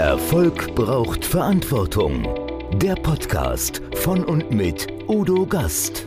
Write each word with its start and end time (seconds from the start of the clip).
Erfolg 0.00 0.74
braucht 0.74 1.26
Verantwortung. 1.26 2.26
Der 2.78 2.94
Podcast 2.94 3.82
von 3.96 4.24
und 4.24 4.50
mit 4.50 4.86
Udo 5.06 5.44
Gast. 5.44 6.06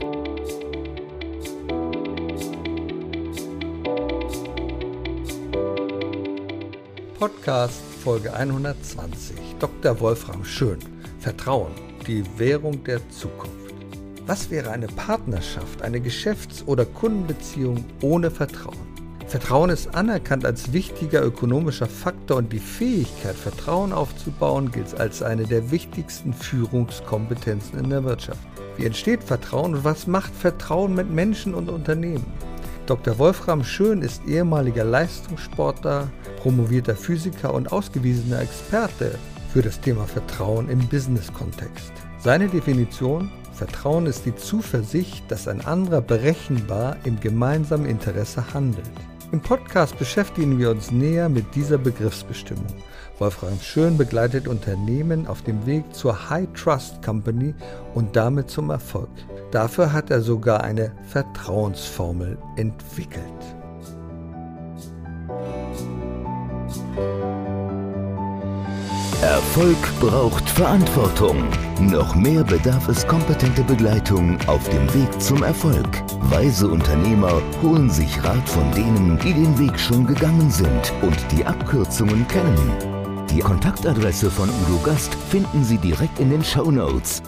Podcast 7.20 7.84
Folge 8.04 8.34
120. 8.34 9.38
Dr. 9.60 10.00
Wolfram 10.00 10.44
Schön. 10.44 10.80
Vertrauen, 11.20 11.74
die 12.08 12.24
Währung 12.40 12.84
der 12.84 13.08
Zukunft. 13.10 13.76
Was 14.26 14.50
wäre 14.50 14.72
eine 14.72 14.88
Partnerschaft, 14.88 15.84
eine 15.84 16.02
Geschäfts- 16.02 16.64
oder 16.66 16.86
Kundenbeziehung 16.86 17.86
ohne 18.02 18.32
Vertrauen? 18.32 18.93
Vertrauen 19.34 19.72
ist 19.72 19.96
anerkannt 19.96 20.46
als 20.46 20.74
wichtiger 20.74 21.26
ökonomischer 21.26 21.88
Faktor 21.88 22.38
und 22.38 22.54
die 22.54 22.60
Fähigkeit, 22.60 23.34
Vertrauen 23.36 23.92
aufzubauen, 23.92 24.72
gilt 24.72 25.00
als 25.00 25.24
eine 25.24 25.48
der 25.48 25.72
wichtigsten 25.72 26.34
Führungskompetenzen 26.34 27.80
in 27.80 27.90
der 27.90 28.04
Wirtschaft. 28.04 28.38
Wie 28.78 28.86
entsteht 28.86 29.24
Vertrauen 29.24 29.74
und 29.74 29.84
was 29.84 30.06
macht 30.06 30.36
Vertrauen 30.36 30.94
mit 30.94 31.10
Menschen 31.10 31.56
und 31.56 31.72
Unternehmen? 31.72 32.28
Dr. 32.86 33.18
Wolfram 33.18 33.64
Schön 33.64 34.04
ist 34.04 34.24
ehemaliger 34.28 34.84
Leistungssportler, 34.84 36.10
promovierter 36.38 36.96
Physiker 36.96 37.56
und 37.56 37.72
ausgewiesener 37.72 38.40
Experte 38.40 39.18
für 39.52 39.64
das 39.64 39.82
Thema 39.82 40.06
Vertrauen 40.06 40.70
im 40.70 40.88
Business-Kontext. 40.90 41.92
Seine 42.20 42.50
Definition 42.50 43.32
Vertrauen 43.54 44.06
ist 44.06 44.28
die 44.28 44.36
Zuversicht, 44.36 45.24
dass 45.30 45.48
ein 45.48 45.66
anderer 45.66 46.02
berechenbar 46.02 46.98
im 47.04 47.20
gemeinsamen 47.20 47.88
Interesse 47.88 48.54
handelt. 48.54 48.92
Im 49.34 49.42
Podcast 49.42 49.98
beschäftigen 49.98 50.60
wir 50.60 50.70
uns 50.70 50.92
näher 50.92 51.28
mit 51.28 51.56
dieser 51.56 51.80
Begriffsbestimmung. 51.80 52.68
Wolfram 53.18 53.60
Schön 53.60 53.98
begleitet 53.98 54.48
Unternehmen 54.48 55.26
auf 55.26 55.42
dem 55.42 55.66
Weg 55.66 55.92
zur 55.92 56.30
High 56.30 56.48
Trust 56.54 57.02
Company 57.02 57.56
und 57.96 58.16
damit 58.16 58.52
zum 58.52 58.70
Erfolg. 58.70 59.10
Dafür 59.50 59.92
hat 59.92 60.12
er 60.12 60.22
sogar 60.22 60.64
eine 60.64 60.92
Vertrauensformel 61.08 62.38
entwickelt. 62.58 63.24
Erfolg 69.24 69.78
braucht 70.02 70.50
Verantwortung. 70.50 71.48
Noch 71.80 72.14
mehr 72.14 72.44
bedarf 72.44 72.90
es 72.90 73.08
kompetente 73.08 73.64
Begleitung 73.64 74.38
auf 74.48 74.68
dem 74.68 74.94
Weg 74.94 75.22
zum 75.22 75.44
Erfolg. 75.44 75.88
Weise 76.30 76.68
Unternehmer 76.68 77.42
holen 77.62 77.90
sich 77.90 78.22
Rat 78.22 78.50
von 78.50 78.70
denen, 78.74 79.18
die 79.20 79.34
den 79.34 79.58
Weg 79.58 79.80
schon 79.80 80.06
gegangen 80.06 80.52
sind 80.52 80.94
und 81.02 81.16
die 81.32 81.46
Abkürzungen 81.46 82.28
kennen. 82.28 83.26
Die 83.30 83.40
Kontaktadresse 83.40 84.30
von 84.30 84.50
Udo 84.50 84.84
Gast 84.84 85.16
finden 85.16 85.64
Sie 85.64 85.78
direkt 85.78 86.20
in 86.20 86.30
den 86.30 86.44
Show 86.44 86.70
Notes. 86.70 87.24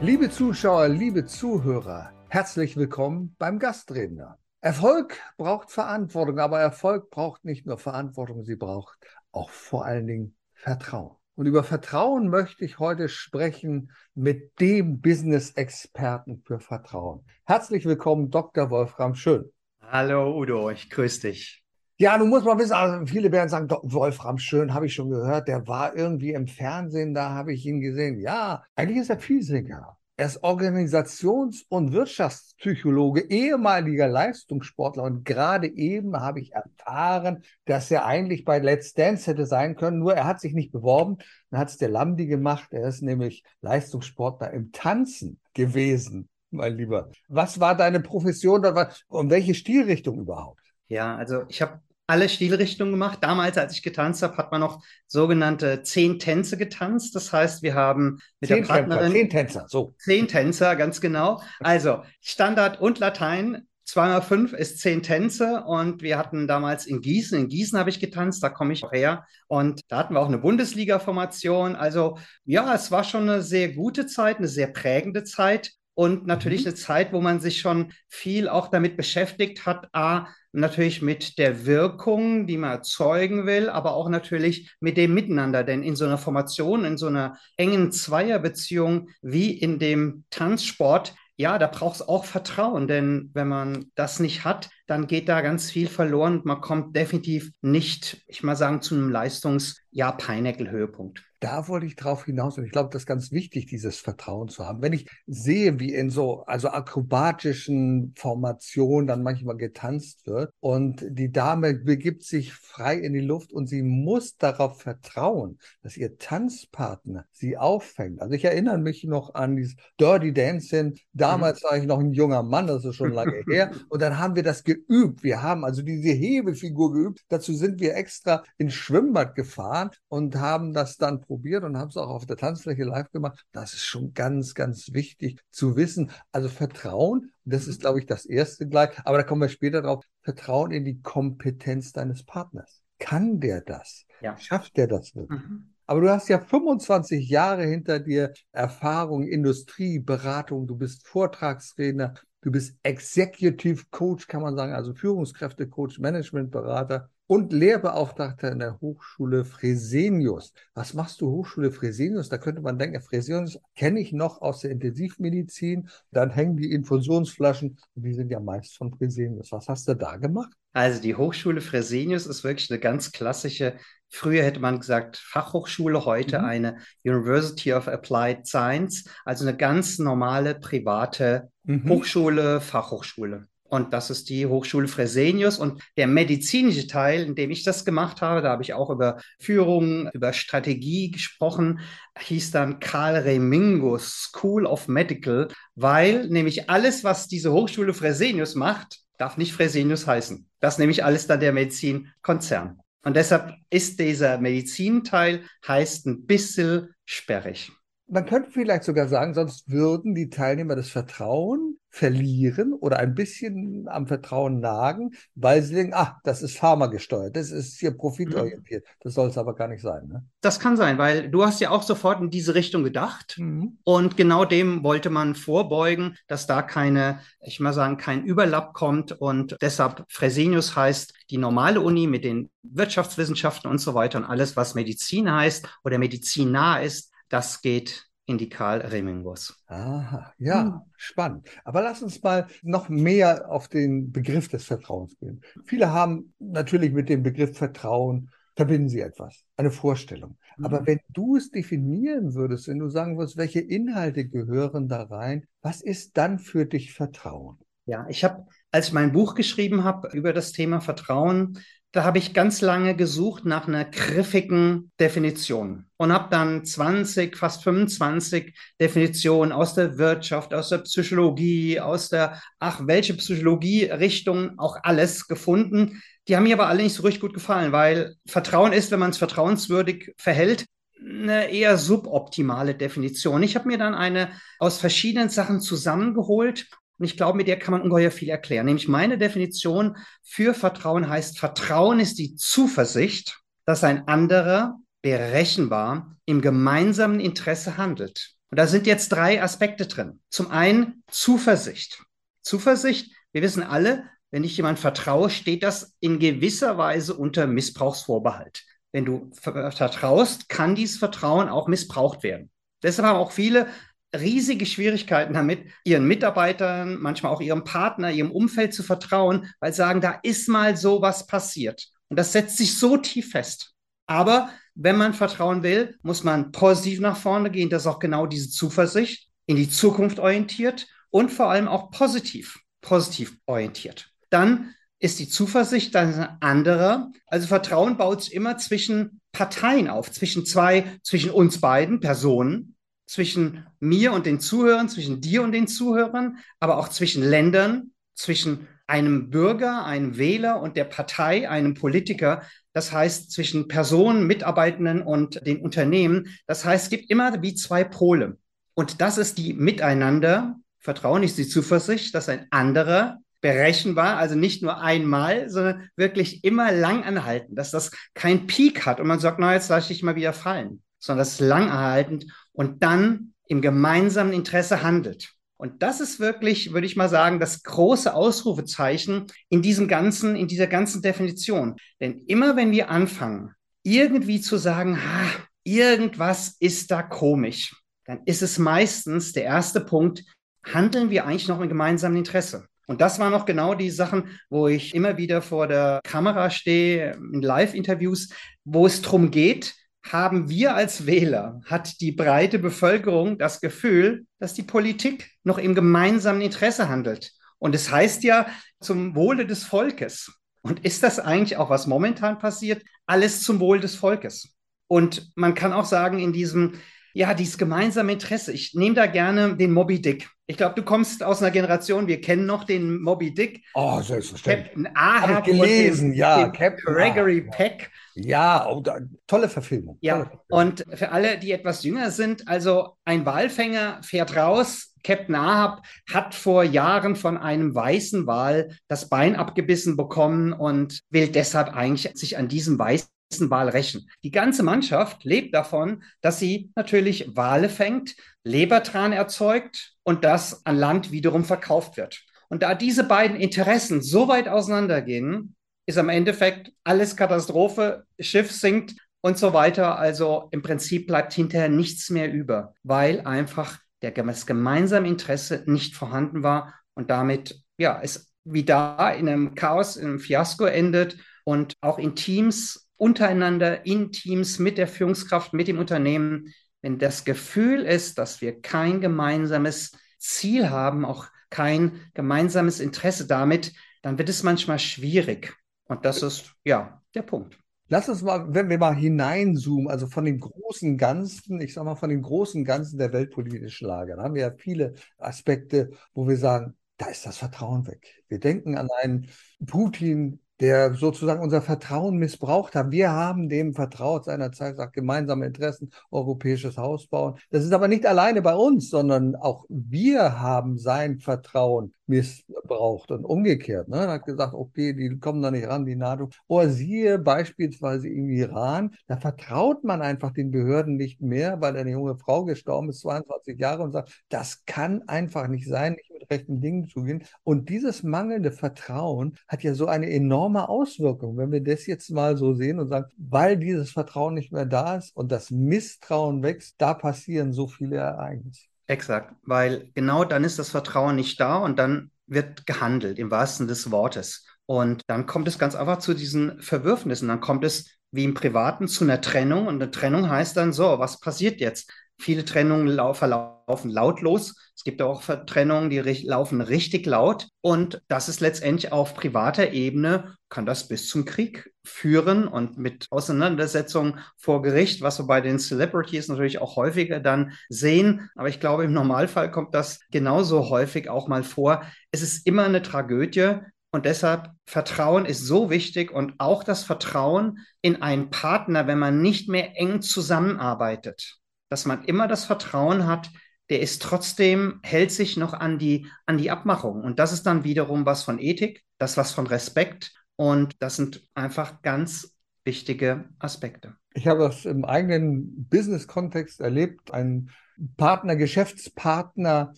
Liebe 0.00 0.30
Zuschauer, 0.30 0.88
liebe 0.88 1.26
Zuhörer, 1.26 2.10
herzlich 2.30 2.78
willkommen 2.78 3.36
beim 3.38 3.58
Gastredner. 3.58 4.38
Erfolg 4.62 5.18
braucht 5.36 5.70
Verantwortung, 5.70 6.38
aber 6.38 6.58
Erfolg 6.58 7.10
braucht 7.10 7.44
nicht 7.44 7.66
nur 7.66 7.76
Verantwortung, 7.76 8.44
sie 8.44 8.56
braucht 8.56 8.96
auch 9.30 9.50
vor 9.50 9.84
allen 9.84 10.06
Dingen 10.06 10.36
Vertrauen. 10.60 11.16
Und 11.36 11.46
über 11.46 11.64
Vertrauen 11.64 12.28
möchte 12.28 12.66
ich 12.66 12.78
heute 12.78 13.08
sprechen 13.08 13.92
mit 14.14 14.60
dem 14.60 15.00
Business-Experten 15.00 16.42
für 16.44 16.60
Vertrauen. 16.60 17.24
Herzlich 17.46 17.86
willkommen, 17.86 18.30
Dr. 18.30 18.68
Wolfram 18.68 19.14
Schön. 19.14 19.50
Hallo 19.80 20.38
Udo, 20.38 20.68
ich 20.68 20.90
grüße 20.90 21.28
dich. 21.28 21.64
Ja, 21.96 22.18
du 22.18 22.26
musst 22.26 22.44
mal 22.44 22.58
wissen, 22.58 22.74
also 22.74 23.06
viele 23.06 23.32
werden 23.32 23.48
sagen, 23.48 23.70
Wolfram 23.70 24.36
Schön, 24.36 24.74
habe 24.74 24.84
ich 24.84 24.92
schon 24.92 25.08
gehört, 25.08 25.48
der 25.48 25.66
war 25.66 25.96
irgendwie 25.96 26.34
im 26.34 26.46
Fernsehen, 26.46 27.14
da 27.14 27.30
habe 27.30 27.54
ich 27.54 27.64
ihn 27.64 27.80
gesehen. 27.80 28.20
Ja, 28.20 28.62
eigentlich 28.76 28.98
ist 28.98 29.10
er 29.10 29.18
Physiker. 29.18 29.96
Er 30.20 30.26
ist 30.26 30.44
Organisations- 30.44 31.64
und 31.70 31.94
Wirtschaftspsychologe, 31.94 33.30
ehemaliger 33.30 34.06
Leistungssportler 34.06 35.04
und 35.04 35.24
gerade 35.24 35.66
eben 35.66 36.14
habe 36.20 36.40
ich 36.40 36.52
erfahren, 36.52 37.42
dass 37.64 37.90
er 37.90 38.04
eigentlich 38.04 38.44
bei 38.44 38.58
Let's 38.58 38.92
Dance 38.92 39.30
hätte 39.30 39.46
sein 39.46 39.76
können, 39.76 39.98
nur 39.98 40.14
er 40.14 40.26
hat 40.26 40.38
sich 40.38 40.52
nicht 40.52 40.72
beworben. 40.72 41.16
Dann 41.50 41.60
hat 41.60 41.70
es 41.70 41.78
der 41.78 41.88
Lambdi 41.88 42.26
gemacht. 42.26 42.68
Er 42.70 42.86
ist 42.86 43.00
nämlich 43.00 43.44
Leistungssportler 43.62 44.50
im 44.50 44.72
Tanzen 44.72 45.40
gewesen, 45.54 46.28
mein 46.50 46.76
Lieber. 46.76 47.10
Was 47.28 47.58
war 47.58 47.74
deine 47.74 48.00
Profession 48.00 48.62
und 49.08 49.30
welche 49.30 49.54
Stilrichtung 49.54 50.20
überhaupt? 50.20 50.60
Ja, 50.88 51.16
also 51.16 51.44
ich 51.48 51.62
habe 51.62 51.80
alle 52.10 52.28
Stilrichtungen 52.28 52.92
gemacht. 52.92 53.18
Damals, 53.22 53.56
als 53.56 53.74
ich 53.74 53.82
getanzt 53.82 54.22
habe, 54.22 54.36
hat 54.36 54.50
man 54.50 54.60
noch 54.60 54.82
sogenannte 55.06 55.82
zehn 55.82 56.18
Tänze 56.18 56.56
getanzt. 56.56 57.14
Das 57.14 57.32
heißt, 57.32 57.62
wir 57.62 57.74
haben 57.74 58.18
mit 58.40 58.48
zehn 58.48 58.62
der 58.62 58.66
Partnerin 58.66 59.12
zehn 59.12 59.30
Tänzer, 59.30 59.66
so 59.68 59.94
zehn 59.98 60.26
Tänzer, 60.26 60.74
ganz 60.74 61.00
genau. 61.00 61.40
Also 61.60 62.02
Standard 62.20 62.80
und 62.80 62.98
Latein. 62.98 63.66
Zweimal 63.84 64.22
fünf 64.22 64.52
ist 64.52 64.78
zehn 64.78 65.02
Tänze 65.02 65.64
und 65.64 66.02
wir 66.02 66.16
hatten 66.16 66.46
damals 66.46 66.86
in 66.86 67.00
Gießen, 67.00 67.36
in 67.36 67.48
Gießen 67.48 67.76
habe 67.76 67.90
ich 67.90 67.98
getanzt, 67.98 68.40
da 68.40 68.48
komme 68.48 68.72
ich 68.72 68.84
auch 68.84 68.92
her 68.92 69.26
und 69.48 69.80
da 69.88 69.98
hatten 69.98 70.14
wir 70.14 70.20
auch 70.20 70.28
eine 70.28 70.38
Bundesliga-Formation. 70.38 71.74
Also 71.74 72.16
ja, 72.44 72.72
es 72.72 72.92
war 72.92 73.02
schon 73.02 73.22
eine 73.22 73.42
sehr 73.42 73.72
gute 73.72 74.06
Zeit, 74.06 74.38
eine 74.38 74.46
sehr 74.46 74.68
prägende 74.68 75.24
Zeit 75.24 75.72
und 75.94 76.24
natürlich 76.24 76.62
mhm. 76.62 76.68
eine 76.68 76.74
Zeit, 76.76 77.12
wo 77.12 77.20
man 77.20 77.40
sich 77.40 77.60
schon 77.60 77.92
viel 78.08 78.48
auch 78.48 78.68
damit 78.68 78.96
beschäftigt 78.96 79.66
hat, 79.66 79.88
a, 79.92 80.28
natürlich 80.52 81.02
mit 81.02 81.38
der 81.38 81.66
Wirkung, 81.66 82.46
die 82.46 82.56
man 82.56 82.72
erzeugen 82.72 83.46
will, 83.46 83.68
aber 83.68 83.94
auch 83.94 84.08
natürlich 84.08 84.74
mit 84.80 84.96
dem 84.96 85.14
Miteinander. 85.14 85.64
Denn 85.64 85.82
in 85.82 85.96
so 85.96 86.04
einer 86.04 86.18
Formation, 86.18 86.84
in 86.84 86.98
so 86.98 87.06
einer 87.06 87.38
engen 87.56 87.92
Zweierbeziehung 87.92 89.10
wie 89.22 89.50
in 89.50 89.78
dem 89.78 90.24
Tanzsport, 90.30 91.14
ja, 91.36 91.58
da 91.58 91.68
braucht 91.68 91.96
es 91.96 92.08
auch 92.08 92.26
Vertrauen, 92.26 92.86
denn 92.86 93.30
wenn 93.32 93.48
man 93.48 93.86
das 93.94 94.20
nicht 94.20 94.44
hat, 94.44 94.68
dann 94.90 95.06
geht 95.06 95.28
da 95.28 95.40
ganz 95.40 95.70
viel 95.70 95.88
verloren 95.88 96.38
und 96.38 96.44
man 96.44 96.60
kommt 96.60 96.96
definitiv 96.96 97.52
nicht, 97.62 98.24
ich 98.26 98.42
mal 98.42 98.56
sagen, 98.56 98.82
zu 98.82 98.96
einem 98.96 99.10
Leistungs-, 99.10 99.76
ja, 99.90 100.10
Peineckel-Höhepunkt 100.10 101.22
da 101.40 101.68
wollte 101.68 101.86
ich 101.86 101.96
drauf 101.96 102.26
hinaus 102.26 102.58
und 102.58 102.64
ich 102.64 102.70
glaube, 102.70 102.90
das 102.92 103.02
ist 103.02 103.06
ganz 103.06 103.32
wichtig, 103.32 103.66
dieses 103.66 103.98
Vertrauen 103.98 104.48
zu 104.48 104.66
haben. 104.66 104.82
Wenn 104.82 104.92
ich 104.92 105.08
sehe, 105.26 105.80
wie 105.80 105.94
in 105.94 106.10
so 106.10 106.44
also 106.44 106.68
akrobatischen 106.68 108.14
Formationen 108.16 109.06
dann 109.06 109.22
manchmal 109.22 109.56
getanzt 109.56 110.26
wird 110.26 110.52
und 110.60 111.02
die 111.08 111.32
Dame 111.32 111.74
begibt 111.74 112.24
sich 112.24 112.52
frei 112.52 112.96
in 112.96 113.14
die 113.14 113.20
Luft 113.20 113.52
und 113.52 113.68
sie 113.68 113.82
muss 113.82 114.36
darauf 114.36 114.80
vertrauen, 114.80 115.58
dass 115.82 115.96
ihr 115.96 116.18
Tanzpartner 116.18 117.24
sie 117.32 117.56
auffängt. 117.56 118.20
Also 118.20 118.34
ich 118.34 118.44
erinnere 118.44 118.78
mich 118.78 119.04
noch 119.04 119.34
an 119.34 119.56
dieses 119.56 119.76
Dirty 119.98 120.34
Dancing. 120.34 120.98
Damals 121.14 121.62
mhm. 121.62 121.66
war 121.68 121.78
ich 121.78 121.86
noch 121.86 122.00
ein 122.00 122.12
junger 122.12 122.42
Mann, 122.42 122.66
das 122.66 122.84
ist 122.84 122.96
schon 122.96 123.14
lange 123.14 123.42
her. 123.48 123.70
Und 123.88 124.02
dann 124.02 124.18
haben 124.18 124.36
wir 124.36 124.42
das 124.42 124.62
geübt. 124.62 124.79
Wir 124.88 125.42
haben 125.42 125.64
also 125.64 125.82
diese 125.82 126.10
Hebefigur 126.10 126.92
geübt. 126.92 127.20
Dazu 127.28 127.54
sind 127.54 127.80
wir 127.80 127.96
extra 127.96 128.42
ins 128.58 128.74
Schwimmbad 128.74 129.34
gefahren 129.34 129.90
und 130.08 130.36
haben 130.36 130.72
das 130.72 130.96
dann 130.96 131.20
probiert 131.20 131.64
und 131.64 131.76
haben 131.76 131.88
es 131.88 131.96
auch 131.96 132.08
auf 132.08 132.26
der 132.26 132.36
Tanzfläche 132.36 132.84
live 132.84 133.10
gemacht. 133.10 133.44
Das 133.52 133.74
ist 133.74 133.84
schon 133.84 134.14
ganz, 134.14 134.54
ganz 134.54 134.92
wichtig 134.92 135.40
zu 135.50 135.76
wissen. 135.76 136.10
Also 136.32 136.48
Vertrauen, 136.48 137.32
das 137.44 137.66
ist, 137.66 137.80
glaube 137.80 137.98
ich, 137.98 138.06
das 138.06 138.26
erste 138.26 138.68
gleich. 138.68 138.90
Aber 139.04 139.18
da 139.18 139.22
kommen 139.22 139.42
wir 139.42 139.48
später 139.48 139.82
drauf. 139.82 140.04
Vertrauen 140.22 140.70
in 140.70 140.84
die 140.84 141.00
Kompetenz 141.00 141.92
deines 141.92 142.24
Partners. 142.24 142.82
Kann 142.98 143.40
der 143.40 143.62
das? 143.62 144.04
Ja. 144.20 144.36
Schafft 144.36 144.76
der 144.76 144.86
das 144.86 145.14
wirklich? 145.16 145.40
Mhm. 145.40 145.70
Aber 145.86 146.02
du 146.02 146.08
hast 146.08 146.28
ja 146.28 146.38
25 146.38 147.28
Jahre 147.28 147.64
hinter 147.64 147.98
dir 147.98 148.32
Erfahrung, 148.52 149.24
Industrie, 149.24 149.98
Beratung, 149.98 150.68
du 150.68 150.76
bist 150.76 151.04
Vortragsredner, 151.08 152.14
du 152.42 152.50
bist 152.50 152.78
Executive 152.82 153.84
Coach, 153.90 154.26
kann 154.26 154.42
man 154.42 154.56
sagen, 154.56 154.72
also 154.72 154.94
Führungskräftecoach, 154.94 155.98
Managementberater 155.98 157.10
und 157.30 157.52
Lehrbeauftragter 157.52 158.50
in 158.50 158.58
der 158.58 158.80
Hochschule 158.80 159.44
Fresenius. 159.44 160.52
Was 160.74 160.94
machst 160.94 161.20
du 161.20 161.30
Hochschule 161.30 161.70
Fresenius? 161.70 162.28
Da 162.28 162.38
könnte 162.38 162.60
man 162.60 162.76
denken, 162.76 163.00
Fresenius 163.00 163.56
kenne 163.76 164.00
ich 164.00 164.12
noch 164.12 164.42
aus 164.42 164.62
der 164.62 164.72
Intensivmedizin. 164.72 165.88
Dann 166.10 166.30
hängen 166.30 166.56
die 166.56 166.72
Infusionsflaschen 166.72 167.78
die 167.94 168.14
sind 168.14 168.32
ja 168.32 168.40
meist 168.40 168.76
von 168.76 168.92
Fresenius. 168.92 169.52
Was 169.52 169.68
hast 169.68 169.86
du 169.86 169.94
da 169.94 170.16
gemacht? 170.16 170.50
Also 170.72 171.00
die 171.00 171.14
Hochschule 171.14 171.60
Fresenius 171.60 172.26
ist 172.26 172.42
wirklich 172.42 172.68
eine 172.68 172.80
ganz 172.80 173.12
klassische, 173.12 173.76
früher 174.08 174.42
hätte 174.42 174.58
man 174.58 174.80
gesagt 174.80 175.16
Fachhochschule, 175.16 176.04
heute 176.04 176.40
mhm. 176.40 176.44
eine 176.44 176.76
University 177.04 177.72
of 177.72 177.86
Applied 177.86 178.44
Science, 178.48 179.04
also 179.24 179.46
eine 179.46 179.56
ganz 179.56 180.00
normale 180.00 180.56
private 180.56 181.48
mhm. 181.62 181.88
Hochschule, 181.88 182.60
Fachhochschule. 182.60 183.46
Und 183.70 183.92
das 183.92 184.10
ist 184.10 184.28
die 184.28 184.46
Hochschule 184.46 184.88
Fresenius. 184.88 185.58
Und 185.58 185.80
der 185.96 186.08
medizinische 186.08 186.88
Teil, 186.88 187.22
in 187.22 187.36
dem 187.36 187.50
ich 187.50 187.62
das 187.62 187.84
gemacht 187.84 188.20
habe, 188.20 188.42
da 188.42 188.50
habe 188.50 188.62
ich 188.62 188.74
auch 188.74 188.90
über 188.90 189.20
Führung, 189.38 190.10
über 190.12 190.32
Strategie 190.32 191.12
gesprochen, 191.12 191.80
hieß 192.18 192.50
dann 192.50 192.80
Karl 192.80 193.16
Remingus 193.16 194.24
School 194.24 194.66
of 194.66 194.88
Medical, 194.88 195.48
weil 195.76 196.26
nämlich 196.28 196.68
alles, 196.68 197.04
was 197.04 197.28
diese 197.28 197.52
Hochschule 197.52 197.94
Fresenius 197.94 198.56
macht, 198.56 198.98
darf 199.18 199.36
nicht 199.36 199.52
Fresenius 199.52 200.06
heißen. 200.06 200.48
Das 200.58 200.78
nämlich 200.78 201.04
alles 201.04 201.28
dann 201.28 201.40
der 201.40 201.52
Medizinkonzern. 201.52 202.80
Und 203.02 203.16
deshalb 203.16 203.54
ist 203.70 204.00
dieser 204.00 204.38
Medizinteil 204.38 205.44
heißt 205.66 206.06
ein 206.06 206.26
bisschen 206.26 206.88
sperrig. 207.04 207.70
Man 208.08 208.26
könnte 208.26 208.50
vielleicht 208.50 208.84
sogar 208.84 209.08
sagen, 209.08 209.34
sonst 209.34 209.70
würden 209.70 210.14
die 210.14 210.28
Teilnehmer 210.28 210.74
das 210.74 210.88
Vertrauen 210.88 211.79
verlieren 211.90 212.72
oder 212.72 212.98
ein 212.98 213.14
bisschen 213.14 213.88
am 213.88 214.06
Vertrauen 214.06 214.60
nagen, 214.60 215.10
weil 215.34 215.62
sie 215.62 215.74
denken, 215.74 215.92
ach, 215.94 216.14
das 216.22 216.40
ist 216.40 216.56
pharmagesteuert, 216.56 217.34
das 217.34 217.50
ist 217.50 217.78
hier 217.80 217.90
profitorientiert. 217.90 218.84
Mhm. 218.84 218.90
Das 219.00 219.14
soll 219.14 219.28
es 219.28 219.36
aber 219.36 219.54
gar 219.54 219.68
nicht 219.68 219.82
sein. 219.82 220.06
Ne? 220.06 220.24
Das 220.40 220.60
kann 220.60 220.76
sein, 220.76 220.98
weil 220.98 221.28
du 221.28 221.44
hast 221.44 221.60
ja 221.60 221.70
auch 221.70 221.82
sofort 221.82 222.20
in 222.20 222.30
diese 222.30 222.54
Richtung 222.54 222.84
gedacht 222.84 223.36
mhm. 223.38 223.78
und 223.82 224.16
genau 224.16 224.44
dem 224.44 224.84
wollte 224.84 225.10
man 225.10 225.34
vorbeugen, 225.34 226.16
dass 226.28 226.46
da 226.46 226.62
keine, 226.62 227.20
ich 227.40 227.58
mal 227.58 227.72
sagen, 227.72 227.96
kein 227.96 228.24
Überlapp 228.24 228.72
kommt 228.72 229.12
und 229.12 229.56
deshalb 229.60 230.04
Fresenius 230.08 230.76
heißt 230.76 231.12
die 231.30 231.38
normale 231.38 231.80
Uni 231.80 232.06
mit 232.06 232.24
den 232.24 232.50
Wirtschaftswissenschaften 232.62 233.68
und 233.68 233.78
so 233.78 233.94
weiter 233.94 234.18
und 234.18 234.24
alles, 234.24 234.56
was 234.56 234.74
Medizin 234.74 235.30
heißt 235.30 235.68
oder 235.84 235.98
Medizin 235.98 236.52
nah 236.52 236.78
ist, 236.78 237.10
das 237.28 237.62
geht 237.62 238.09
in 238.30 238.38
die 238.38 238.48
Karl 238.48 238.80
Remingus. 238.80 239.62
Aha, 239.66 240.32
ja, 240.38 240.64
hm. 240.64 240.80
spannend. 240.96 241.48
Aber 241.64 241.82
lass 241.82 242.02
uns 242.02 242.22
mal 242.22 242.46
noch 242.62 242.88
mehr 242.88 243.50
auf 243.50 243.68
den 243.68 244.12
Begriff 244.12 244.48
des 244.48 244.64
Vertrauens 244.64 245.18
gehen. 245.18 245.42
Viele 245.66 245.92
haben 245.92 246.32
natürlich 246.38 246.92
mit 246.92 247.08
dem 247.08 247.22
Begriff 247.22 247.56
Vertrauen 247.56 248.30
verbinden 248.56 248.88
sie 248.88 249.00
etwas, 249.00 249.44
eine 249.56 249.70
Vorstellung. 249.70 250.36
Mhm. 250.56 250.64
Aber 250.66 250.86
wenn 250.86 251.00
du 251.08 251.36
es 251.36 251.50
definieren 251.50 252.34
würdest, 252.34 252.68
wenn 252.68 252.78
du 252.78 252.88
sagen 252.88 253.16
würdest, 253.16 253.36
welche 253.36 253.60
Inhalte 253.60 254.28
gehören 254.28 254.86
da 254.86 255.04
rein, 255.04 255.46
was 255.62 255.80
ist 255.80 256.16
dann 256.16 256.38
für 256.38 256.66
dich 256.66 256.92
Vertrauen? 256.92 257.58
Ja, 257.86 258.06
ich 258.08 258.22
habe, 258.22 258.46
als 258.70 258.88
ich 258.88 258.92
mein 258.92 259.12
Buch 259.12 259.34
geschrieben 259.34 259.82
habe 259.82 260.08
über 260.12 260.32
das 260.32 260.52
Thema 260.52 260.80
Vertrauen, 260.80 261.58
da 261.92 262.04
habe 262.04 262.18
ich 262.18 262.34
ganz 262.34 262.60
lange 262.60 262.94
gesucht 262.94 263.44
nach 263.44 263.66
einer 263.66 263.84
griffigen 263.84 264.92
Definition 265.00 265.86
und 265.96 266.12
habe 266.12 266.28
dann 266.30 266.64
20, 266.64 267.36
fast 267.36 267.64
25 267.64 268.56
Definitionen 268.80 269.50
aus 269.50 269.74
der 269.74 269.98
Wirtschaft, 269.98 270.54
aus 270.54 270.68
der 270.68 270.78
Psychologie, 270.78 271.80
aus 271.80 272.08
der, 272.08 272.40
ach, 272.60 272.82
welche 272.84 273.14
Psychologie-Richtung, 273.14 274.58
auch 274.58 274.76
alles 274.84 275.26
gefunden. 275.26 276.00
Die 276.28 276.36
haben 276.36 276.44
mir 276.44 276.54
aber 276.54 276.68
alle 276.68 276.84
nicht 276.84 276.94
so 276.94 277.02
richtig 277.02 277.22
gut 277.22 277.34
gefallen, 277.34 277.72
weil 277.72 278.14
Vertrauen 278.24 278.72
ist, 278.72 278.92
wenn 278.92 279.00
man 279.00 279.10
es 279.10 279.18
vertrauenswürdig 279.18 280.12
verhält, 280.16 280.66
eine 281.02 281.50
eher 281.50 281.76
suboptimale 281.76 282.74
Definition. 282.74 283.42
Ich 283.42 283.56
habe 283.56 283.66
mir 283.66 283.78
dann 283.78 283.94
eine 283.94 284.30
aus 284.58 284.78
verschiedenen 284.78 285.30
Sachen 285.30 285.60
zusammengeholt 285.60 286.66
und 287.00 287.06
ich 287.06 287.16
glaube, 287.16 287.38
mit 287.38 287.48
der 287.48 287.58
kann 287.58 287.72
man 287.72 287.80
ungeheuer 287.80 288.10
viel 288.10 288.28
erklären. 288.28 288.66
Nämlich 288.66 288.86
meine 288.86 289.16
Definition 289.16 289.96
für 290.22 290.52
Vertrauen 290.52 291.08
heißt, 291.08 291.38
Vertrauen 291.38 291.98
ist 291.98 292.18
die 292.18 292.36
Zuversicht, 292.36 293.40
dass 293.64 293.84
ein 293.84 294.06
anderer 294.06 294.78
berechenbar 295.00 296.18
im 296.26 296.42
gemeinsamen 296.42 297.18
Interesse 297.18 297.78
handelt. 297.78 298.34
Und 298.50 298.58
da 298.58 298.66
sind 298.66 298.86
jetzt 298.86 299.08
drei 299.08 299.42
Aspekte 299.42 299.86
drin. 299.86 300.20
Zum 300.28 300.50
einen 300.50 301.02
Zuversicht. 301.10 302.02
Zuversicht, 302.42 303.12
wir 303.32 303.40
wissen 303.40 303.62
alle, 303.62 304.04
wenn 304.30 304.44
ich 304.44 304.58
jemand 304.58 304.78
vertraue, 304.78 305.30
steht 305.30 305.62
das 305.62 305.96
in 306.00 306.18
gewisser 306.18 306.76
Weise 306.76 307.14
unter 307.14 307.46
Missbrauchsvorbehalt. 307.46 308.64
Wenn 308.92 309.06
du 309.06 309.30
vertraust, 309.32 310.50
kann 310.50 310.74
dieses 310.74 310.98
Vertrauen 310.98 311.48
auch 311.48 311.66
missbraucht 311.66 312.22
werden. 312.22 312.50
Deshalb 312.82 313.08
haben 313.08 313.16
auch 313.16 313.32
viele 313.32 313.68
riesige 314.14 314.66
Schwierigkeiten 314.66 315.34
damit, 315.34 315.66
ihren 315.84 316.06
Mitarbeitern, 316.06 316.98
manchmal 317.00 317.32
auch 317.32 317.40
ihrem 317.40 317.64
Partner, 317.64 318.10
ihrem 318.10 318.30
Umfeld 318.30 318.74
zu 318.74 318.82
vertrauen, 318.82 319.48
weil 319.60 319.72
sagen, 319.72 320.00
da 320.00 320.18
ist 320.22 320.48
mal 320.48 320.76
so 320.76 321.00
was 321.02 321.26
passiert. 321.26 321.86
Und 322.08 322.18
das 322.18 322.32
setzt 322.32 322.56
sich 322.56 322.78
so 322.78 322.96
tief 322.96 323.30
fest. 323.30 323.72
Aber 324.06 324.50
wenn 324.74 324.96
man 324.96 325.14
vertrauen 325.14 325.62
will, 325.62 325.96
muss 326.02 326.24
man 326.24 326.50
positiv 326.52 327.00
nach 327.00 327.16
vorne 327.16 327.50
gehen. 327.50 327.70
Das 327.70 327.82
ist 327.82 327.86
auch 327.86 328.00
genau 328.00 328.26
diese 328.26 328.50
Zuversicht, 328.50 329.28
in 329.46 329.56
die 329.56 329.70
Zukunft 329.70 330.18
orientiert 330.18 330.88
und 331.10 331.30
vor 331.30 331.50
allem 331.50 331.68
auch 331.68 331.90
positiv, 331.90 332.58
positiv 332.80 333.36
orientiert. 333.46 334.10
Dann 334.30 334.74
ist 334.98 335.18
die 335.18 335.28
Zuversicht 335.28 335.94
dann 335.94 336.14
ein 336.14 336.36
anderer. 336.40 337.10
Also 337.26 337.46
Vertrauen 337.46 337.96
baut 337.96 338.22
sich 338.22 338.34
immer 338.34 338.58
zwischen 338.58 339.20
Parteien 339.32 339.88
auf, 339.88 340.10
zwischen 340.10 340.44
zwei, 340.44 341.00
zwischen 341.02 341.30
uns 341.30 341.60
beiden 341.60 342.00
Personen 342.00 342.76
zwischen 343.10 343.66
mir 343.80 344.12
und 344.12 344.24
den 344.24 344.38
Zuhörern, 344.38 344.88
zwischen 344.88 345.20
dir 345.20 345.42
und 345.42 345.50
den 345.50 345.66
Zuhörern, 345.66 346.38
aber 346.60 346.78
auch 346.78 346.88
zwischen 346.88 347.24
Ländern, 347.24 347.90
zwischen 348.14 348.68
einem 348.86 349.30
Bürger, 349.30 349.84
einem 349.84 350.16
Wähler 350.16 350.62
und 350.62 350.76
der 350.76 350.84
Partei, 350.84 351.50
einem 351.50 351.74
Politiker. 351.74 352.42
Das 352.72 352.92
heißt, 352.92 353.32
zwischen 353.32 353.66
Personen, 353.66 354.28
Mitarbeitenden 354.28 355.02
und 355.02 355.44
den 355.44 355.60
Unternehmen. 355.60 356.28
Das 356.46 356.64
heißt, 356.64 356.84
es 356.84 356.90
gibt 356.90 357.10
immer 357.10 357.42
wie 357.42 357.56
zwei 357.56 357.82
Pole. 357.82 358.38
Und 358.74 359.00
das 359.00 359.18
ist 359.18 359.38
die 359.38 359.54
Miteinander. 359.54 360.54
Vertrauen 360.78 361.24
ist 361.24 361.36
die 361.36 361.48
Zuversicht, 361.48 362.14
dass 362.14 362.28
ein 362.28 362.46
anderer 362.50 363.18
berechenbar, 363.40 364.18
also 364.18 364.36
nicht 364.36 364.62
nur 364.62 364.80
einmal, 364.80 365.50
sondern 365.50 365.88
wirklich 365.96 366.44
immer 366.44 366.70
lang 366.70 367.02
anhalten, 367.02 367.56
dass 367.56 367.72
das 367.72 367.90
kein 368.14 368.46
Peak 368.46 368.86
hat 368.86 369.00
und 369.00 369.08
man 369.08 369.18
sagt, 369.18 369.40
na, 369.40 369.54
jetzt 369.54 369.68
lasse 369.68 369.92
ich 369.92 370.04
mal 370.04 370.14
wieder 370.14 370.32
fallen, 370.32 370.82
sondern 371.00 371.22
das 371.22 371.32
ist 371.32 371.40
lang 371.40 371.68
erhaltend 371.68 372.26
und 372.60 372.82
dann 372.82 373.32
im 373.48 373.62
gemeinsamen 373.62 374.34
Interesse 374.34 374.82
handelt. 374.82 375.32
Und 375.56 375.82
das 375.82 375.98
ist 375.98 376.20
wirklich, 376.20 376.74
würde 376.74 376.86
ich 376.86 376.94
mal 376.94 377.08
sagen, 377.08 377.40
das 377.40 377.62
große 377.62 378.12
Ausrufezeichen 378.12 379.28
in 379.48 379.62
diesem 379.62 379.88
ganzen, 379.88 380.36
in 380.36 380.46
dieser 380.46 380.66
ganzen 380.66 381.00
Definition. 381.00 381.76
Denn 382.00 382.18
immer 382.26 382.56
wenn 382.56 382.70
wir 382.70 382.90
anfangen, 382.90 383.54
irgendwie 383.82 384.42
zu 384.42 384.58
sagen, 384.58 384.98
ha, 385.02 385.30
irgendwas 385.64 386.56
ist 386.60 386.90
da 386.90 387.02
komisch, 387.02 387.74
dann 388.04 388.20
ist 388.26 388.42
es 388.42 388.58
meistens 388.58 389.32
der 389.32 389.44
erste 389.44 389.80
Punkt, 389.80 390.22
handeln 390.62 391.08
wir 391.08 391.24
eigentlich 391.24 391.48
noch 391.48 391.62
im 391.62 391.68
gemeinsamen 391.70 392.18
Interesse. 392.18 392.66
Und 392.86 393.00
das 393.00 393.18
waren 393.18 393.32
noch 393.32 393.46
genau 393.46 393.74
die 393.74 393.88
Sachen, 393.88 394.38
wo 394.50 394.68
ich 394.68 394.94
immer 394.94 395.16
wieder 395.16 395.40
vor 395.40 395.66
der 395.66 396.00
Kamera 396.04 396.50
stehe, 396.50 397.12
in 397.32 397.40
Live-Interviews, 397.40 398.28
wo 398.64 398.84
es 398.84 399.00
darum 399.00 399.30
geht, 399.30 399.79
haben 400.02 400.48
wir 400.48 400.74
als 400.74 401.06
Wähler, 401.06 401.60
hat 401.66 402.00
die 402.00 402.12
breite 402.12 402.58
Bevölkerung 402.58 403.38
das 403.38 403.60
Gefühl, 403.60 404.26
dass 404.38 404.54
die 404.54 404.62
Politik 404.62 405.30
noch 405.44 405.58
im 405.58 405.74
gemeinsamen 405.74 406.40
Interesse 406.40 406.88
handelt. 406.88 407.32
Und 407.58 407.74
es 407.74 407.90
heißt 407.90 408.24
ja 408.24 408.46
zum 408.80 409.14
Wohle 409.14 409.46
des 409.46 409.64
Volkes. 409.64 410.32
Und 410.62 410.84
ist 410.84 411.02
das 411.02 411.18
eigentlich 411.18 411.56
auch, 411.58 411.70
was 411.70 411.86
momentan 411.86 412.38
passiert? 412.38 412.82
Alles 413.06 413.42
zum 413.42 413.60
Wohl 413.60 413.80
des 413.80 413.94
Volkes. 413.94 414.54
Und 414.88 415.30
man 415.36 415.54
kann 415.54 415.72
auch 415.72 415.84
sagen, 415.84 416.18
in 416.18 416.32
diesem, 416.32 416.74
ja, 417.14 417.34
dieses 417.34 417.58
gemeinsame 417.58 418.12
Interesse. 418.12 418.52
Ich 418.52 418.74
nehme 418.74 418.94
da 418.94 419.06
gerne 419.06 419.56
den 419.56 419.72
Moby 419.72 420.00
Dick. 420.00 420.28
Ich 420.46 420.56
glaube, 420.56 420.74
du 420.74 420.82
kommst 420.82 421.22
aus 421.22 421.40
einer 421.40 421.52
Generation, 421.52 422.08
wir 422.08 422.20
kennen 422.20 422.44
noch 422.44 422.64
den 422.64 423.00
Moby 423.00 423.32
Dick. 423.32 423.64
Oh, 423.74 424.00
selbstverständlich. 424.00 424.72
Captain 424.72 424.96
Ahab 424.96 425.44
gelesen, 425.44 426.10
den, 426.10 426.18
ja. 426.18 426.42
Den 426.42 426.52
Captain 426.52 426.92
Gregory 426.92 427.42
Ahab, 427.46 427.56
Peck. 427.56 427.90
Ja, 428.14 428.68
oh, 428.68 428.80
da, 428.80 428.98
tolle 429.28 429.48
Verfilmung. 429.48 429.98
Ja, 430.00 430.14
tolle 430.14 430.24
Verfilmung. 430.24 430.44
und 430.48 430.84
für 430.98 431.12
alle, 431.12 431.38
die 431.38 431.52
etwas 431.52 431.84
jünger 431.84 432.10
sind, 432.10 432.48
also 432.48 432.96
ein 433.04 433.24
Walfänger 433.26 434.00
fährt 434.02 434.36
raus. 434.36 434.94
Captain 435.04 435.36
Ahab 435.36 435.82
hat 436.12 436.34
vor 436.34 436.64
Jahren 436.64 437.14
von 437.14 437.38
einem 437.38 437.74
weißen 437.74 438.26
Wal 438.26 438.76
das 438.88 439.08
Bein 439.08 439.36
abgebissen 439.36 439.96
bekommen 439.96 440.52
und 440.52 441.00
will 441.10 441.28
deshalb 441.28 441.74
eigentlich 441.74 442.10
sich 442.14 442.36
an 442.36 442.48
diesem 442.48 442.78
weißen 442.78 443.08
Wal 443.38 443.68
rächen. 443.68 444.10
Die 444.24 444.30
ganze 444.30 444.62
Mannschaft 444.62 445.24
lebt 445.24 445.54
davon, 445.54 446.02
dass 446.20 446.38
sie 446.38 446.72
natürlich 446.74 447.36
Wale 447.36 447.68
fängt, 447.68 448.16
Lebertran 448.42 449.12
erzeugt 449.12 449.94
und 450.02 450.24
das 450.24 450.66
an 450.66 450.76
Land 450.76 451.12
wiederum 451.12 451.44
verkauft 451.44 451.96
wird. 451.96 452.22
Und 452.48 452.62
da 452.62 452.74
diese 452.74 453.04
beiden 453.04 453.36
Interessen 453.36 454.02
so 454.02 454.26
weit 454.26 454.48
auseinandergehen, 454.48 455.54
ist 455.86 455.98
am 455.98 456.08
Endeffekt 456.08 456.72
alles 456.84 457.16
Katastrophe, 457.16 458.04
Schiff 458.18 458.50
sinkt 458.50 458.94
und 459.22 459.38
so 459.38 459.52
weiter. 459.52 459.98
Also 459.98 460.48
im 460.50 460.62
Prinzip 460.62 461.06
bleibt 461.06 461.32
hinterher 461.32 461.68
nichts 461.68 462.10
mehr 462.10 462.32
über, 462.32 462.74
weil 462.82 463.20
einfach 463.20 463.78
der, 464.02 464.10
das 464.10 464.46
gemeinsame 464.46 465.08
Interesse 465.08 465.62
nicht 465.66 465.94
vorhanden 465.94 466.42
war 466.42 466.74
und 466.94 467.10
damit 467.10 467.62
ja 467.78 468.00
es 468.02 468.30
wie 468.44 468.64
da 468.64 469.10
in 469.10 469.28
einem 469.28 469.54
Chaos, 469.54 469.96
in 469.96 470.06
einem 470.06 470.20
Fiasko 470.20 470.64
endet 470.64 471.18
und 471.44 471.74
auch 471.80 471.98
in 471.98 472.16
Teams 472.16 472.89
untereinander, 473.00 473.86
in 473.86 474.12
Teams 474.12 474.58
mit 474.58 474.76
der 474.76 474.86
Führungskraft, 474.86 475.54
mit 475.54 475.68
dem 475.68 475.78
Unternehmen, 475.78 476.52
wenn 476.82 476.98
das 476.98 477.24
Gefühl 477.24 477.80
ist, 477.80 478.18
dass 478.18 478.40
wir 478.40 478.60
kein 478.60 479.00
gemeinsames 479.00 479.92
Ziel 480.18 480.70
haben, 480.70 481.04
auch 481.04 481.26
kein 481.48 482.00
gemeinsames 482.14 482.78
Interesse 482.78 483.26
damit, 483.26 483.72
dann 484.02 484.18
wird 484.18 484.28
es 484.28 484.42
manchmal 484.42 484.78
schwierig. 484.78 485.56
Und 485.84 486.04
das 486.04 486.22
ist 486.22 486.54
ja 486.64 487.02
der 487.14 487.22
Punkt. 487.22 487.58
Lass 487.88 488.08
uns 488.08 488.22
mal, 488.22 488.54
wenn 488.54 488.68
wir 488.68 488.78
mal 488.78 488.94
hineinzoomen, 488.94 489.88
also 489.88 490.06
von 490.06 490.24
dem 490.24 490.38
großen 490.38 490.96
Ganzen, 490.96 491.60
ich 491.60 491.74
sag 491.74 491.84
mal 491.84 491.96
von 491.96 492.10
dem 492.10 492.22
großen 492.22 492.64
Ganzen 492.64 492.98
der 492.98 493.12
weltpolitischen 493.12 493.88
Lage, 493.88 494.14
da 494.14 494.22
haben 494.22 494.34
wir 494.34 494.42
ja 494.42 494.52
viele 494.56 494.94
Aspekte, 495.18 495.90
wo 496.14 496.28
wir 496.28 496.36
sagen, 496.36 496.76
da 496.98 497.06
ist 497.06 497.26
das 497.26 497.38
Vertrauen 497.38 497.86
weg. 497.86 498.22
Wir 498.28 498.38
denken 498.38 498.76
an 498.76 498.88
einen 499.02 499.28
Putin, 499.66 500.40
der 500.60 500.94
sozusagen 500.94 501.42
unser 501.42 501.62
Vertrauen 501.62 502.16
missbraucht 502.18 502.74
hat. 502.74 502.90
Wir 502.90 503.10
haben 503.10 503.48
dem 503.48 503.74
vertraut 503.74 504.26
seinerzeit, 504.26 504.76
sagt 504.76 504.92
gemeinsame 504.92 505.46
Interessen, 505.46 505.90
europäisches 506.10 506.76
Haus 506.76 507.06
bauen. 507.06 507.38
Das 507.50 507.64
ist 507.64 507.72
aber 507.72 507.88
nicht 507.88 508.06
alleine 508.06 508.42
bei 508.42 508.54
uns, 508.54 508.90
sondern 508.90 509.34
auch 509.36 509.64
wir 509.68 510.40
haben 510.40 510.78
sein 510.78 511.18
Vertrauen 511.18 511.94
missbraucht 512.10 513.10
und 513.10 513.24
umgekehrt. 513.24 513.88
Ne? 513.88 513.98
Er 513.98 514.12
hat 514.12 514.26
gesagt, 514.26 514.52
okay, 514.54 514.92
die 514.92 515.18
kommen 515.18 515.40
da 515.42 515.50
nicht 515.50 515.66
ran, 515.68 515.86
die 515.86 515.96
NATO. 515.96 516.28
Oder 516.48 516.68
siehe 516.68 517.18
beispielsweise 517.18 518.08
im 518.08 518.28
Iran, 518.28 518.94
da 519.06 519.16
vertraut 519.16 519.84
man 519.84 520.02
einfach 520.02 520.32
den 520.32 520.50
Behörden 520.50 520.96
nicht 520.96 521.20
mehr, 521.22 521.60
weil 521.60 521.76
eine 521.76 521.92
junge 521.92 522.16
Frau 522.16 522.44
gestorben 522.44 522.90
ist, 522.90 523.00
22 523.00 523.58
Jahre, 523.58 523.82
und 523.82 523.92
sagt, 523.92 524.22
das 524.28 524.64
kann 524.66 525.02
einfach 525.08 525.48
nicht 525.48 525.66
sein, 525.66 525.94
nicht 525.94 526.10
mit 526.12 526.30
rechten 526.30 526.60
Dingen 526.60 526.88
zugehen. 526.88 527.24
Und 527.44 527.68
dieses 527.68 528.02
mangelnde 528.02 528.52
Vertrauen 528.52 529.36
hat 529.48 529.62
ja 529.62 529.74
so 529.74 529.86
eine 529.86 530.10
enorme 530.10 530.68
Auswirkung. 530.68 531.36
Wenn 531.36 531.52
wir 531.52 531.62
das 531.62 531.86
jetzt 531.86 532.10
mal 532.10 532.36
so 532.36 532.54
sehen 532.54 532.80
und 532.80 532.88
sagen, 532.88 533.06
weil 533.16 533.56
dieses 533.56 533.92
Vertrauen 533.92 534.34
nicht 534.34 534.52
mehr 534.52 534.66
da 534.66 534.96
ist 534.96 535.16
und 535.16 535.30
das 535.30 535.50
Misstrauen 535.50 536.42
wächst, 536.42 536.74
da 536.78 536.94
passieren 536.94 537.52
so 537.52 537.68
viele 537.68 537.96
Ereignisse. 537.96 538.69
Exakt, 538.90 539.36
weil 539.44 539.88
genau 539.94 540.24
dann 540.24 540.42
ist 540.42 540.58
das 540.58 540.70
Vertrauen 540.70 541.14
nicht 541.14 541.38
da 541.38 541.58
und 541.58 541.78
dann 541.78 542.10
wird 542.26 542.66
gehandelt 542.66 543.20
im 543.20 543.30
wahrsten 543.30 543.68
des 543.68 543.92
Wortes. 543.92 544.44
Und 544.66 545.02
dann 545.06 545.26
kommt 545.26 545.46
es 545.46 545.60
ganz 545.60 545.76
einfach 545.76 546.00
zu 546.00 546.12
diesen 546.12 546.60
Verwürfnissen. 546.60 547.28
Dann 547.28 547.40
kommt 547.40 547.62
es 547.64 547.88
wie 548.10 548.24
im 548.24 548.34
Privaten 548.34 548.88
zu 548.88 549.04
einer 549.04 549.20
Trennung 549.20 549.68
und 549.68 549.80
eine 549.80 549.92
Trennung 549.92 550.28
heißt 550.28 550.56
dann 550.56 550.72
so, 550.72 550.98
was 550.98 551.20
passiert 551.20 551.60
jetzt? 551.60 551.92
Viele 552.18 552.44
Trennungen 552.44 552.88
verlaufen 553.14 553.92
lautlos. 553.92 554.56
Es 554.80 554.84
gibt 554.84 555.02
auch 555.02 555.22
Trennungen, 555.44 555.90
die 555.90 555.98
laufen 555.98 556.62
richtig 556.62 557.04
laut. 557.04 557.48
Und 557.60 558.00
das 558.08 558.30
ist 558.30 558.40
letztendlich 558.40 558.92
auf 558.92 559.12
privater 559.14 559.72
Ebene, 559.72 560.36
kann 560.48 560.64
das 560.64 560.88
bis 560.88 561.06
zum 561.06 561.26
Krieg 561.26 561.70
führen 561.84 562.48
und 562.48 562.78
mit 562.78 563.06
Auseinandersetzungen 563.10 564.20
vor 564.38 564.62
Gericht, 564.62 565.02
was 565.02 565.18
wir 565.18 565.26
bei 565.26 565.42
den 565.42 565.58
Celebrities 565.58 566.28
natürlich 566.28 566.62
auch 566.62 566.76
häufiger 566.76 567.20
dann 567.20 567.52
sehen. 567.68 568.30
Aber 568.36 568.48
ich 568.48 568.58
glaube, 568.58 568.84
im 568.84 568.94
Normalfall 568.94 569.50
kommt 569.50 569.74
das 569.74 570.00
genauso 570.10 570.70
häufig 570.70 571.10
auch 571.10 571.28
mal 571.28 571.44
vor. 571.44 571.82
Es 572.10 572.22
ist 572.22 572.46
immer 572.46 572.64
eine 572.64 572.80
Tragödie, 572.80 573.56
und 573.92 574.06
deshalb 574.06 574.48
Vertrauen 574.64 575.26
ist 575.26 575.44
so 575.44 575.68
wichtig 575.68 576.10
und 576.10 576.34
auch 576.38 576.64
das 576.64 576.84
Vertrauen 576.84 577.58
in 577.82 578.00
einen 578.00 578.30
Partner, 578.30 578.86
wenn 578.86 579.00
man 579.00 579.20
nicht 579.20 579.48
mehr 579.50 579.76
eng 579.76 580.00
zusammenarbeitet 580.00 581.40
dass 581.70 581.86
man 581.86 582.04
immer 582.04 582.26
das 582.28 582.44
Vertrauen 582.44 583.06
hat, 583.06 583.30
der 583.70 583.80
ist 583.80 584.02
trotzdem, 584.02 584.80
hält 584.82 585.12
sich 585.12 585.36
noch 585.36 585.54
an 585.54 585.78
die, 585.78 586.06
an 586.26 586.38
die 586.38 586.50
Abmachung. 586.50 587.02
Und 587.02 587.18
das 587.18 587.32
ist 587.32 587.46
dann 587.46 587.64
wiederum 587.64 588.04
was 588.04 588.24
von 588.24 588.38
Ethik, 588.38 588.84
das 588.98 589.16
was 589.16 589.32
von 589.32 589.46
Respekt. 589.46 590.12
Und 590.36 590.82
das 590.82 590.96
sind 590.96 591.24
einfach 591.34 591.80
ganz 591.82 592.36
wichtige 592.64 593.28
Aspekte. 593.38 593.94
Ich 594.12 594.26
habe 594.26 594.40
das 594.40 594.64
im 594.64 594.84
eigenen 594.84 595.68
Business-Kontext 595.68 596.60
erlebt. 596.60 597.12
Ein 597.12 597.50
Partner, 597.96 598.36
Geschäftspartner 598.36 599.72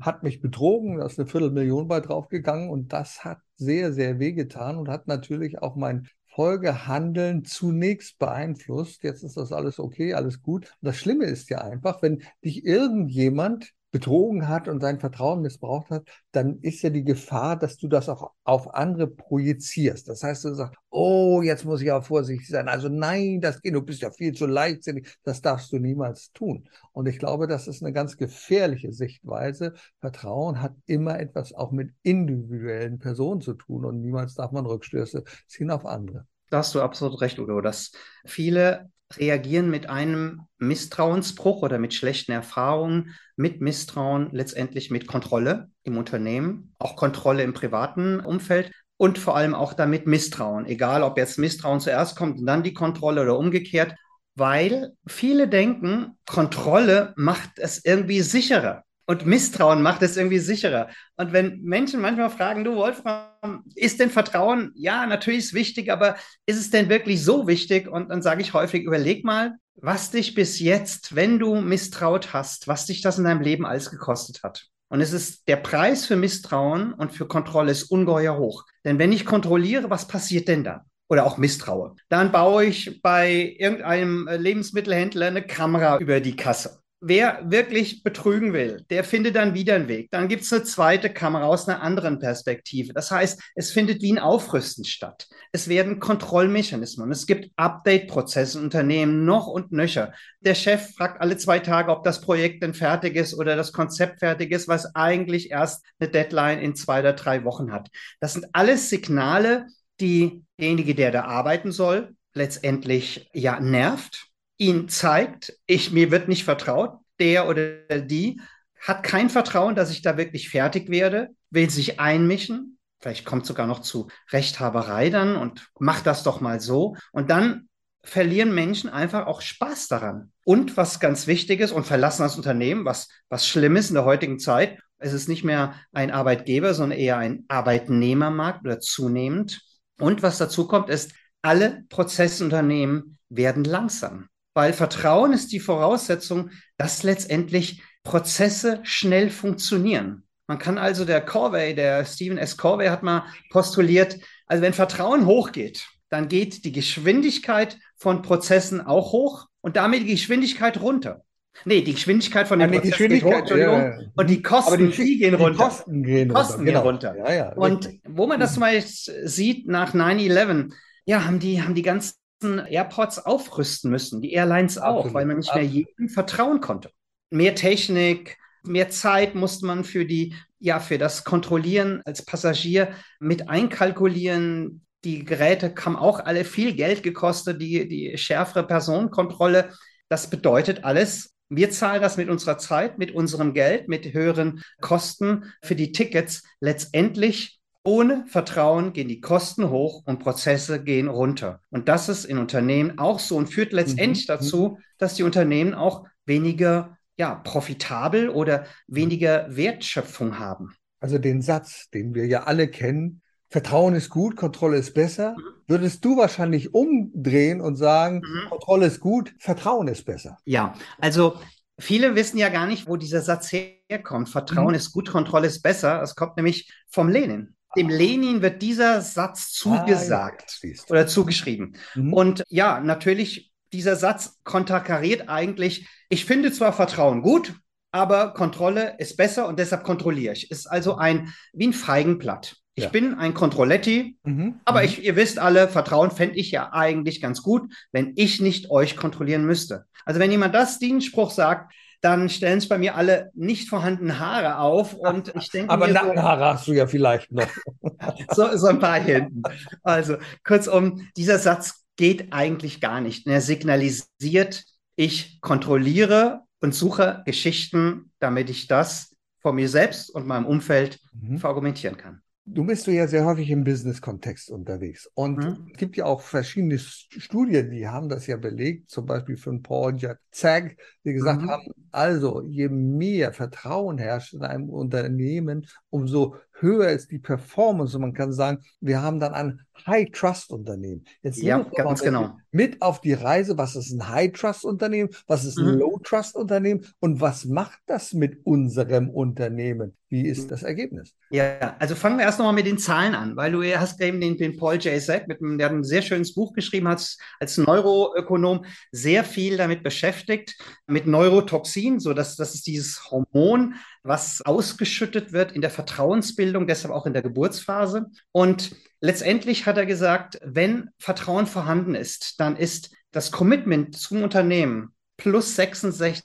hat 0.00 0.22
mich 0.22 0.40
betrogen, 0.40 0.98
da 0.98 1.06
ist 1.06 1.18
eine 1.18 1.28
Viertelmillion 1.28 1.88
bei 1.88 2.00
draufgegangen 2.00 2.68
und 2.68 2.92
das 2.92 3.24
hat 3.24 3.38
sehr, 3.56 3.92
sehr 3.92 4.18
wehgetan 4.18 4.76
und 4.76 4.88
hat 4.88 5.06
natürlich 5.06 5.62
auch 5.62 5.76
mein 5.76 6.08
Folgehandeln 6.40 7.44
zunächst 7.44 8.18
beeinflusst. 8.18 9.02
Jetzt 9.02 9.22
ist 9.24 9.36
das 9.36 9.52
alles 9.52 9.78
okay, 9.78 10.14
alles 10.14 10.40
gut. 10.40 10.64
Und 10.80 10.86
das 10.86 10.96
Schlimme 10.96 11.26
ist 11.26 11.50
ja 11.50 11.58
einfach, 11.58 12.00
wenn 12.00 12.22
dich 12.42 12.64
irgendjemand 12.64 13.74
betrogen 13.90 14.48
hat 14.48 14.68
und 14.68 14.80
sein 14.80 15.00
Vertrauen 15.00 15.42
missbraucht 15.42 15.90
hat, 15.90 16.08
dann 16.32 16.58
ist 16.60 16.82
ja 16.82 16.90
die 16.90 17.04
Gefahr, 17.04 17.58
dass 17.58 17.76
du 17.76 17.88
das 17.88 18.08
auch 18.08 18.30
auf 18.44 18.74
andere 18.74 19.08
projizierst. 19.08 20.08
Das 20.08 20.22
heißt, 20.22 20.44
du 20.44 20.54
sagst, 20.54 20.78
oh, 20.90 21.42
jetzt 21.42 21.64
muss 21.64 21.82
ich 21.82 21.90
auch 21.90 22.04
vorsichtig 22.04 22.48
sein. 22.48 22.68
Also 22.68 22.88
nein, 22.88 23.40
das 23.40 23.60
geht, 23.60 23.74
du 23.74 23.82
bist 23.82 24.02
ja 24.02 24.10
viel 24.10 24.32
zu 24.32 24.46
leichtsinnig. 24.46 25.16
Das 25.24 25.42
darfst 25.42 25.72
du 25.72 25.78
niemals 25.78 26.32
tun. 26.32 26.68
Und 26.92 27.06
ich 27.06 27.18
glaube, 27.18 27.46
das 27.46 27.66
ist 27.66 27.82
eine 27.82 27.92
ganz 27.92 28.16
gefährliche 28.16 28.92
Sichtweise. 28.92 29.74
Vertrauen 30.00 30.62
hat 30.62 30.74
immer 30.86 31.18
etwas 31.18 31.52
auch 31.52 31.72
mit 31.72 31.92
individuellen 32.02 32.98
Personen 32.98 33.40
zu 33.40 33.54
tun 33.54 33.84
und 33.84 34.00
niemals 34.00 34.34
darf 34.34 34.52
man 34.52 34.66
Rückstöße 34.66 35.24
ziehen 35.46 35.70
auf 35.70 35.84
andere. 35.84 36.26
Da 36.50 36.58
hast 36.58 36.74
du 36.74 36.80
absolut 36.80 37.20
recht, 37.20 37.38
Udo, 37.38 37.60
dass 37.60 37.92
viele 38.24 38.90
reagieren 39.16 39.70
mit 39.70 39.88
einem 39.88 40.42
Misstrauensbruch 40.58 41.62
oder 41.62 41.78
mit 41.78 41.94
schlechten 41.94 42.32
Erfahrungen, 42.32 43.14
mit 43.36 43.60
Misstrauen, 43.60 44.28
letztendlich 44.32 44.90
mit 44.90 45.06
Kontrolle 45.06 45.70
im 45.82 45.96
Unternehmen, 45.96 46.74
auch 46.78 46.96
Kontrolle 46.96 47.42
im 47.42 47.52
privaten 47.52 48.20
Umfeld 48.20 48.70
und 48.96 49.18
vor 49.18 49.36
allem 49.36 49.54
auch 49.54 49.72
damit 49.72 50.06
Misstrauen, 50.06 50.66
egal 50.66 51.02
ob 51.02 51.16
jetzt 51.16 51.38
Misstrauen 51.38 51.80
zuerst 51.80 52.16
kommt 52.16 52.38
und 52.38 52.46
dann 52.46 52.62
die 52.62 52.74
Kontrolle 52.74 53.22
oder 53.22 53.38
umgekehrt, 53.38 53.94
weil 54.34 54.92
viele 55.06 55.48
denken, 55.48 56.18
Kontrolle 56.26 57.14
macht 57.16 57.58
es 57.58 57.84
irgendwie 57.84 58.20
sicherer. 58.20 58.84
Und 59.10 59.26
Misstrauen 59.26 59.82
macht 59.82 60.02
es 60.02 60.16
irgendwie 60.16 60.38
sicherer. 60.38 60.88
Und 61.16 61.32
wenn 61.32 61.62
Menschen 61.62 62.00
manchmal 62.00 62.30
fragen, 62.30 62.62
du 62.62 62.76
Wolfram, 62.76 63.64
ist 63.74 63.98
denn 63.98 64.08
Vertrauen? 64.08 64.70
Ja, 64.76 65.04
natürlich 65.04 65.46
ist 65.46 65.52
wichtig, 65.52 65.90
aber 65.90 66.14
ist 66.46 66.60
es 66.60 66.70
denn 66.70 66.88
wirklich 66.88 67.24
so 67.24 67.48
wichtig? 67.48 67.88
Und 67.88 68.10
dann 68.10 68.22
sage 68.22 68.40
ich 68.40 68.54
häufig, 68.54 68.84
überleg 68.84 69.24
mal, 69.24 69.56
was 69.74 70.12
dich 70.12 70.36
bis 70.36 70.60
jetzt, 70.60 71.16
wenn 71.16 71.40
du 71.40 71.56
misstraut 71.56 72.32
hast, 72.32 72.68
was 72.68 72.86
dich 72.86 73.02
das 73.02 73.18
in 73.18 73.24
deinem 73.24 73.40
Leben 73.40 73.66
alles 73.66 73.90
gekostet 73.90 74.44
hat. 74.44 74.68
Und 74.90 75.00
es 75.00 75.12
ist 75.12 75.48
der 75.48 75.56
Preis 75.56 76.06
für 76.06 76.14
Misstrauen 76.14 76.94
und 76.94 77.12
für 77.12 77.26
Kontrolle 77.26 77.72
ist 77.72 77.90
ungeheuer 77.90 78.38
hoch. 78.38 78.64
Denn 78.84 79.00
wenn 79.00 79.10
ich 79.10 79.26
kontrolliere, 79.26 79.90
was 79.90 80.06
passiert 80.06 80.46
denn 80.46 80.62
dann? 80.62 80.82
Oder 81.08 81.26
auch 81.26 81.36
misstraue. 81.36 81.96
Dann 82.10 82.30
baue 82.30 82.66
ich 82.66 83.02
bei 83.02 83.56
irgendeinem 83.58 84.28
Lebensmittelhändler 84.30 85.26
eine 85.26 85.42
Kamera 85.42 85.98
über 85.98 86.20
die 86.20 86.36
Kasse 86.36 86.80
wer 87.00 87.40
wirklich 87.50 88.02
betrügen 88.02 88.52
will, 88.52 88.84
der 88.90 89.04
findet 89.04 89.34
dann 89.36 89.54
wieder 89.54 89.74
einen 89.74 89.88
Weg. 89.88 90.10
Dann 90.10 90.28
gibt 90.28 90.42
es 90.42 90.52
eine 90.52 90.64
zweite 90.64 91.10
Kamera 91.10 91.44
aus 91.44 91.68
einer 91.68 91.82
anderen 91.82 92.18
Perspektive. 92.18 92.92
Das 92.92 93.10
heißt, 93.10 93.42
es 93.54 93.70
findet 93.70 94.02
wie 94.02 94.12
ein 94.12 94.18
Aufrüsten 94.18 94.84
statt. 94.84 95.26
Es 95.52 95.68
werden 95.68 95.98
Kontrollmechanismen. 95.98 97.10
Es 97.10 97.26
gibt 97.26 97.50
Update-Prozesse 97.56 98.58
in 98.58 98.64
Unternehmen 98.64 99.24
noch 99.24 99.46
und 99.46 99.72
nöcher. 99.72 100.12
Der 100.40 100.54
Chef 100.54 100.94
fragt 100.94 101.20
alle 101.20 101.38
zwei 101.38 101.58
Tage, 101.58 101.90
ob 101.90 102.04
das 102.04 102.20
Projekt 102.20 102.62
denn 102.62 102.74
fertig 102.74 103.16
ist 103.16 103.34
oder 103.34 103.56
das 103.56 103.72
Konzept 103.72 104.20
fertig 104.20 104.52
ist, 104.52 104.68
was 104.68 104.94
eigentlich 104.94 105.50
erst 105.50 105.84
eine 105.98 106.10
Deadline 106.10 106.60
in 106.60 106.76
zwei 106.76 107.00
oder 107.00 107.14
drei 107.14 107.44
Wochen 107.44 107.72
hat. 107.72 107.88
Das 108.20 108.34
sind 108.34 108.46
alles 108.52 108.90
Signale, 108.90 109.66
die 110.00 110.44
derjenige, 110.58 110.94
der 110.94 111.10
da 111.10 111.24
arbeiten 111.24 111.72
soll, 111.72 112.14
letztendlich 112.34 113.28
ja 113.32 113.58
nervt 113.58 114.29
ihn 114.60 114.88
zeigt, 114.88 115.58
ich, 115.66 115.90
mir 115.90 116.10
wird 116.10 116.28
nicht 116.28 116.44
vertraut, 116.44 116.98
der 117.18 117.48
oder 117.48 117.78
die 118.00 118.40
hat 118.78 119.02
kein 119.02 119.30
Vertrauen, 119.30 119.74
dass 119.74 119.90
ich 119.90 120.02
da 120.02 120.16
wirklich 120.16 120.50
fertig 120.50 120.90
werde, 120.90 121.30
will 121.50 121.70
sich 121.70 121.98
einmischen, 121.98 122.78
vielleicht 123.00 123.24
kommt 123.24 123.46
sogar 123.46 123.66
noch 123.66 123.80
zu 123.80 124.08
Rechthaberei 124.30 125.08
dann 125.08 125.36
und 125.36 125.70
macht 125.78 126.06
das 126.06 126.22
doch 126.22 126.40
mal 126.40 126.60
so. 126.60 126.96
Und 127.12 127.30
dann 127.30 127.68
verlieren 128.02 128.54
Menschen 128.54 128.90
einfach 128.90 129.26
auch 129.26 129.40
Spaß 129.40 129.88
daran. 129.88 130.32
Und 130.44 130.76
was 130.76 131.00
ganz 131.00 131.26
wichtig 131.26 131.60
ist, 131.60 131.72
und 131.72 131.86
verlassen 131.86 132.22
das 132.22 132.36
Unternehmen, 132.36 132.84
was, 132.84 133.08
was 133.30 133.46
schlimm 133.46 133.76
ist 133.76 133.88
in 133.88 133.94
der 133.94 134.04
heutigen 134.04 134.38
Zeit, 134.38 134.78
es 134.98 135.14
ist 135.14 135.28
nicht 135.28 135.44
mehr 135.44 135.74
ein 135.92 136.10
Arbeitgeber, 136.10 136.74
sondern 136.74 136.98
eher 136.98 137.16
ein 137.16 137.44
Arbeitnehmermarkt 137.48 138.66
oder 138.66 138.80
zunehmend. 138.80 139.62
Und 139.98 140.22
was 140.22 140.36
dazu 140.36 140.66
kommt, 140.66 140.90
ist, 140.90 141.12
alle 141.40 141.84
Prozessunternehmen 141.88 143.18
werden 143.30 143.64
langsam 143.64 144.28
weil 144.60 144.74
Vertrauen 144.74 145.32
ist 145.32 145.52
die 145.52 145.58
Voraussetzung, 145.58 146.50
dass 146.76 147.02
letztendlich 147.02 147.80
Prozesse 148.04 148.80
schnell 148.82 149.30
funktionieren. 149.30 150.24
Man 150.48 150.58
kann 150.58 150.76
also 150.76 151.06
der 151.06 151.22
Corvey, 151.22 151.74
der 151.74 152.04
Stephen 152.04 152.36
S. 152.36 152.58
Corvey 152.58 152.88
hat 152.88 153.02
mal 153.02 153.24
postuliert, 153.48 154.18
also 154.44 154.62
wenn 154.62 154.74
Vertrauen 154.74 155.24
hochgeht, 155.24 155.88
dann 156.10 156.28
geht 156.28 156.66
die 156.66 156.72
Geschwindigkeit 156.72 157.78
von 157.96 158.20
Prozessen 158.20 158.82
auch 158.82 159.12
hoch 159.12 159.46
und 159.62 159.76
damit 159.76 160.02
die 160.02 160.12
Geschwindigkeit 160.12 160.78
runter. 160.82 161.22
Nee, 161.64 161.80
die 161.80 161.94
Geschwindigkeit 161.94 162.46
von 162.46 162.58
den 162.58 162.70
ja, 162.70 162.80
Prozessen 162.80 163.08
geht 163.08 163.24
hoch, 163.24 163.32
Entschuldigung. 163.32 163.80
Ja, 163.80 163.98
Und 164.14 164.28
die 164.28 164.42
Kosten, 164.42 164.90
die, 164.90 165.04
die, 165.04 165.18
gehen 165.20 165.34
runter. 165.36 165.52
Die 165.52 165.56
Kosten 165.56 166.02
gehen 166.02 166.28
Kosten 166.28 166.68
runter. 166.68 167.14
Gehen 167.14 167.14
genau. 167.14 167.30
runter. 167.30 167.34
Ja, 167.34 167.52
und 167.54 167.88
wo 168.06 168.26
man 168.26 168.38
das 168.38 168.58
mal 168.58 168.78
sieht 168.82 169.68
nach 169.68 169.94
9-11, 169.94 170.70
ja, 171.06 171.24
haben 171.24 171.38
die, 171.38 171.62
haben 171.62 171.74
die 171.74 171.82
ganzen 171.82 172.19
Airports 172.42 173.24
aufrüsten 173.24 173.90
müssen, 173.90 174.20
die 174.20 174.32
Airlines 174.32 174.78
auch, 174.78 174.98
Absolut. 174.98 175.14
weil 175.14 175.26
man 175.26 175.36
nicht 175.38 175.54
mehr 175.54 175.64
jedem 175.64 176.08
vertrauen 176.08 176.60
konnte. 176.60 176.90
Mehr 177.30 177.54
Technik, 177.54 178.38
mehr 178.62 178.90
Zeit 178.90 179.34
musste 179.34 179.66
man 179.66 179.84
für 179.84 180.04
die, 180.04 180.34
ja, 180.58 180.80
für 180.80 180.98
das 180.98 181.24
Kontrollieren 181.24 182.02
als 182.04 182.24
Passagier 182.24 182.94
mit 183.18 183.48
einkalkulieren. 183.48 184.84
Die 185.04 185.24
Geräte 185.24 185.74
haben 185.84 185.96
auch 185.96 186.20
alle 186.20 186.44
viel 186.44 186.74
Geld 186.74 187.02
gekostet, 187.02 187.60
die, 187.60 187.88
die 187.88 188.16
schärfere 188.18 188.66
Personenkontrolle. 188.66 189.70
Das 190.08 190.28
bedeutet 190.28 190.84
alles, 190.84 191.34
wir 191.48 191.70
zahlen 191.70 192.00
das 192.00 192.16
mit 192.16 192.28
unserer 192.28 192.58
Zeit, 192.58 192.98
mit 192.98 193.12
unserem 193.12 193.54
Geld, 193.54 193.88
mit 193.88 194.12
höheren 194.12 194.62
Kosten 194.80 195.52
für 195.62 195.74
die 195.74 195.92
Tickets. 195.92 196.44
Letztendlich 196.60 197.59
Ohne 197.82 198.26
Vertrauen 198.26 198.92
gehen 198.92 199.08
die 199.08 199.20
Kosten 199.20 199.70
hoch 199.70 200.02
und 200.04 200.18
Prozesse 200.18 200.82
gehen 200.82 201.08
runter. 201.08 201.60
Und 201.70 201.88
das 201.88 202.08
ist 202.10 202.26
in 202.26 202.36
Unternehmen 202.36 202.98
auch 202.98 203.18
so 203.18 203.36
und 203.36 203.46
führt 203.46 203.72
letztendlich 203.72 204.28
mhm. 204.28 204.32
dazu, 204.32 204.78
dass 204.98 205.14
die 205.14 205.22
Unternehmen 205.22 205.72
auch 205.72 206.06
weniger 206.26 206.98
ja, 207.16 207.34
profitabel 207.34 208.28
oder 208.28 208.66
weniger 208.86 209.46
Wertschöpfung 209.54 210.38
haben. 210.38 210.74
Also 211.00 211.18
den 211.18 211.40
Satz, 211.40 211.88
den 211.90 212.14
wir 212.14 212.26
ja 212.26 212.44
alle 212.44 212.68
kennen, 212.68 213.22
Vertrauen 213.48 213.94
ist 213.94 214.10
gut, 214.10 214.36
Kontrolle 214.36 214.76
ist 214.76 214.94
besser, 214.94 215.32
mhm. 215.32 215.42
würdest 215.66 216.04
du 216.04 216.16
wahrscheinlich 216.16 216.72
umdrehen 216.72 217.60
und 217.60 217.76
sagen, 217.76 218.22
mhm. 218.24 218.48
Kontrolle 218.48 218.86
ist 218.86 219.00
gut, 219.00 219.34
Vertrauen 219.38 219.88
ist 219.88 220.04
besser. 220.04 220.38
Ja, 220.44 220.74
also 220.98 221.38
viele 221.78 222.14
wissen 222.14 222.38
ja 222.38 222.48
gar 222.48 222.66
nicht, 222.66 222.86
wo 222.86 222.96
dieser 222.96 223.22
Satz 223.22 223.50
herkommt. 223.52 224.28
Vertrauen 224.28 224.68
mhm. 224.68 224.74
ist 224.74 224.92
gut, 224.92 225.10
Kontrolle 225.10 225.48
ist 225.48 225.62
besser. 225.62 226.00
Es 226.02 226.14
kommt 226.14 226.36
nämlich 226.36 226.72
vom 226.88 227.08
Lenin. 227.08 227.56
Dem. 227.76 227.88
Lenin 227.88 228.42
wird 228.42 228.62
dieser 228.62 229.00
Satz 229.00 229.52
zugesagt 229.52 230.60
ah, 230.62 230.66
ja, 230.66 230.82
oder 230.88 231.06
zugeschrieben. 231.06 231.76
Mhm. 231.94 232.12
Und 232.12 232.44
ja, 232.48 232.80
natürlich, 232.80 233.52
dieser 233.72 233.96
Satz 233.96 234.38
konterkariert 234.42 235.28
eigentlich, 235.28 235.88
ich 236.08 236.24
finde 236.24 236.50
zwar 236.50 236.72
Vertrauen 236.72 237.22
gut, 237.22 237.54
aber 237.92 238.34
Kontrolle 238.34 238.96
ist 238.98 239.16
besser 239.16 239.46
und 239.48 239.58
deshalb 239.58 239.84
kontrolliere 239.84 240.34
ich. 240.34 240.50
Ist 240.50 240.66
also 240.66 240.96
ein 240.96 241.32
wie 241.52 241.68
ein 241.68 241.72
Feigenblatt. 241.72 242.56
Ich 242.74 242.84
ja. 242.84 242.90
bin 242.90 243.14
ein 243.14 243.34
Kontrolletti, 243.34 244.16
mhm. 244.22 244.60
aber 244.64 244.80
mhm. 244.80 244.86
Ich, 244.86 245.04
ihr 245.04 245.16
wisst 245.16 245.38
alle, 245.38 245.68
Vertrauen 245.68 246.10
fände 246.10 246.36
ich 246.36 246.50
ja 246.50 246.72
eigentlich 246.72 247.20
ganz 247.20 247.42
gut, 247.42 247.72
wenn 247.92 248.12
ich 248.16 248.40
nicht 248.40 248.70
euch 248.70 248.96
kontrollieren 248.96 249.44
müsste. 249.44 249.84
Also 250.04 250.18
wenn 250.20 250.30
jemand 250.30 250.54
das, 250.54 250.78
den 250.78 251.00
Spruch 251.00 251.30
sagt, 251.30 251.72
dann 252.00 252.28
stellen 252.28 252.60
sich 252.60 252.68
bei 252.68 252.78
mir 252.78 252.96
alle 252.96 253.30
nicht 253.34 253.68
vorhandenen 253.68 254.18
Haare 254.18 254.58
auf 254.58 254.94
und 254.94 255.34
ich 255.36 255.48
denke 255.52 255.70
Aber 255.70 255.88
Nackenhaare 255.88 256.40
so, 256.40 256.44
hast 256.46 256.68
du 256.68 256.72
ja 256.72 256.86
vielleicht 256.86 257.30
noch. 257.30 257.48
so, 258.30 258.56
so 258.56 258.66
ein 258.68 258.78
paar 258.78 259.00
hinten. 259.00 259.42
Also 259.82 260.16
kurzum, 260.44 261.08
dieser 261.16 261.38
Satz 261.38 261.84
geht 261.96 262.32
eigentlich 262.32 262.80
gar 262.80 263.00
nicht. 263.00 263.26
Er 263.26 263.40
signalisiert, 263.40 264.64
ich 264.96 265.40
kontrolliere 265.40 266.40
und 266.60 266.74
suche 266.74 267.22
Geschichten, 267.26 268.12
damit 268.18 268.50
ich 268.50 268.66
das 268.66 269.14
vor 269.40 269.52
mir 269.52 269.68
selbst 269.68 270.10
und 270.10 270.26
meinem 270.26 270.46
Umfeld 270.46 271.00
mhm. 271.12 271.38
verargumentieren 271.38 271.96
kann. 271.96 272.22
Du 272.52 272.64
bist 272.64 272.86
du 272.86 272.90
ja 272.90 273.06
sehr 273.06 273.24
häufig 273.24 273.48
im 273.50 273.62
Business-Kontext 273.62 274.50
unterwegs. 274.50 275.08
Und 275.14 275.38
mhm. 275.38 275.68
es 275.70 275.78
gibt 275.78 275.96
ja 275.96 276.04
auch 276.04 276.20
verschiedene 276.20 276.78
Studien, 276.78 277.70
die 277.70 277.86
haben 277.86 278.08
das 278.08 278.26
ja 278.26 278.36
belegt, 278.36 278.90
zum 278.90 279.06
Beispiel 279.06 279.36
von 279.36 279.62
Paul 279.62 279.96
Zag, 280.32 280.76
die 281.04 281.12
gesagt 281.12 281.42
mhm. 281.42 281.50
haben, 281.50 281.66
also 281.92 282.42
je 282.42 282.68
mehr 282.68 283.32
Vertrauen 283.32 283.98
herrscht 283.98 284.34
in 284.34 284.42
einem 284.42 284.68
Unternehmen, 284.68 285.66
umso 285.90 286.36
höher 286.60 286.90
ist 286.90 287.10
die 287.10 287.18
Performance. 287.18 287.96
Und 287.96 288.02
man 288.02 288.12
kann 288.12 288.32
sagen, 288.32 288.62
wir 288.80 289.02
haben 289.02 289.20
dann 289.20 289.34
ein 289.34 289.60
High-Trust-Unternehmen. 289.86 291.04
Jetzt 291.22 291.42
ja, 291.42 291.58
ganz 291.74 292.02
genau. 292.02 292.36
Mit 292.52 292.82
auf 292.82 293.00
die 293.00 293.12
Reise, 293.12 293.56
was 293.56 293.76
ist 293.76 293.92
ein 293.92 294.08
High-Trust-Unternehmen, 294.08 295.10
was 295.26 295.44
ist 295.44 295.58
ein 295.58 295.74
mhm. 295.74 295.78
Low-Trust-Unternehmen 295.78 296.86
und 296.98 297.20
was 297.20 297.44
macht 297.44 297.80
das 297.86 298.12
mit 298.12 298.44
unserem 298.44 299.08
Unternehmen? 299.08 299.96
Wie 300.08 300.26
ist 300.26 300.44
mhm. 300.44 300.48
das 300.48 300.64
Ergebnis? 300.64 301.14
Ja, 301.30 301.76
also 301.78 301.94
fangen 301.94 302.18
wir 302.18 302.24
erst 302.24 302.40
nochmal 302.40 302.54
mit 302.54 302.66
den 302.66 302.78
Zahlen 302.78 303.14
an, 303.14 303.36
weil 303.36 303.52
du 303.52 303.62
hast 303.62 304.00
eben 304.00 304.20
den, 304.20 304.36
den 304.36 304.56
Paul 304.56 304.74
J. 304.74 305.00
Sack, 305.00 305.28
mit, 305.28 305.38
der 305.40 305.66
hat 305.66 305.72
ein 305.72 305.84
sehr 305.84 306.02
schönes 306.02 306.34
Buch 306.34 306.52
geschrieben, 306.52 306.88
hat 306.88 307.16
als 307.38 307.56
Neuroökonom 307.56 308.64
sehr 308.90 309.22
viel 309.22 309.56
damit 309.56 309.84
beschäftigt, 309.84 310.56
mit 310.88 311.06
Neurotoxin, 311.06 312.00
so 312.00 312.12
dass 312.12 312.34
das 312.34 312.56
ist 312.56 312.66
dieses 312.66 313.10
Hormon, 313.10 313.74
was 314.02 314.42
ausgeschüttet 314.42 315.32
wird 315.32 315.52
in 315.52 315.60
der 315.60 315.70
Vertrauensbildung, 315.70 316.66
deshalb 316.66 316.92
auch 316.94 317.06
in 317.06 317.12
der 317.12 317.22
Geburtsphase. 317.22 318.06
Und 318.32 318.74
letztendlich 319.00 319.66
hat 319.66 319.76
er 319.76 319.86
gesagt, 319.86 320.38
wenn 320.42 320.90
Vertrauen 320.98 321.46
vorhanden 321.46 321.94
ist, 321.94 322.40
dann 322.40 322.56
ist 322.56 322.94
das 323.10 323.30
Commitment 323.30 323.96
zum 323.96 324.22
Unternehmen 324.22 324.94
plus 325.16 325.56
66 325.56 326.24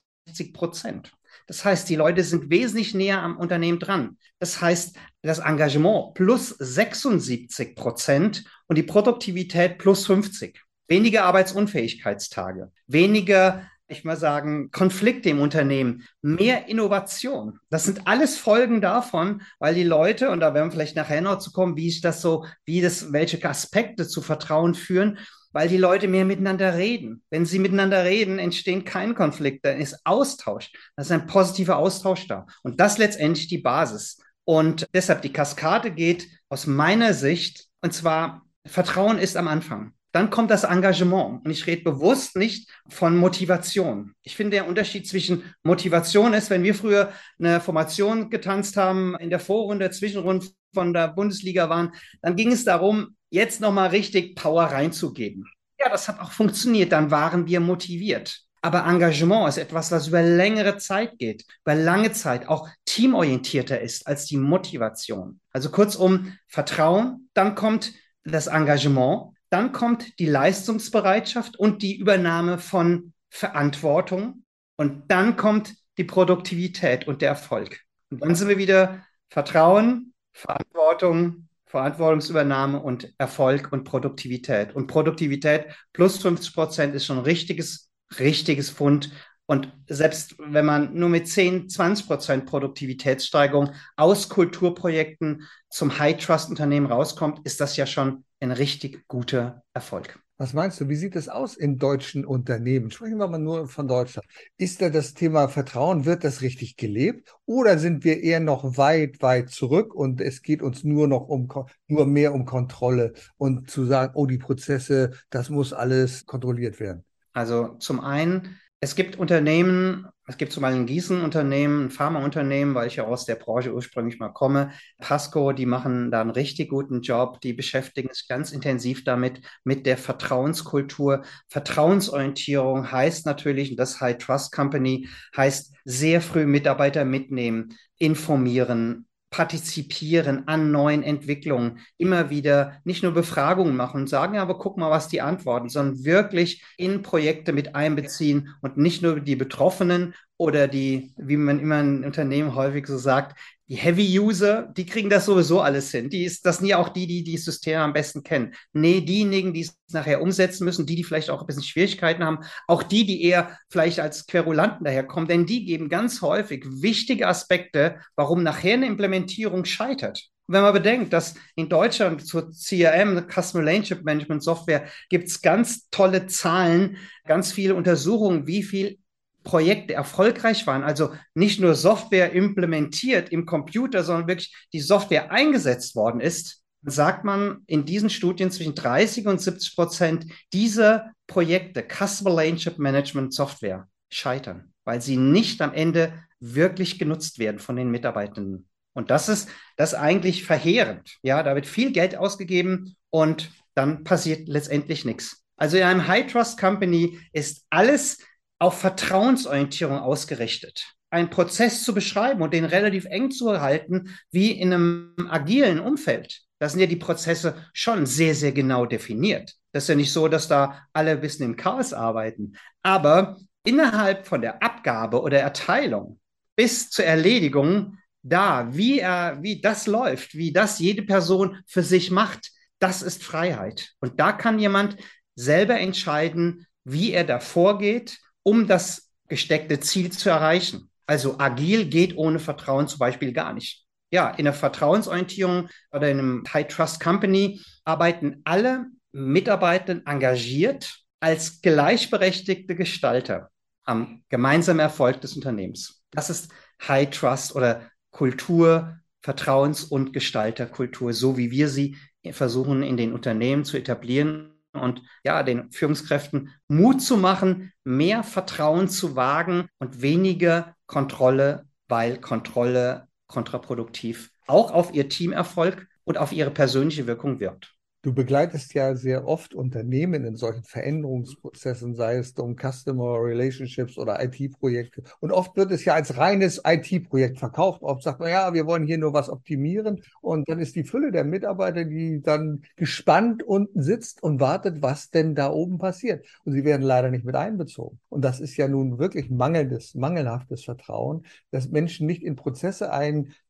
Prozent. 0.54 1.12
Das 1.47 1.63
heißt, 1.63 1.88
die 1.89 1.95
Leute 1.95 2.23
sind 2.23 2.49
wesentlich 2.49 2.95
näher 2.95 3.21
am 3.21 3.38
Unternehmen 3.38 3.80
dran. 3.80 4.17
Das 4.39 4.62
heißt, 4.62 4.95
das 5.21 5.39
Engagement 5.39 6.13
plus 6.15 6.49
76 6.49 7.76
Prozent 7.76 8.45
und 8.67 8.78
die 8.78 8.84
Produktivität 8.84 9.78
plus 9.78 10.06
50. 10.08 10.60
Weniger 10.88 11.26
Arbeitsunfähigkeitstage, 11.26 12.71
weniger 12.88 13.67
ich 13.88 14.04
mal 14.04 14.17
sagen, 14.17 14.71
Konflikte 14.71 15.30
im 15.30 15.39
Unternehmen, 15.39 16.04
mehr 16.21 16.67
Innovation. 16.67 17.60
Das 17.69 17.84
sind 17.84 18.08
alles 18.08 18.38
Folgen 18.38 18.82
davon, 18.82 19.41
weil 19.60 19.76
die 19.76 19.84
Leute, 19.84 20.32
und 20.32 20.39
da 20.39 20.54
werden 20.54 20.67
wir 20.67 20.71
vielleicht 20.71 20.95
nachher 20.95 21.21
noch 21.21 21.39
zu 21.39 21.52
kommen, 21.52 21.78
wie 21.78 21.88
ich 21.88 22.02
das 22.02 22.21
so, 22.21 22.45
wie 22.65 22.82
das, 22.82 23.13
welche 23.13 23.43
Aspekte 23.48 24.08
zu 24.08 24.21
Vertrauen 24.21 24.74
führen, 24.74 25.19
weil 25.52 25.69
die 25.69 25.78
Leute 25.78 26.08
mehr 26.08 26.26
miteinander 26.26 26.76
reden. 26.76 27.24
Wenn 27.30 27.45
sie 27.45 27.60
miteinander 27.60 28.04
reden, 28.04 28.39
entstehen 28.39 28.84
kein 28.84 29.15
Konflikt, 29.15 29.65
dann 29.65 29.80
ist 29.80 30.00
Austausch. 30.04 30.71
Das 30.98 31.08
ist 31.08 31.12
ein 31.12 31.28
positiver 31.28 31.78
Austausch 31.78 32.28
da. 32.28 32.45
Und 32.63 32.82
das 32.82 32.98
letztendlich 32.98 33.48
die 33.48 33.60
Basis. 33.60 34.19
Und 34.43 34.86
deshalb 34.93 35.21
die 35.21 35.32
Kaskade 35.32 35.91
geht 35.91 36.28
aus 36.50 36.67
meiner 36.67 37.13
Sicht, 37.13 37.67
und 37.82 37.93
zwar 37.93 38.45
Vertrauen 38.65 39.17
ist 39.17 39.38
am 39.38 39.48
Anfang. 39.48 39.94
Dann 40.15 40.30
kommt 40.30 40.49
das 40.49 40.63
Engagement. 40.63 41.43
Und 41.43 41.51
ich 41.51 41.67
rede 41.67 41.84
bewusst 41.84 42.38
nicht 42.38 42.71
von 42.88 43.17
Motivation. 43.17 44.13
Ich 44.23 44.38
finde, 44.38 44.51
der 44.51 44.65
Unterschied 44.65 45.06
zwischen 45.06 45.43
Motivation 45.62 46.34
ist, 46.34 46.49
wenn 46.49 46.63
wir 46.63 46.73
früher 46.73 47.12
eine 47.38 47.60
Formation 47.60 48.30
getanzt 48.30 48.78
haben, 48.78 49.17
in 49.19 49.30
der 49.30 49.41
Vorrunde, 49.41 49.91
Zwischenrunde 49.91 50.47
von 50.73 50.93
der 50.93 51.10
Bundesliga 51.10 51.67
waren, 51.67 51.91
dann 52.21 52.38
ging 52.38 52.54
es 52.54 52.63
darum, 52.63 53.17
jetzt 53.30 53.60
nochmal 53.60 53.89
richtig 53.89 54.38
Power 54.38 54.63
reinzugeben. 54.63 55.51
Ja, 55.82 55.89
das 55.89 56.08
hat 56.08 56.21
auch 56.21 56.32
funktioniert. 56.32 56.93
Dann 56.93 57.12
waren 57.12 57.45
wir 57.45 57.60
motiviert. 57.60 58.39
Aber 58.62 58.86
Engagement 58.86 59.49
ist 59.49 59.58
etwas, 59.58 59.91
was 59.91 60.08
über 60.08 60.21
längere 60.21 60.78
Zeit 60.78 61.19
geht, 61.19 61.43
über 61.65 61.75
lange 61.75 62.13
Zeit 62.13 62.47
auch 62.47 62.69
teamorientierter 62.86 63.82
ist 63.82 64.08
als 64.08 64.28
die 64.28 64.38
Motivation. 64.38 65.41
Also 65.51 65.71
kurzum, 65.71 66.38
Vertrauen, 66.47 67.28
dann 67.34 67.56
kommt 67.56 67.91
das 68.23 68.47
Engagement 68.47 69.35
dann 69.56 69.72
kommt 69.72 70.20
die 70.20 70.26
Leistungsbereitschaft 70.26 71.56
und 71.58 71.82
die 71.82 71.96
Übernahme 71.96 72.58
von 72.58 73.13
Verantwortung. 73.30 74.44
Und 74.76 75.10
dann 75.10 75.38
kommt 75.38 75.74
die 75.98 76.04
Produktivität 76.04 77.08
und 77.08 77.22
der 77.22 77.30
Erfolg. 77.30 77.80
Und 78.10 78.22
dann 78.22 78.36
sind 78.36 78.50
wir 78.50 78.58
wieder 78.58 79.06
Vertrauen, 79.30 80.13
Verantwortung, 80.34 81.48
Verantwortungsübernahme 81.68 82.82
und 82.82 83.13
Erfolg 83.18 83.72
und 83.72 83.86
Produktivität. 83.86 84.76
Und 84.76 84.88
Produktivität 84.88 85.68
plus 85.94 86.18
50 86.18 86.54
Prozent 86.54 86.94
ist 86.94 87.06
schon 87.06 87.20
ein 87.20 87.24
richtiges, 87.24 87.89
richtiges 88.20 88.70
Fund. 88.70 89.10
Und 89.46 89.72
selbst 89.88 90.36
wenn 90.38 90.65
man 90.65 90.94
nur 90.96 91.08
mit 91.08 91.30
10, 91.30 91.70
20 91.70 92.08
Prozent 92.08 92.46
Produktivitätssteigerung 92.46 93.72
aus 93.96 94.28
Kulturprojekten 94.28 95.44
zum 95.70 95.98
High-Trust-Unternehmen 95.98 96.88
rauskommt, 96.88 97.39
ist 97.46 97.62
das 97.62 97.78
ja 97.78 97.86
schon 97.86 98.26
ein 98.45 98.51
richtig 98.51 99.08
guter 99.08 99.63
Erfolg. 99.73 100.19
Was 100.38 100.53
meinst 100.53 100.81
du, 100.81 100.89
wie 100.89 100.95
sieht 100.95 101.15
es 101.15 101.29
aus 101.29 101.55
in 101.55 101.77
deutschen 101.77 102.25
Unternehmen? 102.25 102.91
Sprechen 102.91 103.17
wir 103.17 103.27
mal 103.27 103.39
nur 103.39 103.69
von 103.69 103.88
Deutschland. 103.88 104.27
Ist 104.58 104.81
da 104.81 104.89
das 104.89 105.13
Thema 105.13 105.47
Vertrauen, 105.47 106.05
wird 106.05 106.25
das 106.25 106.41
richtig 106.41 106.75
gelebt? 106.75 107.34
Oder 107.45 107.79
sind 107.79 108.03
wir 108.03 108.21
eher 108.21 108.41
noch 108.41 108.77
weit, 108.77 109.21
weit 109.21 109.49
zurück 109.49 109.95
und 109.95 110.19
es 110.19 110.41
geht 110.41 110.62
uns 110.62 110.84
nur 110.84 111.08
noch 111.08 111.29
um, 111.29 111.47
nur 111.88 112.05
mehr 112.05 112.34
um 112.34 112.45
Kontrolle 112.45 113.13
und 113.38 113.71
zu 113.71 113.86
sagen, 113.86 114.12
oh, 114.15 114.25
die 114.25 114.38
Prozesse, 114.38 115.12
das 115.29 115.49
muss 115.49 115.71
alles 115.71 116.25
kontrolliert 116.25 116.81
werden? 116.81 117.05
Also 117.31 117.75
zum 117.79 118.01
einen 118.01 118.60
es 118.79 118.95
gibt 118.95 119.17
Unternehmen, 119.17 120.07
es 120.27 120.38
gibt 120.38 120.51
zum 120.51 120.61
Beispiel 120.61 120.81
ein 120.81 120.85
Gießen-Unternehmen, 120.85 121.85
ein 121.85 121.91
Pharmaunternehmen, 121.91 122.75
weil 122.75 122.88
ich 122.88 122.97
ja 122.97 123.05
aus 123.05 123.25
der 123.25 123.35
Branche 123.35 123.73
ursprünglich 123.73 124.19
mal 124.19 124.29
komme. 124.29 124.71
Pasco, 124.99 125.51
die 125.53 125.65
machen 125.65 126.11
da 126.11 126.21
einen 126.21 126.31
richtig 126.31 126.69
guten 126.69 127.01
Job. 127.01 127.41
Die 127.41 127.53
beschäftigen 127.53 128.09
sich 128.11 128.27
ganz 128.27 128.51
intensiv 128.51 129.03
damit, 129.03 129.41
mit 129.63 129.85
der 129.85 129.97
Vertrauenskultur. 129.97 131.23
Vertrauensorientierung 131.47 132.91
heißt 132.91 133.25
natürlich, 133.25 133.71
und 133.71 133.77
das 133.77 134.01
High 134.01 134.17
Trust 134.17 134.51
Company 134.51 135.07
heißt 135.35 135.73
sehr 135.85 136.21
früh 136.21 136.45
Mitarbeiter 136.45 137.05
mitnehmen, 137.05 137.77
informieren, 137.97 139.07
partizipieren 139.36 140.48
an 140.48 140.71
neuen 140.71 141.04
Entwicklungen, 141.04 141.80
immer 141.98 142.30
wieder 142.30 142.80
nicht 142.86 143.04
nur 143.04 143.12
Befragungen 143.12 143.76
machen 143.76 144.00
und 144.00 144.08
sagen, 144.08 144.36
ja, 144.36 144.41
aber 144.41 144.58
guck 144.58 144.78
mal, 144.78 144.89
was 144.89 145.10
die 145.10 145.19
antworten, 145.19 145.67
sondern 145.67 146.06
wirklich 146.06 146.63
in 146.78 147.02
Projekte 147.02 147.52
mit 147.52 147.76
einbeziehen 147.76 148.56
und 148.62 148.78
nicht 148.78 149.02
nur 149.02 149.19
die 149.19 149.36
Betroffenen 149.36 150.15
oder 150.38 150.69
die, 150.69 151.13
wie 151.17 151.36
man 151.36 151.60
immer 151.60 151.82
in 151.82 152.06
Unternehmen 152.06 152.56
häufig 152.56 152.88
so 152.88 152.98
sagt, 152.98 153.38
die 153.67 153.75
Heavy-User, 153.78 154.71
die 154.78 154.86
kriegen 154.86 155.10
das 155.10 155.25
sowieso 155.25 155.60
alles 155.60 155.89
hin. 155.89 156.10
Die 156.10 156.23
ist, 156.23 156.45
das 156.45 156.58
sind 156.58 156.67
ja 156.67 156.78
auch 156.78 156.89
die, 156.89 157.08
die 157.08 157.23
die 157.23 157.38
Systeme 157.38 157.82
am 157.82 157.93
besten 157.93 158.21
kennen. 158.21 158.54
Nee, 158.73 159.01
diejenigen, 159.01 159.54
die 159.54 159.62
es 159.62 159.75
nachher 159.91 160.21
umsetzen 160.21 160.65
müssen, 160.65 160.86
die, 160.86 160.95
die 160.95 161.04
vielleicht 161.04 161.32
auch 161.32 161.41
ein 161.41 161.47
bisschen 161.47 161.63
Schwierigkeiten 161.63 162.23
haben, 162.23 162.39
auch 162.67 162.84
die, 162.84 163.06
die 163.06 163.23
eher 163.23 163.58
vielleicht 163.69 163.99
als 163.99 164.28
Querulanten 164.28 164.86
daherkommen, 164.86 165.28
denn 165.28 165.47
die 165.47 165.65
geben 165.65 165.89
ganz 165.89 166.21
häufig 166.21 166.63
wichtige 166.67 167.28
Aspekte, 167.28 167.99
warum 168.15 168.43
nachher 168.43 168.75
eine 168.75 168.86
Implementierung 168.86 169.65
scheitert. 169.65 170.30
wenn 170.47 170.62
man 170.62 170.73
bedenkt, 170.73 171.12
dass 171.12 171.34
in 171.56 171.67
Deutschland 171.69 172.23
zur 172.25 172.51
CRM, 172.51 173.28
Customer 173.28 173.65
Relationship 173.65 174.06
Management 174.06 174.43
Software, 174.43 174.86
gibt 175.10 175.28
es 175.28 175.41
ganz 175.41 175.89
tolle 175.89 176.28
Zahlen, 176.28 176.97
ganz 177.25 177.51
viele 177.51 177.73
Untersuchungen, 177.73 178.45
wie 178.45 178.62
viel 178.62 178.99
Projekte 179.45 179.93
erfolgreich 179.93 180.67
waren, 180.67 180.84
also 180.84 181.13
nicht 181.34 181.62
nur 181.62 181.75
Software 181.75 182.34
implementiert 182.34 183.29
im 183.29 183.45
Computer, 183.45 184.03
sondern 184.03 184.27
wirklich 184.27 184.53
die 184.73 184.81
Software 184.81 185.31
eingesetzt 185.31 185.95
worden 185.95 186.19
ist, 186.19 186.63
sagt 186.84 187.23
man 187.23 187.63
in 187.67 187.86
diesen 187.86 188.10
Studien 188.10 188.51
zwischen 188.51 188.75
30 188.75 189.25
und 189.27 189.39
70 189.39 189.75
Prozent 189.75 190.25
dieser 190.51 191.12
Projekte, 191.27 191.84
Customer 191.84 192.31
Relationship 192.31 192.77
Management 192.77 193.34
Software, 193.34 193.88
scheitern, 194.12 194.73
weil 194.84 195.01
sie 195.01 195.15
nicht 195.15 195.62
am 195.62 195.73
Ende 195.73 196.13
wirklich 196.39 196.99
genutzt 196.99 197.39
werden 197.39 197.60
von 197.60 197.75
den 197.75 197.89
Mitarbeitenden. 197.89 198.67
Und 198.93 199.10
das 199.10 199.29
ist 199.29 199.49
das 199.77 199.93
eigentlich 199.93 200.43
verheerend. 200.43 201.17
Ja, 201.21 201.43
da 201.43 201.55
wird 201.55 201.65
viel 201.65 201.91
Geld 201.91 202.15
ausgegeben 202.15 202.95
und 203.10 203.51
dann 203.73 204.03
passiert 204.03 204.47
letztendlich 204.47 205.05
nichts. 205.05 205.43
Also 205.58 205.77
in 205.77 205.84
einem 205.84 206.08
High 206.08 206.31
Trust 206.31 206.60
Company 206.60 207.19
ist 207.31 207.65
alles 207.69 208.19
auf 208.60 208.80
Vertrauensorientierung 208.80 210.00
ausgerichtet. 210.00 210.94
Einen 211.10 211.30
Prozess 211.30 211.84
zu 211.84 211.94
beschreiben 211.94 212.41
und 212.41 212.54
den 212.54 212.65
relativ 212.65 213.06
eng 213.06 213.32
zu 213.32 213.62
halten, 213.62 214.15
wie 214.32 214.52
in 214.52 214.74
einem 214.74 215.28
agilen 215.30 215.80
Umfeld. 215.80 216.41
Da 216.60 216.70
sind 216.70 216.80
ja 216.80 216.88
die 216.88 216.96
Prozesse 216.96 217.56
schon 217.74 218.06
sehr, 218.06 218.34
sehr 218.34 218.52
genau 218.52 218.86
definiert. 218.86 219.56
Das 219.72 219.84
ist 219.84 219.89
ja 219.89 219.96
nicht 219.96 220.12
so, 220.12 220.28
dass 220.28 220.48
da 220.48 220.88
alle 220.94 221.12
ein 221.12 221.22
bisschen 221.22 221.46
im 221.46 221.56
Chaos 221.58 221.94
arbeiten. 221.94 222.54
Aber 222.82 223.38
innerhalb 223.65 224.26
von 224.26 224.41
der 224.41 224.63
Abgabe 224.63 225.22
oder 225.22 225.39
Erteilung 225.39 226.20
bis 226.56 226.89
zur 226.89 227.06
Erledigung, 227.06 227.98
da, 228.24 228.74
wie, 228.74 229.00
er, 229.00 229.38
wie 229.41 229.62
das 229.62 229.86
läuft, 229.86 230.34
wie 230.34 230.52
das 230.52 230.80
jede 230.80 231.04
Person 231.04 231.60
für 231.68 231.84
sich 231.84 232.10
macht, 232.10 232.52
das 232.80 233.02
ist 233.02 233.24
Freiheit. 233.24 233.91
Und 234.00 234.20
da 234.20 234.32
kann 234.32 234.60
jemand 234.60 234.98
selber 235.36 235.78
entscheiden, 235.80 236.65
wie 236.84 237.12
er 237.12 237.24
da 237.24 237.39
vorgeht, 237.39 238.20
um 238.45 238.67
das 238.67 239.12
gesteckte 239.27 239.79
Ziel 239.79 240.12
zu 240.12 240.29
erreichen. 240.29 240.89
Also 241.08 241.39
agil 241.39 241.86
geht 241.86 242.15
ohne 242.15 242.39
Vertrauen 242.39 242.88
zum 242.88 242.99
Beispiel 242.99 243.34
gar 243.34 243.53
nicht. 243.53 243.86
Ja, 244.12 244.29
in 244.29 244.45
der 244.45 244.53
Vertrauensorientierung 244.53 245.67
oder 245.91 246.10
in 246.10 246.19
einem 246.19 246.43
High 246.53 246.67
Trust 246.67 246.99
Company 246.99 247.60
arbeiten 247.84 248.41
alle 248.45 248.86
Mitarbeiter 249.12 250.01
engagiert 250.05 251.01
als 251.19 251.62
gleichberechtigte 251.62 252.75
Gestalter 252.75 253.49
am 253.84 254.23
gemeinsamen 254.29 254.79
Erfolg 254.79 255.21
des 255.21 255.36
Unternehmens. 255.36 256.03
Das 256.12 256.29
ist 256.29 256.51
High 256.88 257.10
Trust 257.10 257.55
oder 257.55 257.89
Kultur, 258.12 258.99
Vertrauens- 259.21 259.86
und 259.86 260.13
Gestalterkultur, 260.13 261.13
so 261.13 261.36
wie 261.38 261.49
wir 261.49 261.67
sie 261.67 261.97
versuchen 262.31 262.84
in 262.84 262.95
den 262.95 263.12
Unternehmen 263.12 263.65
zu 263.65 263.77
etablieren 263.77 264.55
und 264.75 265.01
ja, 265.23 265.43
den 265.43 265.71
Führungskräften 265.71 266.51
Mut 266.67 267.01
zu 267.01 267.17
machen, 267.17 267.71
mehr 267.83 268.23
Vertrauen 268.23 268.88
zu 268.88 269.15
wagen 269.15 269.67
und 269.79 270.01
weniger 270.01 270.75
Kontrolle, 270.88 271.67
weil 271.88 272.19
Kontrolle 272.19 273.07
kontraproduktiv 273.27 274.31
auch 274.47 274.71
auf 274.71 274.93
ihr 274.93 275.09
Teamerfolg 275.09 275.88
und 276.03 276.17
auf 276.17 276.31
ihre 276.31 276.51
persönliche 276.51 277.07
Wirkung 277.07 277.39
wirkt. 277.39 277.74
Du 278.06 278.13
begleitest 278.13 278.76
ja 278.76 278.96
sehr 278.96 279.28
oft 279.28 279.56
Unternehmen 279.56 280.26
in 280.26 280.36
solchen 280.36 280.63
Veränderungsprozessen, 280.63 281.96
sei 281.96 282.18
es 282.18 282.34
um 282.34 282.56
Customer 282.56 283.20
Relationships 283.20 283.98
oder 283.98 284.24
IT-Projekte. 284.24 285.02
Und 285.22 285.32
oft 285.32 285.58
wird 285.58 285.72
es 285.72 285.86
ja 285.86 285.96
als 285.96 286.15
reines 286.15 286.62
IT-Projekt 286.63 287.39
verkauft. 287.39 287.82
Oft 287.82 288.04
sagt 288.04 288.20
man, 288.20 288.30
ja, 288.30 288.54
wir 288.54 288.68
wollen 288.68 288.86
hier 288.86 289.00
nur 289.00 289.13
was 289.13 289.28
optimieren. 289.28 290.04
Und 290.22 290.48
dann 290.48 290.60
ist 290.60 290.76
die 290.76 290.84
Fülle 290.84 291.12
der 291.12 291.24
Mitarbeiter, 291.24 291.84
die 291.84 292.22
dann 292.22 292.62
gespannt 292.76 293.41
unten 293.41 293.82
sitzt 293.82 294.22
und 294.22 294.39
wartet, 294.39 294.84
was 294.84 295.10
denn 295.10 295.34
da 295.34 295.50
oben 295.50 295.80
passiert. 295.80 296.28
Und 296.44 296.54
sie 296.54 296.63
werden 296.63 296.84
leider 296.84 297.10
nicht 297.10 297.26
mit 297.26 297.36
einbezogen. 297.36 298.00
Und 298.10 298.24
das 298.24 298.39
ist 298.39 298.56
ja 298.56 298.68
nun 298.68 299.00
wirklich 299.00 299.32
mangelndes, 299.32 299.96
mangelhaftes 299.96 300.63
Vertrauen, 300.63 301.26
dass 301.50 301.70
Menschen 301.70 302.06
nicht 302.06 302.22
in 302.22 302.36
Prozesse 302.36 302.94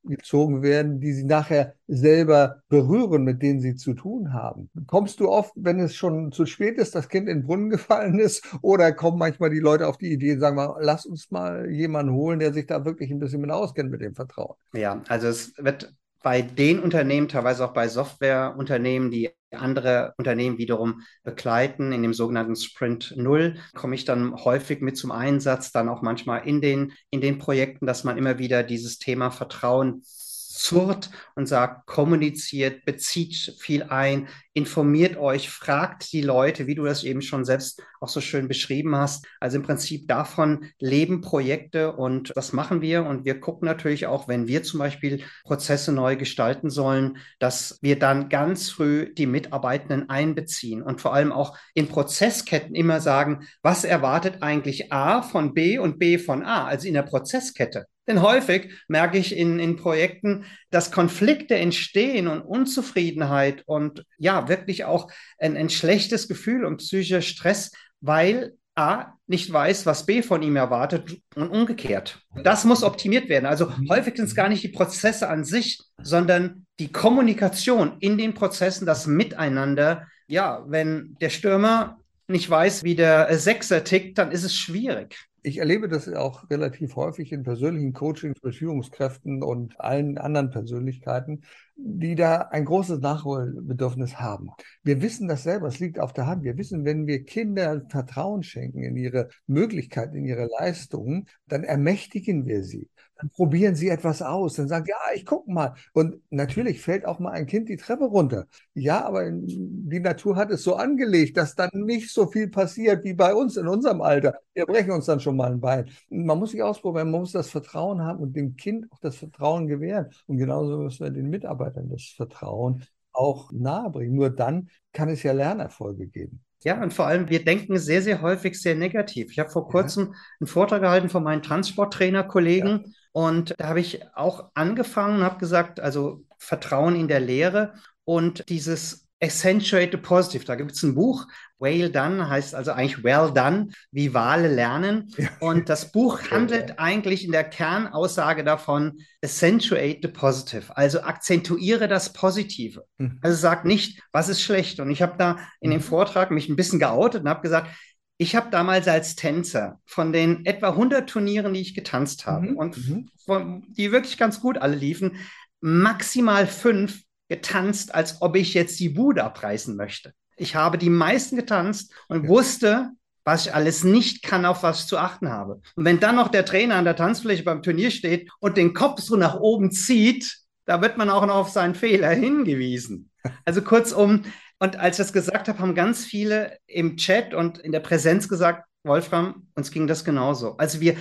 eingezogen 0.05 0.61
werden, 0.61 0.99
die 0.99 1.13
sie 1.13 1.25
nachher 1.25 1.73
selber 1.87 2.61
berühren, 2.69 3.23
mit 3.23 3.41
denen 3.41 3.59
sie 3.59 3.75
zu 3.75 3.93
tun 3.93 4.33
haben 4.33 4.45
haben. 4.45 4.69
Kommst 4.85 5.19
du 5.19 5.29
oft, 5.29 5.51
wenn 5.55 5.79
es 5.79 5.95
schon 5.95 6.31
zu 6.31 6.45
spät 6.45 6.77
ist, 6.77 6.93
das 6.93 7.09
Kind 7.09 7.27
in 7.27 7.39
den 7.39 7.47
Brunnen 7.47 7.69
gefallen 7.69 8.19
ist, 8.19 8.45
oder 8.61 8.91
kommen 8.91 9.17
manchmal 9.17 9.49
die 9.49 9.59
Leute 9.59 9.87
auf 9.87 9.97
die 9.97 10.11
Idee 10.11 10.33
und 10.33 10.39
sagen 10.39 10.55
mal, 10.55 10.77
lass 10.79 11.05
uns 11.05 11.31
mal 11.31 11.69
jemanden 11.71 12.13
holen, 12.13 12.39
der 12.39 12.53
sich 12.53 12.67
da 12.67 12.85
wirklich 12.85 13.09
ein 13.09 13.19
bisschen 13.19 13.41
mit 13.41 13.49
auskennt 13.49 13.89
mit 13.89 14.01
dem 14.01 14.15
Vertrauen? 14.15 14.55
Ja, 14.73 15.01
also 15.07 15.27
es 15.27 15.53
wird 15.57 15.93
bei 16.21 16.41
den 16.41 16.79
Unternehmen, 16.79 17.27
teilweise 17.27 17.65
auch 17.65 17.73
bei 17.73 17.87
Softwareunternehmen, 17.87 19.11
die 19.11 19.29
andere 19.55 20.13
Unternehmen 20.17 20.57
wiederum 20.57 21.01
begleiten, 21.23 21.91
in 21.91 22.01
dem 22.01 22.13
sogenannten 22.13 22.55
Sprint 22.55 23.13
Null, 23.15 23.55
komme 23.73 23.95
ich 23.95 24.05
dann 24.05 24.35
häufig 24.35 24.81
mit 24.81 24.97
zum 24.97 25.11
Einsatz, 25.11 25.71
dann 25.71 25.89
auch 25.89 26.01
manchmal 26.01 26.47
in 26.47 26.61
den, 26.61 26.93
in 27.09 27.21
den 27.21 27.37
Projekten, 27.37 27.85
dass 27.85 28.03
man 28.03 28.17
immer 28.17 28.39
wieder 28.39 28.63
dieses 28.63 28.97
Thema 28.97 29.31
Vertrauen 29.31 30.01
zurrt 30.03 31.09
und 31.35 31.47
sagt, 31.47 31.85
kommuniziert, 31.85 32.85
bezieht 32.85 33.55
viel 33.59 33.83
ein, 33.83 34.27
informiert 34.55 35.17
euch, 35.17 35.49
fragt 35.49 36.13
die 36.13 36.21
Leute, 36.21 36.65
wie 36.65 36.75
du 36.75 36.85
das 36.85 37.03
eben 37.03 37.21
schon 37.21 37.43
selbst 37.43 37.83
auch 37.99 38.07
so 38.07 38.21
schön 38.21 38.47
beschrieben 38.47 38.95
hast. 38.95 39.27
Also 39.41 39.57
im 39.57 39.63
Prinzip 39.63 40.07
davon 40.07 40.67
leben 40.79 41.19
Projekte 41.19 41.91
und 41.91 42.31
das 42.35 42.53
machen 42.53 42.81
wir. 42.81 43.05
Und 43.05 43.25
wir 43.25 43.41
gucken 43.41 43.65
natürlich 43.65 44.07
auch, 44.07 44.29
wenn 44.29 44.47
wir 44.47 44.63
zum 44.63 44.79
Beispiel 44.79 45.23
Prozesse 45.43 45.91
neu 45.91 46.15
gestalten 46.15 46.69
sollen, 46.69 47.17
dass 47.37 47.79
wir 47.81 47.99
dann 47.99 48.29
ganz 48.29 48.69
früh 48.69 49.13
die 49.13 49.27
Mitarbeitenden 49.27 50.09
einbeziehen 50.09 50.81
und 50.81 51.01
vor 51.01 51.13
allem 51.13 51.33
auch 51.33 51.57
in 51.73 51.89
Prozessketten 51.89 52.75
immer 52.75 53.01
sagen, 53.01 53.47
was 53.61 53.83
erwartet 53.83 54.37
eigentlich 54.41 54.93
A 54.93 55.21
von 55.21 55.53
B 55.53 55.77
und 55.77 55.99
B 55.99 56.17
von 56.17 56.43
A, 56.43 56.65
also 56.65 56.87
in 56.87 56.93
der 56.93 57.03
Prozesskette. 57.03 57.87
Denn 58.07 58.21
häufig 58.21 58.71
merke 58.87 59.17
ich 59.17 59.35
in, 59.35 59.59
in 59.59 59.77
Projekten, 59.77 60.45
dass 60.69 60.91
Konflikte 60.91 61.55
entstehen 61.55 62.27
und 62.27 62.41
Unzufriedenheit 62.41 63.63
und 63.65 64.05
ja, 64.17 64.44
wirklich 64.47 64.85
auch 64.85 65.11
ein, 65.37 65.57
ein 65.57 65.69
schlechtes 65.69 66.27
Gefühl 66.27 66.65
und 66.65 66.77
psychischer 66.77 67.21
Stress, 67.21 67.71
weil 68.01 68.53
A 68.75 69.13
nicht 69.27 69.51
weiß, 69.51 69.85
was 69.85 70.05
B 70.05 70.21
von 70.21 70.41
ihm 70.43 70.57
erwartet 70.57 71.17
und 71.35 71.49
umgekehrt. 71.49 72.19
Das 72.43 72.65
muss 72.65 72.83
optimiert 72.83 73.29
werden. 73.29 73.45
Also 73.45 73.67
mhm. 73.67 73.89
häufig 73.89 74.17
sind 74.17 74.25
es 74.25 74.35
gar 74.35 74.49
nicht 74.49 74.63
die 74.63 74.69
Prozesse 74.69 75.29
an 75.29 75.45
sich, 75.45 75.79
sondern 76.01 76.65
die 76.79 76.91
Kommunikation 76.91 77.97
in 77.99 78.17
den 78.17 78.33
Prozessen, 78.33 78.85
das 78.85 79.07
Miteinander. 79.07 80.07
Ja, 80.27 80.65
wenn 80.67 81.15
der 81.21 81.29
Stürmer 81.29 81.99
nicht 82.27 82.49
weiß, 82.49 82.83
wie 82.83 82.95
der 82.95 83.37
Sechser 83.37 83.83
tickt, 83.83 84.17
dann 84.17 84.31
ist 84.31 84.43
es 84.43 84.55
schwierig 84.55 85.15
ich 85.45 85.59
erlebe 85.59 85.87
das 85.87 86.11
auch 86.11 86.49
relativ 86.49 86.95
häufig 86.95 87.31
in 87.31 87.43
persönlichen 87.43 87.93
Coachings 87.93 88.41
mit 88.41 88.55
Führungskräften 88.55 89.43
und 89.43 89.79
allen 89.79 90.17
anderen 90.17 90.49
Persönlichkeiten, 90.49 91.43
die 91.75 92.15
da 92.15 92.37
ein 92.49 92.65
großes 92.65 92.99
Nachholbedürfnis 92.99 94.19
haben. 94.19 94.49
Wir 94.83 95.01
wissen 95.03 95.27
das 95.27 95.43
selber, 95.43 95.67
es 95.67 95.79
liegt 95.79 95.99
auf 95.99 96.13
der 96.13 96.25
Hand. 96.25 96.43
Wir 96.43 96.57
wissen, 96.57 96.83
wenn 96.83 97.05
wir 97.05 97.23
Kindern 97.25 97.87
Vertrauen 97.89 98.41
schenken 98.41 98.81
in 98.81 98.97
ihre 98.97 99.29
Möglichkeiten, 99.45 100.15
in 100.15 100.25
ihre 100.25 100.47
Leistungen, 100.59 101.27
dann 101.47 101.63
ermächtigen 101.63 102.47
wir 102.47 102.63
sie 102.63 102.89
dann 103.17 103.29
probieren 103.29 103.75
sie 103.75 103.89
etwas 103.89 104.21
aus, 104.21 104.55
dann 104.55 104.67
sagen, 104.67 104.85
ja, 104.87 104.95
ich 105.15 105.25
gucke 105.25 105.51
mal. 105.51 105.73
Und 105.93 106.21
natürlich 106.29 106.81
fällt 106.81 107.05
auch 107.05 107.19
mal 107.19 107.31
ein 107.31 107.45
Kind 107.45 107.69
die 107.69 107.77
Treppe 107.77 108.05
runter. 108.05 108.45
Ja, 108.73 109.05
aber 109.05 109.29
die 109.31 109.99
Natur 109.99 110.35
hat 110.35 110.51
es 110.51 110.63
so 110.63 110.75
angelegt, 110.75 111.37
dass 111.37 111.55
dann 111.55 111.69
nicht 111.73 112.11
so 112.11 112.27
viel 112.27 112.49
passiert 112.49 113.03
wie 113.03 113.13
bei 113.13 113.33
uns 113.33 113.57
in 113.57 113.67
unserem 113.67 114.01
Alter. 114.01 114.39
Wir 114.53 114.65
brechen 114.65 114.91
uns 114.91 115.05
dann 115.05 115.19
schon 115.19 115.37
mal 115.37 115.51
ein 115.51 115.61
Bein. 115.61 115.89
Man 116.09 116.39
muss 116.39 116.51
sich 116.51 116.61
ausprobieren, 116.61 117.11
man 117.11 117.21
muss 117.21 117.31
das 117.31 117.49
Vertrauen 117.49 118.01
haben 118.01 118.19
und 118.21 118.35
dem 118.35 118.55
Kind 118.55 118.91
auch 118.91 118.99
das 118.99 119.15
Vertrauen 119.15 119.67
gewähren. 119.67 120.09
Und 120.27 120.37
genauso 120.37 120.77
müssen 120.77 121.03
wir 121.03 121.11
den 121.11 121.29
Mitarbeitern 121.29 121.89
das 121.89 122.13
Vertrauen 122.15 122.83
auch 123.13 123.51
nahebringen. 123.51 124.15
Nur 124.15 124.29
dann 124.29 124.69
kann 124.91 125.09
es 125.09 125.23
ja 125.23 125.31
Lernerfolge 125.31 126.07
geben. 126.07 126.44
Ja, 126.65 126.81
und 126.81 126.95
vor 126.95 127.05
allem, 127.05 127.29
wir 127.29 127.45
denken 127.45 127.77
sehr, 127.77 128.01
sehr 128.01 128.21
häufig 128.21 128.59
sehr 128.59 128.73
negativ. 128.73 129.31
Ich 129.31 129.37
habe 129.37 129.51
vor 129.51 129.67
kurzem 129.67 130.07
ja. 130.07 130.19
einen 130.39 130.47
Vortrag 130.47 130.81
gehalten 130.81 131.09
von 131.09 131.23
meinen 131.23 131.43
Transporttrainer-Kollegen 131.43 132.81
ja. 132.83 132.91
und 133.11 133.53
da 133.57 133.67
habe 133.67 133.79
ich 133.79 134.01
auch 134.15 134.49
angefangen 134.55 135.17
und 135.17 135.23
habe 135.23 135.37
gesagt, 135.37 135.79
also 135.79 136.23
Vertrauen 136.39 136.95
in 136.95 137.07
der 137.07 137.19
Lehre 137.19 137.75
und 138.03 138.49
dieses 138.49 139.05
Accentuate 139.21 139.97
Positive. 139.99 140.43
Da 140.43 140.55
gibt 140.55 140.71
es 140.71 140.81
ein 140.81 140.95
Buch, 140.95 141.27
Well 141.59 141.89
Done 141.89 142.29
heißt 142.29 142.53
also 142.53 142.71
eigentlich 142.71 143.03
Well 143.03 143.31
Done, 143.33 143.69
wie 143.91 144.13
Wale 144.13 144.53
lernen. 144.53 145.13
Und 145.39 145.69
das 145.69 145.91
Buch 145.91 146.19
handelt 146.31 146.79
eigentlich 146.79 147.23
in 147.23 147.31
der 147.31 147.43
Kernaussage 147.43 148.43
davon, 148.43 148.99
Accentuate 149.23 149.99
the 150.01 150.07
Positive, 150.09 150.75
also 150.75 151.01
akzentuiere 151.01 151.87
das 151.87 152.13
Positive. 152.13 152.83
Mhm. 152.97 153.19
Also 153.21 153.37
sag 153.37 153.65
nicht, 153.65 154.01
was 154.11 154.29
ist 154.29 154.41
schlecht. 154.41 154.79
Und 154.79 154.89
ich 154.91 155.01
habe 155.01 155.15
da 155.17 155.37
in 155.59 155.71
dem 155.71 155.79
mhm. 155.79 155.85
Vortrag 155.85 156.31
mich 156.31 156.49
ein 156.49 156.55
bisschen 156.55 156.79
geoutet 156.79 157.23
und 157.23 157.29
habe 157.29 157.41
gesagt, 157.41 157.69
ich 158.17 158.35
habe 158.35 158.49
damals 158.49 158.87
als 158.87 159.15
Tänzer 159.15 159.79
von 159.85 160.13
den 160.13 160.45
etwa 160.45 160.69
100 160.69 161.09
Turnieren, 161.09 161.53
die 161.53 161.61
ich 161.61 161.75
getanzt 161.75 162.25
habe 162.25 162.51
mhm. 162.51 162.57
und 162.57 162.77
mhm. 162.77 163.09
von, 163.25 163.65
die 163.69 163.91
wirklich 163.91 164.17
ganz 164.17 164.39
gut 164.39 164.57
alle 164.57 164.75
liefen, 164.75 165.17
maximal 165.61 166.47
fünf 166.47 167.01
getanzt, 167.27 167.93
als 167.93 168.21
ob 168.21 168.35
ich 168.35 168.53
jetzt 168.53 168.79
die 168.79 168.89
Bude 168.89 169.23
abreißen 169.23 169.75
möchte. 169.75 170.13
Ich 170.35 170.55
habe 170.55 170.77
die 170.77 170.89
meisten 170.89 171.35
getanzt 171.35 171.93
und 172.07 172.27
wusste, 172.27 172.91
was 173.23 173.47
ich 173.47 173.53
alles 173.53 173.83
nicht 173.83 174.23
kann, 174.23 174.45
auf 174.45 174.63
was 174.63 174.81
ich 174.81 174.87
zu 174.87 174.97
achten 174.97 175.29
habe. 175.29 175.61
Und 175.75 175.85
wenn 175.85 175.99
dann 175.99 176.15
noch 176.15 176.27
der 176.27 176.45
Trainer 176.45 176.75
an 176.75 176.85
der 176.85 176.95
Tanzfläche 176.95 177.43
beim 177.43 177.63
Turnier 177.63 177.89
steht 177.89 178.29
und 178.39 178.55
den 178.55 178.73
Kopf 178.73 179.01
so 179.01 179.15
nach 179.15 179.35
oben 179.35 179.71
zieht, 179.71 180.37
da 180.65 180.81
wird 180.81 180.97
man 180.97 181.09
auch 181.09 181.25
noch 181.25 181.35
auf 181.35 181.49
seinen 181.49 181.75
Fehler 181.75 182.09
hingewiesen. 182.09 183.09
Also 183.43 183.61
kurzum, 183.61 184.23
und 184.59 184.77
als 184.77 184.99
ich 184.99 185.05
das 185.05 185.13
gesagt 185.13 185.47
habe, 185.47 185.59
haben 185.59 185.75
ganz 185.75 186.05
viele 186.05 186.57
im 186.67 186.97
Chat 186.97 187.33
und 187.33 187.57
in 187.57 187.71
der 187.71 187.79
Präsenz 187.79 188.29
gesagt, 188.29 188.65
Wolfram, 188.83 189.47
uns 189.55 189.71
ging 189.71 189.87
das 189.87 190.05
genauso. 190.05 190.55
Also 190.57 190.79
wir 190.79 190.95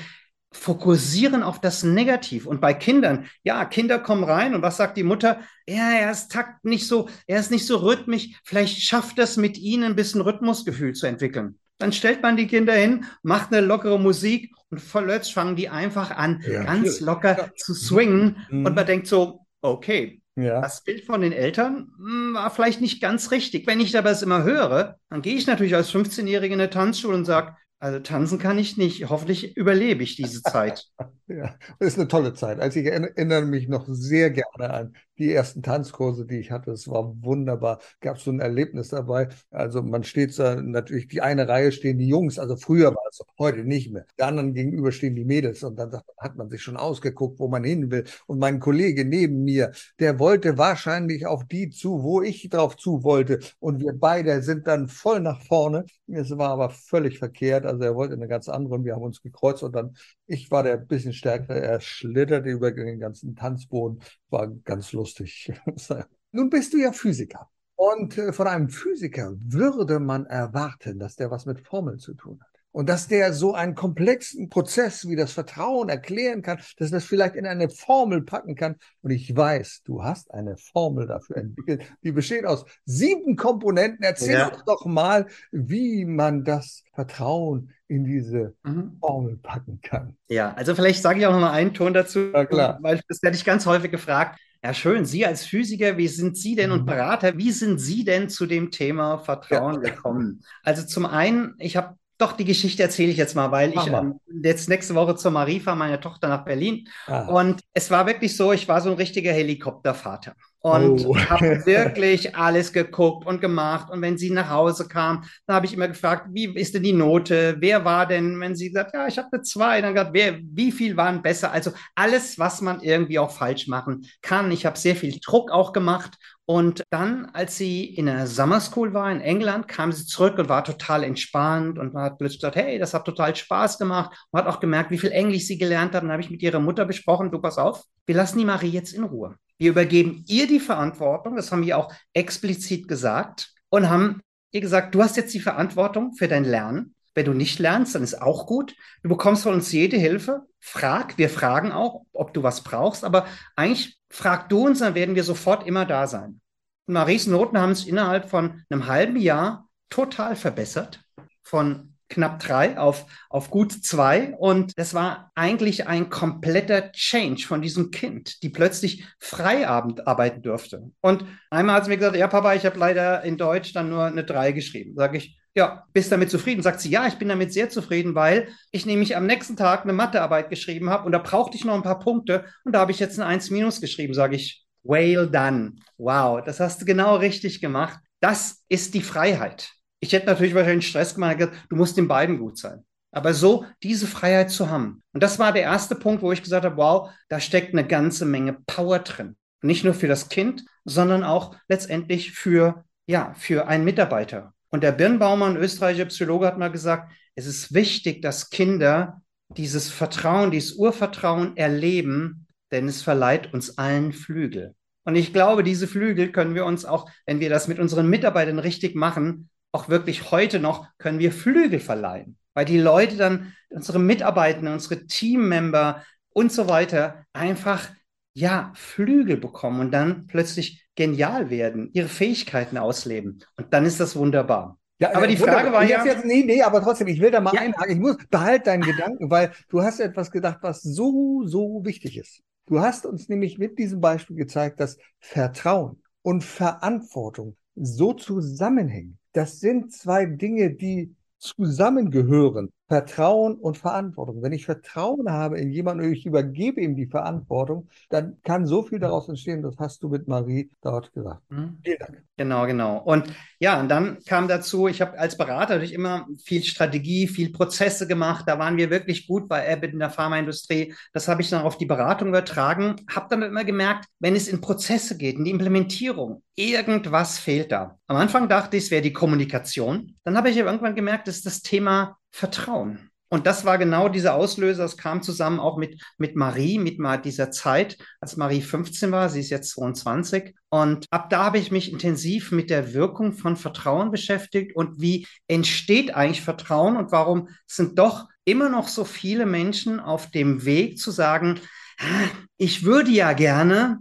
fokussieren 0.56 1.42
auf 1.42 1.60
das 1.60 1.82
Negativ. 1.82 2.46
Und 2.46 2.60
bei 2.60 2.74
Kindern, 2.74 3.26
ja, 3.42 3.64
Kinder 3.64 3.98
kommen 3.98 4.24
rein 4.24 4.54
und 4.54 4.62
was 4.62 4.76
sagt 4.76 4.96
die 4.96 5.02
Mutter? 5.02 5.40
Ja, 5.66 5.90
er 5.90 6.10
ist 6.10 6.30
takt 6.32 6.64
nicht 6.64 6.86
so, 6.86 7.08
er 7.26 7.40
ist 7.40 7.50
nicht 7.50 7.66
so 7.66 7.78
rhythmisch. 7.78 8.40
Vielleicht 8.44 8.80
schafft 8.80 9.18
das 9.18 9.36
mit 9.36 9.58
ihnen 9.58 9.84
ein 9.84 9.96
bisschen 9.96 10.20
Rhythmusgefühl 10.20 10.94
zu 10.94 11.06
entwickeln. 11.06 11.58
Dann 11.78 11.92
stellt 11.92 12.22
man 12.22 12.36
die 12.36 12.46
Kinder 12.46 12.72
hin, 12.72 13.04
macht 13.22 13.52
eine 13.52 13.66
lockere 13.66 13.98
Musik 13.98 14.54
und 14.70 14.80
plötzlich 14.90 15.34
fangen 15.34 15.56
die 15.56 15.68
einfach 15.68 16.10
an, 16.12 16.42
ja, 16.46 16.62
ganz 16.62 17.00
locker 17.00 17.36
ja. 17.36 17.48
zu 17.56 17.74
swingen. 17.74 18.38
Mhm. 18.50 18.66
Und 18.66 18.74
man 18.74 18.86
denkt 18.86 19.06
so, 19.06 19.46
okay, 19.60 20.22
ja. 20.36 20.60
Das 20.60 20.82
Bild 20.82 21.04
von 21.04 21.20
den 21.20 21.32
Eltern 21.32 21.92
hm, 21.96 22.34
war 22.34 22.50
vielleicht 22.50 22.80
nicht 22.80 23.00
ganz 23.00 23.30
richtig. 23.30 23.66
Wenn 23.66 23.80
ich 23.80 23.96
aber 23.96 24.10
es 24.10 24.22
immer 24.22 24.42
höre, 24.42 24.98
dann 25.08 25.22
gehe 25.22 25.36
ich 25.36 25.46
natürlich 25.46 25.76
als 25.76 25.92
15-Jährige 25.92 26.54
in 26.54 26.60
eine 26.60 26.70
Tanzschule 26.70 27.16
und 27.16 27.24
sage, 27.24 27.56
also 27.84 27.98
tanzen 27.98 28.38
kann 28.38 28.56
ich 28.56 28.78
nicht. 28.78 29.10
Hoffentlich 29.10 29.58
überlebe 29.58 30.02
ich 30.02 30.16
diese 30.16 30.42
Zeit. 30.42 30.86
ja, 31.26 31.56
das 31.78 31.88
ist 31.88 31.98
eine 31.98 32.08
tolle 32.08 32.34
Zeit. 32.34 32.60
Also 32.60 32.80
ich 32.80 32.86
erinnere 32.86 33.46
mich 33.46 33.68
noch 33.68 33.86
sehr 33.88 34.30
gerne 34.30 34.70
an 34.70 34.94
die 35.18 35.32
ersten 35.32 35.62
Tanzkurse, 35.62 36.26
die 36.26 36.38
ich 36.38 36.50
hatte. 36.50 36.72
Es 36.72 36.88
war 36.88 37.14
wunderbar. 37.22 37.78
Gab 38.00 38.18
so 38.18 38.30
ein 38.30 38.40
Erlebnis 38.40 38.88
dabei. 38.88 39.28
Also 39.50 39.82
man 39.82 40.04
steht 40.04 40.38
da 40.38 40.56
natürlich, 40.60 41.08
die 41.08 41.20
eine 41.20 41.48
Reihe 41.48 41.72
stehen 41.72 41.98
die 41.98 42.08
Jungs. 42.08 42.38
Also 42.38 42.56
früher 42.56 42.94
war 42.94 43.02
es, 43.08 43.20
heute 43.38 43.64
nicht 43.64 43.92
mehr. 43.92 44.06
Der 44.18 44.26
anderen 44.26 44.54
gegenüber 44.54 44.92
stehen 44.92 45.14
die 45.14 45.24
Mädels. 45.24 45.62
Und 45.62 45.76
dann 45.78 45.92
hat 46.18 46.36
man 46.36 46.50
sich 46.50 46.62
schon 46.62 46.76
ausgeguckt, 46.76 47.38
wo 47.38 47.48
man 47.48 47.64
hin 47.64 47.90
will. 47.90 48.04
Und 48.26 48.38
mein 48.38 48.60
Kollege 48.60 49.04
neben 49.04 49.44
mir, 49.44 49.72
der 50.00 50.18
wollte 50.18 50.58
wahrscheinlich 50.58 51.26
auf 51.26 51.44
die 51.46 51.70
zu, 51.70 52.02
wo 52.02 52.20
ich 52.22 52.48
drauf 52.50 52.76
zu 52.76 53.04
wollte. 53.04 53.38
Und 53.60 53.80
wir 53.80 53.92
beide 53.98 54.42
sind 54.42 54.66
dann 54.66 54.88
voll 54.88 55.20
nach 55.20 55.42
vorne. 55.42 55.84
Es 56.08 56.36
war 56.36 56.50
aber 56.50 56.70
völlig 56.70 57.18
verkehrt. 57.18 57.66
Also 57.66 57.82
er 57.84 57.94
wollte 57.94 58.14
eine 58.14 58.28
ganz 58.28 58.48
andere 58.48 58.74
und 58.74 58.84
wir 58.84 58.94
haben 58.94 59.02
uns 59.02 59.22
gekreuzt 59.22 59.62
und 59.62 59.74
dann, 59.74 59.96
ich 60.26 60.50
war 60.50 60.62
der 60.62 60.76
bisschen 60.76 61.12
stärker, 61.12 61.54
er 61.54 61.80
schlitterte 61.80 62.48
über 62.48 62.72
den 62.72 62.98
ganzen 62.98 63.36
Tanzboden, 63.36 64.00
war 64.30 64.48
ganz 64.64 64.92
lustig. 64.92 65.52
Nun 66.32 66.50
bist 66.50 66.72
du 66.72 66.78
ja 66.78 66.92
Physiker. 66.92 67.50
Und 67.76 68.16
äh, 68.18 68.32
von 68.32 68.46
einem 68.46 68.68
Physiker 68.68 69.34
würde 69.38 69.98
man 69.98 70.26
erwarten, 70.26 70.98
dass 70.98 71.16
der 71.16 71.30
was 71.30 71.46
mit 71.46 71.60
Formeln 71.66 71.98
zu 71.98 72.14
tun 72.14 72.40
hat. 72.40 72.53
Und 72.74 72.88
dass 72.88 73.06
der 73.06 73.32
so 73.32 73.54
einen 73.54 73.76
komplexen 73.76 74.48
Prozess 74.48 75.08
wie 75.08 75.14
das 75.14 75.30
Vertrauen 75.30 75.88
erklären 75.88 76.42
kann, 76.42 76.58
dass 76.76 76.90
das 76.90 77.04
vielleicht 77.04 77.36
in 77.36 77.46
eine 77.46 77.68
Formel 77.68 78.22
packen 78.22 78.56
kann. 78.56 78.74
Und 79.00 79.12
ich 79.12 79.36
weiß, 79.36 79.82
du 79.84 80.02
hast 80.02 80.34
eine 80.34 80.56
Formel 80.56 81.06
dafür 81.06 81.36
entwickelt, 81.36 81.84
die 82.02 82.10
besteht 82.10 82.44
aus 82.44 82.64
sieben 82.84 83.36
Komponenten. 83.36 84.02
Erzähl 84.02 84.38
ja. 84.38 84.48
uns 84.48 84.64
doch 84.66 84.86
mal, 84.86 85.28
wie 85.52 86.04
man 86.04 86.42
das 86.42 86.82
Vertrauen 86.92 87.70
in 87.86 88.02
diese 88.02 88.56
mhm. 88.64 88.96
Formel 88.98 89.36
packen 89.36 89.78
kann. 89.80 90.16
Ja, 90.28 90.52
also 90.54 90.74
vielleicht 90.74 91.00
sage 91.00 91.20
ich 91.20 91.26
auch 91.26 91.32
noch 91.32 91.40
mal 91.40 91.52
einen 91.52 91.74
Ton 91.74 91.94
dazu, 91.94 92.32
ja, 92.32 92.44
klar. 92.44 92.78
weil 92.82 93.00
das 93.08 93.22
werde 93.22 93.36
ich 93.36 93.44
ganz 93.44 93.66
häufig 93.66 93.92
gefragt. 93.92 94.40
Ja, 94.64 94.74
schön. 94.74 95.04
Sie 95.04 95.24
als 95.24 95.44
Physiker, 95.44 95.96
wie 95.96 96.08
sind 96.08 96.36
Sie 96.36 96.56
denn 96.56 96.72
und 96.72 96.80
mhm. 96.80 96.86
Berater, 96.86 97.38
wie 97.38 97.52
sind 97.52 97.78
Sie 97.78 98.02
denn 98.02 98.28
zu 98.28 98.46
dem 98.46 98.72
Thema 98.72 99.18
Vertrauen 99.18 99.80
ja. 99.84 99.90
gekommen? 99.90 100.42
Also 100.64 100.84
zum 100.84 101.06
einen, 101.06 101.54
ich 101.58 101.76
habe 101.76 101.96
doch, 102.24 102.32
die 102.32 102.44
Geschichte 102.44 102.82
erzähle 102.82 103.10
ich 103.10 103.18
jetzt 103.18 103.34
mal, 103.34 103.50
weil 103.50 103.72
ich 103.74 103.86
ähm, 103.86 104.18
jetzt 104.42 104.68
nächste 104.68 104.94
Woche 104.94 105.14
zur 105.14 105.30
Marie 105.30 105.60
fahre, 105.60 105.76
meine 105.76 106.00
Tochter 106.00 106.28
nach 106.28 106.44
Berlin. 106.44 106.88
Ah. 107.06 107.26
Und 107.26 107.60
es 107.74 107.90
war 107.90 108.06
wirklich 108.06 108.36
so, 108.36 108.52
ich 108.52 108.66
war 108.66 108.80
so 108.80 108.90
ein 108.90 108.96
richtiger 108.96 109.32
Helikoptervater 109.32 110.34
und 110.60 111.04
oh. 111.04 111.14
habe 111.30 111.66
wirklich 111.66 112.34
alles 112.34 112.72
geguckt 112.72 113.26
und 113.26 113.42
gemacht. 113.42 113.90
Und 113.90 114.00
wenn 114.00 114.16
sie 114.16 114.30
nach 114.30 114.48
Hause 114.48 114.88
kam, 114.88 115.24
dann 115.46 115.56
habe 115.56 115.66
ich 115.66 115.74
immer 115.74 115.88
gefragt, 115.88 116.28
wie 116.30 116.46
ist 116.46 116.74
denn 116.74 116.82
die 116.82 116.94
Note? 116.94 117.56
Wer 117.58 117.84
war 117.84 118.06
denn, 118.06 118.40
wenn 118.40 118.56
sie 118.56 118.70
sagt, 118.70 118.94
ja, 118.94 119.06
ich 119.06 119.18
habe 119.18 119.28
eine 119.30 119.42
zwei, 119.42 119.82
dann 119.82 119.92
gesagt, 119.92 120.14
wer, 120.14 120.38
wie 120.40 120.72
viel 120.72 120.96
waren 120.96 121.20
besser? 121.20 121.52
Also 121.52 121.72
alles, 121.94 122.38
was 122.38 122.62
man 122.62 122.80
irgendwie 122.80 123.18
auch 123.18 123.30
falsch 123.30 123.68
machen 123.68 124.06
kann. 124.22 124.50
Ich 124.50 124.64
habe 124.64 124.78
sehr 124.78 124.96
viel 124.96 125.18
Druck 125.20 125.50
auch 125.50 125.74
gemacht 125.74 126.16
und 126.46 126.82
dann, 126.90 127.30
als 127.32 127.56
sie 127.56 127.84
in 127.84 128.04
der 128.04 128.26
Summer 128.26 128.60
School 128.60 128.92
war 128.92 129.10
in 129.10 129.22
England, 129.22 129.66
kam 129.66 129.92
sie 129.92 130.04
zurück 130.04 130.38
und 130.38 130.50
war 130.50 130.62
total 130.62 131.02
entspannt 131.02 131.78
und 131.78 131.94
hat 131.94 132.18
plötzlich 132.18 132.40
gesagt, 132.40 132.56
hey, 132.56 132.78
das 132.78 132.92
hat 132.92 133.06
total 133.06 133.34
Spaß 133.34 133.78
gemacht 133.78 134.14
und 134.30 134.38
hat 134.38 134.46
auch 134.46 134.60
gemerkt, 134.60 134.90
wie 134.90 134.98
viel 134.98 135.10
Englisch 135.10 135.46
sie 135.46 135.56
gelernt 135.56 135.94
hat. 135.94 136.02
Und 136.02 136.08
dann 136.08 136.12
habe 136.14 136.22
ich 136.22 136.30
mit 136.30 136.42
ihrer 136.42 136.60
Mutter 136.60 136.84
besprochen, 136.84 137.30
du 137.30 137.40
pass 137.40 137.56
auf, 137.56 137.82
wir 138.04 138.14
lassen 138.14 138.38
die 138.38 138.44
Marie 138.44 138.68
jetzt 138.68 138.92
in 138.92 139.04
Ruhe. 139.04 139.36
Wir 139.56 139.70
übergeben 139.70 140.22
ihr 140.28 140.46
die 140.46 140.60
Verantwortung, 140.60 141.36
das 141.36 141.50
haben 141.50 141.64
wir 141.64 141.78
auch 141.78 141.90
explizit 142.12 142.88
gesagt 142.88 143.54
und 143.70 143.88
haben 143.88 144.20
ihr 144.50 144.60
gesagt, 144.60 144.94
du 144.94 145.02
hast 145.02 145.16
jetzt 145.16 145.32
die 145.32 145.40
Verantwortung 145.40 146.12
für 146.14 146.28
dein 146.28 146.44
Lernen. 146.44 146.94
Wenn 147.14 147.26
du 147.26 147.32
nicht 147.32 147.58
lernst, 147.58 147.94
dann 147.94 148.02
ist 148.02 148.20
auch 148.20 148.46
gut. 148.46 148.74
Du 149.02 149.08
bekommst 149.08 149.44
von 149.44 149.54
uns 149.54 149.70
jede 149.72 149.96
Hilfe. 149.96 150.42
Frag, 150.60 151.16
wir 151.16 151.30
fragen 151.30 151.72
auch, 151.72 152.02
ob 152.12 152.34
du 152.34 152.42
was 152.42 152.64
brauchst, 152.64 153.04
aber 153.04 153.26
eigentlich 153.54 153.96
frag 154.14 154.48
du 154.48 154.66
uns, 154.66 154.78
dann 154.78 154.94
werden 154.94 155.16
wir 155.16 155.24
sofort 155.24 155.66
immer 155.66 155.84
da 155.84 156.06
sein. 156.06 156.40
Und 156.86 156.94
Maries 156.94 157.26
Noten 157.26 157.58
haben 157.58 157.72
es 157.72 157.84
innerhalb 157.84 158.30
von 158.30 158.62
einem 158.70 158.86
halben 158.86 159.16
Jahr 159.16 159.68
total 159.90 160.36
verbessert. 160.36 161.00
Von 161.42 161.96
knapp 162.08 162.38
drei 162.38 162.78
auf, 162.78 163.06
auf 163.28 163.50
gut 163.50 163.72
zwei. 163.72 164.34
Und 164.38 164.78
das 164.78 164.94
war 164.94 165.32
eigentlich 165.34 165.88
ein 165.88 166.10
kompletter 166.10 166.92
Change 166.92 167.44
von 167.44 167.60
diesem 167.60 167.90
Kind, 167.90 168.42
die 168.42 168.50
plötzlich 168.50 169.04
Freiabend 169.18 170.06
arbeiten 170.06 170.42
durfte. 170.42 170.90
Und 171.00 171.24
einmal 171.50 171.76
hat 171.76 171.84
sie 171.84 171.90
mir 171.90 171.98
gesagt, 171.98 172.16
ja, 172.16 172.28
Papa, 172.28 172.54
ich 172.54 172.64
habe 172.66 172.78
leider 172.78 173.22
in 173.24 173.36
Deutsch 173.36 173.72
dann 173.72 173.90
nur 173.90 174.04
eine 174.04 174.24
drei 174.24 174.52
geschrieben. 174.52 174.94
Sage 174.94 175.18
ich, 175.18 175.40
ja, 175.54 175.84
bist 175.92 176.10
damit 176.10 176.30
zufrieden? 176.30 176.62
Sagt 176.62 176.80
sie, 176.80 176.90
ja, 176.90 177.06
ich 177.06 177.14
bin 177.14 177.28
damit 177.28 177.52
sehr 177.52 177.70
zufrieden, 177.70 178.14
weil 178.14 178.48
ich 178.70 178.86
nämlich 178.86 179.16
am 179.16 179.26
nächsten 179.26 179.56
Tag 179.56 179.82
eine 179.82 179.92
Mathearbeit 179.92 180.50
geschrieben 180.50 180.90
habe 180.90 181.04
und 181.04 181.12
da 181.12 181.18
brauchte 181.18 181.56
ich 181.56 181.64
noch 181.64 181.74
ein 181.74 181.82
paar 181.82 182.00
Punkte 182.00 182.44
und 182.64 182.72
da 182.72 182.80
habe 182.80 182.92
ich 182.92 182.98
jetzt 182.98 183.18
ein 183.18 183.26
1 183.26 183.50
minus 183.50 183.80
geschrieben, 183.80 184.14
sage 184.14 184.36
ich, 184.36 184.64
well 184.82 185.28
done. 185.28 185.76
Wow, 185.96 186.42
das 186.44 186.60
hast 186.60 186.80
du 186.80 186.84
genau 186.84 187.16
richtig 187.16 187.60
gemacht. 187.60 187.98
Das 188.20 188.64
ist 188.68 188.94
die 188.94 189.02
Freiheit. 189.02 189.70
Ich 190.00 190.12
hätte 190.12 190.26
natürlich 190.26 190.54
wahrscheinlich 190.54 190.88
Stress 190.88 191.14
gemacht, 191.14 191.48
du 191.68 191.76
musst 191.76 191.96
den 191.96 192.08
beiden 192.08 192.38
gut 192.38 192.58
sein. 192.58 192.84
Aber 193.10 193.32
so 193.32 193.64
diese 193.82 194.08
Freiheit 194.08 194.50
zu 194.50 194.68
haben. 194.68 195.02
Und 195.12 195.22
das 195.22 195.38
war 195.38 195.52
der 195.52 195.62
erste 195.62 195.94
Punkt, 195.94 196.20
wo 196.20 196.32
ich 196.32 196.42
gesagt 196.42 196.64
habe, 196.64 196.76
wow, 196.76 197.10
da 197.28 197.38
steckt 197.38 197.72
eine 197.72 197.86
ganze 197.86 198.26
Menge 198.26 198.54
Power 198.66 198.98
drin. 198.98 199.36
Nicht 199.62 199.84
nur 199.84 199.94
für 199.94 200.08
das 200.08 200.28
Kind, 200.28 200.64
sondern 200.84 201.22
auch 201.22 201.56
letztendlich 201.68 202.32
für, 202.32 202.84
ja, 203.06 203.32
für 203.38 203.68
einen 203.68 203.84
Mitarbeiter. 203.84 204.52
Und 204.74 204.80
der 204.80 204.90
Birnbaumer, 204.90 205.46
ein 205.46 205.56
österreichischer 205.56 206.06
Psychologe, 206.06 206.48
hat 206.48 206.58
mal 206.58 206.66
gesagt, 206.66 207.12
es 207.36 207.46
ist 207.46 207.74
wichtig, 207.74 208.22
dass 208.22 208.50
Kinder 208.50 209.22
dieses 209.56 209.88
Vertrauen, 209.88 210.50
dieses 210.50 210.72
Urvertrauen 210.72 211.56
erleben, 211.56 212.48
denn 212.72 212.88
es 212.88 213.00
verleiht 213.00 213.54
uns 213.54 213.78
allen 213.78 214.12
Flügel. 214.12 214.74
Und 215.04 215.14
ich 215.14 215.32
glaube, 215.32 215.62
diese 215.62 215.86
Flügel 215.86 216.32
können 216.32 216.56
wir 216.56 216.64
uns 216.64 216.84
auch, 216.84 217.08
wenn 217.24 217.38
wir 217.38 217.50
das 217.50 217.68
mit 217.68 217.78
unseren 217.78 218.10
Mitarbeitern 218.10 218.58
richtig 218.58 218.96
machen, 218.96 219.48
auch 219.70 219.90
wirklich 219.90 220.32
heute 220.32 220.58
noch, 220.58 220.88
können 220.98 221.20
wir 221.20 221.30
Flügel 221.30 221.78
verleihen. 221.78 222.36
Weil 222.52 222.64
die 222.64 222.80
Leute 222.80 223.16
dann, 223.16 223.54
unsere 223.68 224.00
Mitarbeiter, 224.00 224.72
unsere 224.72 225.06
Teammember 225.06 226.02
und 226.30 226.50
so 226.50 226.68
weiter, 226.68 227.24
einfach, 227.32 227.90
ja, 228.34 228.72
Flügel 228.74 229.36
bekommen 229.36 229.80
und 229.80 229.92
dann 229.92 230.26
plötzlich 230.26 230.84
genial 230.96 231.50
werden, 231.50 231.90
ihre 231.92 232.08
Fähigkeiten 232.08 232.76
ausleben. 232.76 233.42
Und 233.56 233.72
dann 233.72 233.86
ist 233.86 234.00
das 234.00 234.16
wunderbar. 234.16 234.78
Ja, 234.98 235.14
aber 235.14 235.26
die 235.26 235.36
Frage 235.36 235.72
war 235.72 235.84
ja. 235.84 236.04
Jetzt, 236.04 236.24
nee, 236.24 236.44
nee, 236.44 236.62
aber 236.62 236.80
trotzdem, 236.80 237.08
ich 237.08 237.20
will 237.20 237.30
da 237.30 237.40
mal 237.40 237.54
ja. 237.54 237.60
einhaken. 237.60 237.92
Ich 237.92 237.98
muss, 237.98 238.16
behalt 238.30 238.66
deinen 238.66 238.82
Gedanken, 238.82 239.30
weil 239.30 239.52
du 239.68 239.82
hast 239.82 240.00
etwas 240.00 240.30
gedacht, 240.30 240.58
was 240.62 240.82
so, 240.82 241.42
so 241.46 241.84
wichtig 241.84 242.16
ist. 242.16 242.42
Du 242.66 242.80
hast 242.80 243.04
uns 243.04 243.28
nämlich 243.28 243.58
mit 243.58 243.78
diesem 243.78 244.00
Beispiel 244.00 244.36
gezeigt, 244.36 244.80
dass 244.80 244.96
Vertrauen 245.18 246.02
und 246.22 246.44
Verantwortung 246.44 247.56
so 247.74 248.12
zusammenhängen. 248.14 249.18
Das 249.32 249.60
sind 249.60 249.92
zwei 249.92 250.26
Dinge, 250.26 250.70
die 250.70 251.14
zusammengehören. 251.38 252.72
Vertrauen 252.86 253.54
und 253.54 253.78
Verantwortung. 253.78 254.42
Wenn 254.42 254.52
ich 254.52 254.66
Vertrauen 254.66 255.30
habe 255.30 255.58
in 255.58 255.70
jemanden 255.70 256.04
und 256.04 256.12
ich 256.12 256.26
übergebe 256.26 256.82
ihm 256.82 256.96
die 256.96 257.06
Verantwortung, 257.06 257.88
dann 258.10 258.36
kann 258.42 258.66
so 258.66 258.82
viel 258.82 258.98
daraus 258.98 259.28
entstehen. 259.28 259.62
Das 259.62 259.76
hast 259.78 260.02
du 260.02 260.08
mit 260.08 260.28
Marie 260.28 260.70
dort 260.82 261.12
gesagt. 261.14 261.40
Mhm. 261.48 261.78
Vielen 261.82 261.98
Dank. 261.98 262.22
Genau, 262.36 262.66
genau. 262.66 262.98
Und 262.98 263.32
ja, 263.58 263.80
und 263.80 263.88
dann 263.88 264.18
kam 264.26 264.48
dazu, 264.48 264.86
ich 264.86 265.00
habe 265.00 265.18
als 265.18 265.38
Berater 265.38 265.74
natürlich 265.74 265.94
immer 265.94 266.26
viel 266.44 266.62
Strategie, 266.62 267.26
viel 267.26 267.52
Prozesse 267.52 268.06
gemacht. 268.06 268.44
Da 268.46 268.58
waren 268.58 268.76
wir 268.76 268.90
wirklich 268.90 269.26
gut 269.26 269.48
bei 269.48 269.72
Abbott 269.72 269.92
in 269.92 269.98
der 270.00 270.10
Pharmaindustrie. 270.10 270.94
Das 271.14 271.26
habe 271.26 271.40
ich 271.40 271.48
dann 271.48 271.62
auf 271.62 271.78
die 271.78 271.86
Beratung 271.86 272.28
übertragen. 272.28 272.96
Habe 273.10 273.28
dann 273.30 273.42
immer 273.42 273.64
gemerkt, 273.64 274.06
wenn 274.18 274.36
es 274.36 274.48
in 274.48 274.60
Prozesse 274.60 275.16
geht, 275.16 275.36
in 275.36 275.44
die 275.44 275.52
Implementierung, 275.52 276.42
irgendwas 276.54 277.38
fehlt 277.38 277.72
da. 277.72 277.98
Am 278.08 278.16
Anfang 278.16 278.48
dachte 278.48 278.76
ich, 278.76 278.84
es 278.84 278.90
wäre 278.90 279.02
die 279.02 279.12
Kommunikation. 279.12 280.16
Dann 280.24 280.36
habe 280.36 280.50
ich 280.50 280.60
aber 280.60 280.70
irgendwann 280.70 280.94
gemerkt, 280.94 281.28
ist 281.28 281.46
das 281.46 281.62
Thema 281.62 282.18
Vertrauen. 282.34 283.10
Und 283.28 283.46
das 283.46 283.64
war 283.64 283.78
genau 283.78 284.08
dieser 284.08 284.34
Auslöser. 284.34 284.84
Es 284.84 284.96
kam 284.96 285.22
zusammen 285.22 285.60
auch 285.60 285.76
mit, 285.76 286.02
mit 286.18 286.34
Marie, 286.34 286.80
mit 286.80 286.98
dieser 287.24 287.52
Zeit, 287.52 287.96
als 288.20 288.36
Marie 288.36 288.60
15 288.60 289.12
war. 289.12 289.28
Sie 289.28 289.38
ist 289.38 289.50
jetzt 289.50 289.70
22. 289.70 290.52
Und 290.68 291.06
ab 291.10 291.30
da 291.30 291.44
habe 291.44 291.58
ich 291.58 291.70
mich 291.70 291.92
intensiv 291.92 292.50
mit 292.50 292.70
der 292.70 292.92
Wirkung 292.92 293.34
von 293.34 293.56
Vertrauen 293.56 294.10
beschäftigt 294.10 294.74
und 294.74 295.00
wie 295.00 295.28
entsteht 295.46 296.12
eigentlich 296.16 296.42
Vertrauen 296.42 296.96
und 296.96 297.12
warum 297.12 297.50
sind 297.68 298.00
doch 298.00 298.28
immer 298.44 298.68
noch 298.68 298.88
so 298.88 299.04
viele 299.04 299.46
Menschen 299.46 300.00
auf 300.00 300.32
dem 300.32 300.64
Weg 300.64 300.98
zu 300.98 301.12
sagen, 301.12 301.60
ah, 302.00 302.28
ich 302.56 302.82
würde 302.82 303.12
ja 303.12 303.32
gerne, 303.32 304.00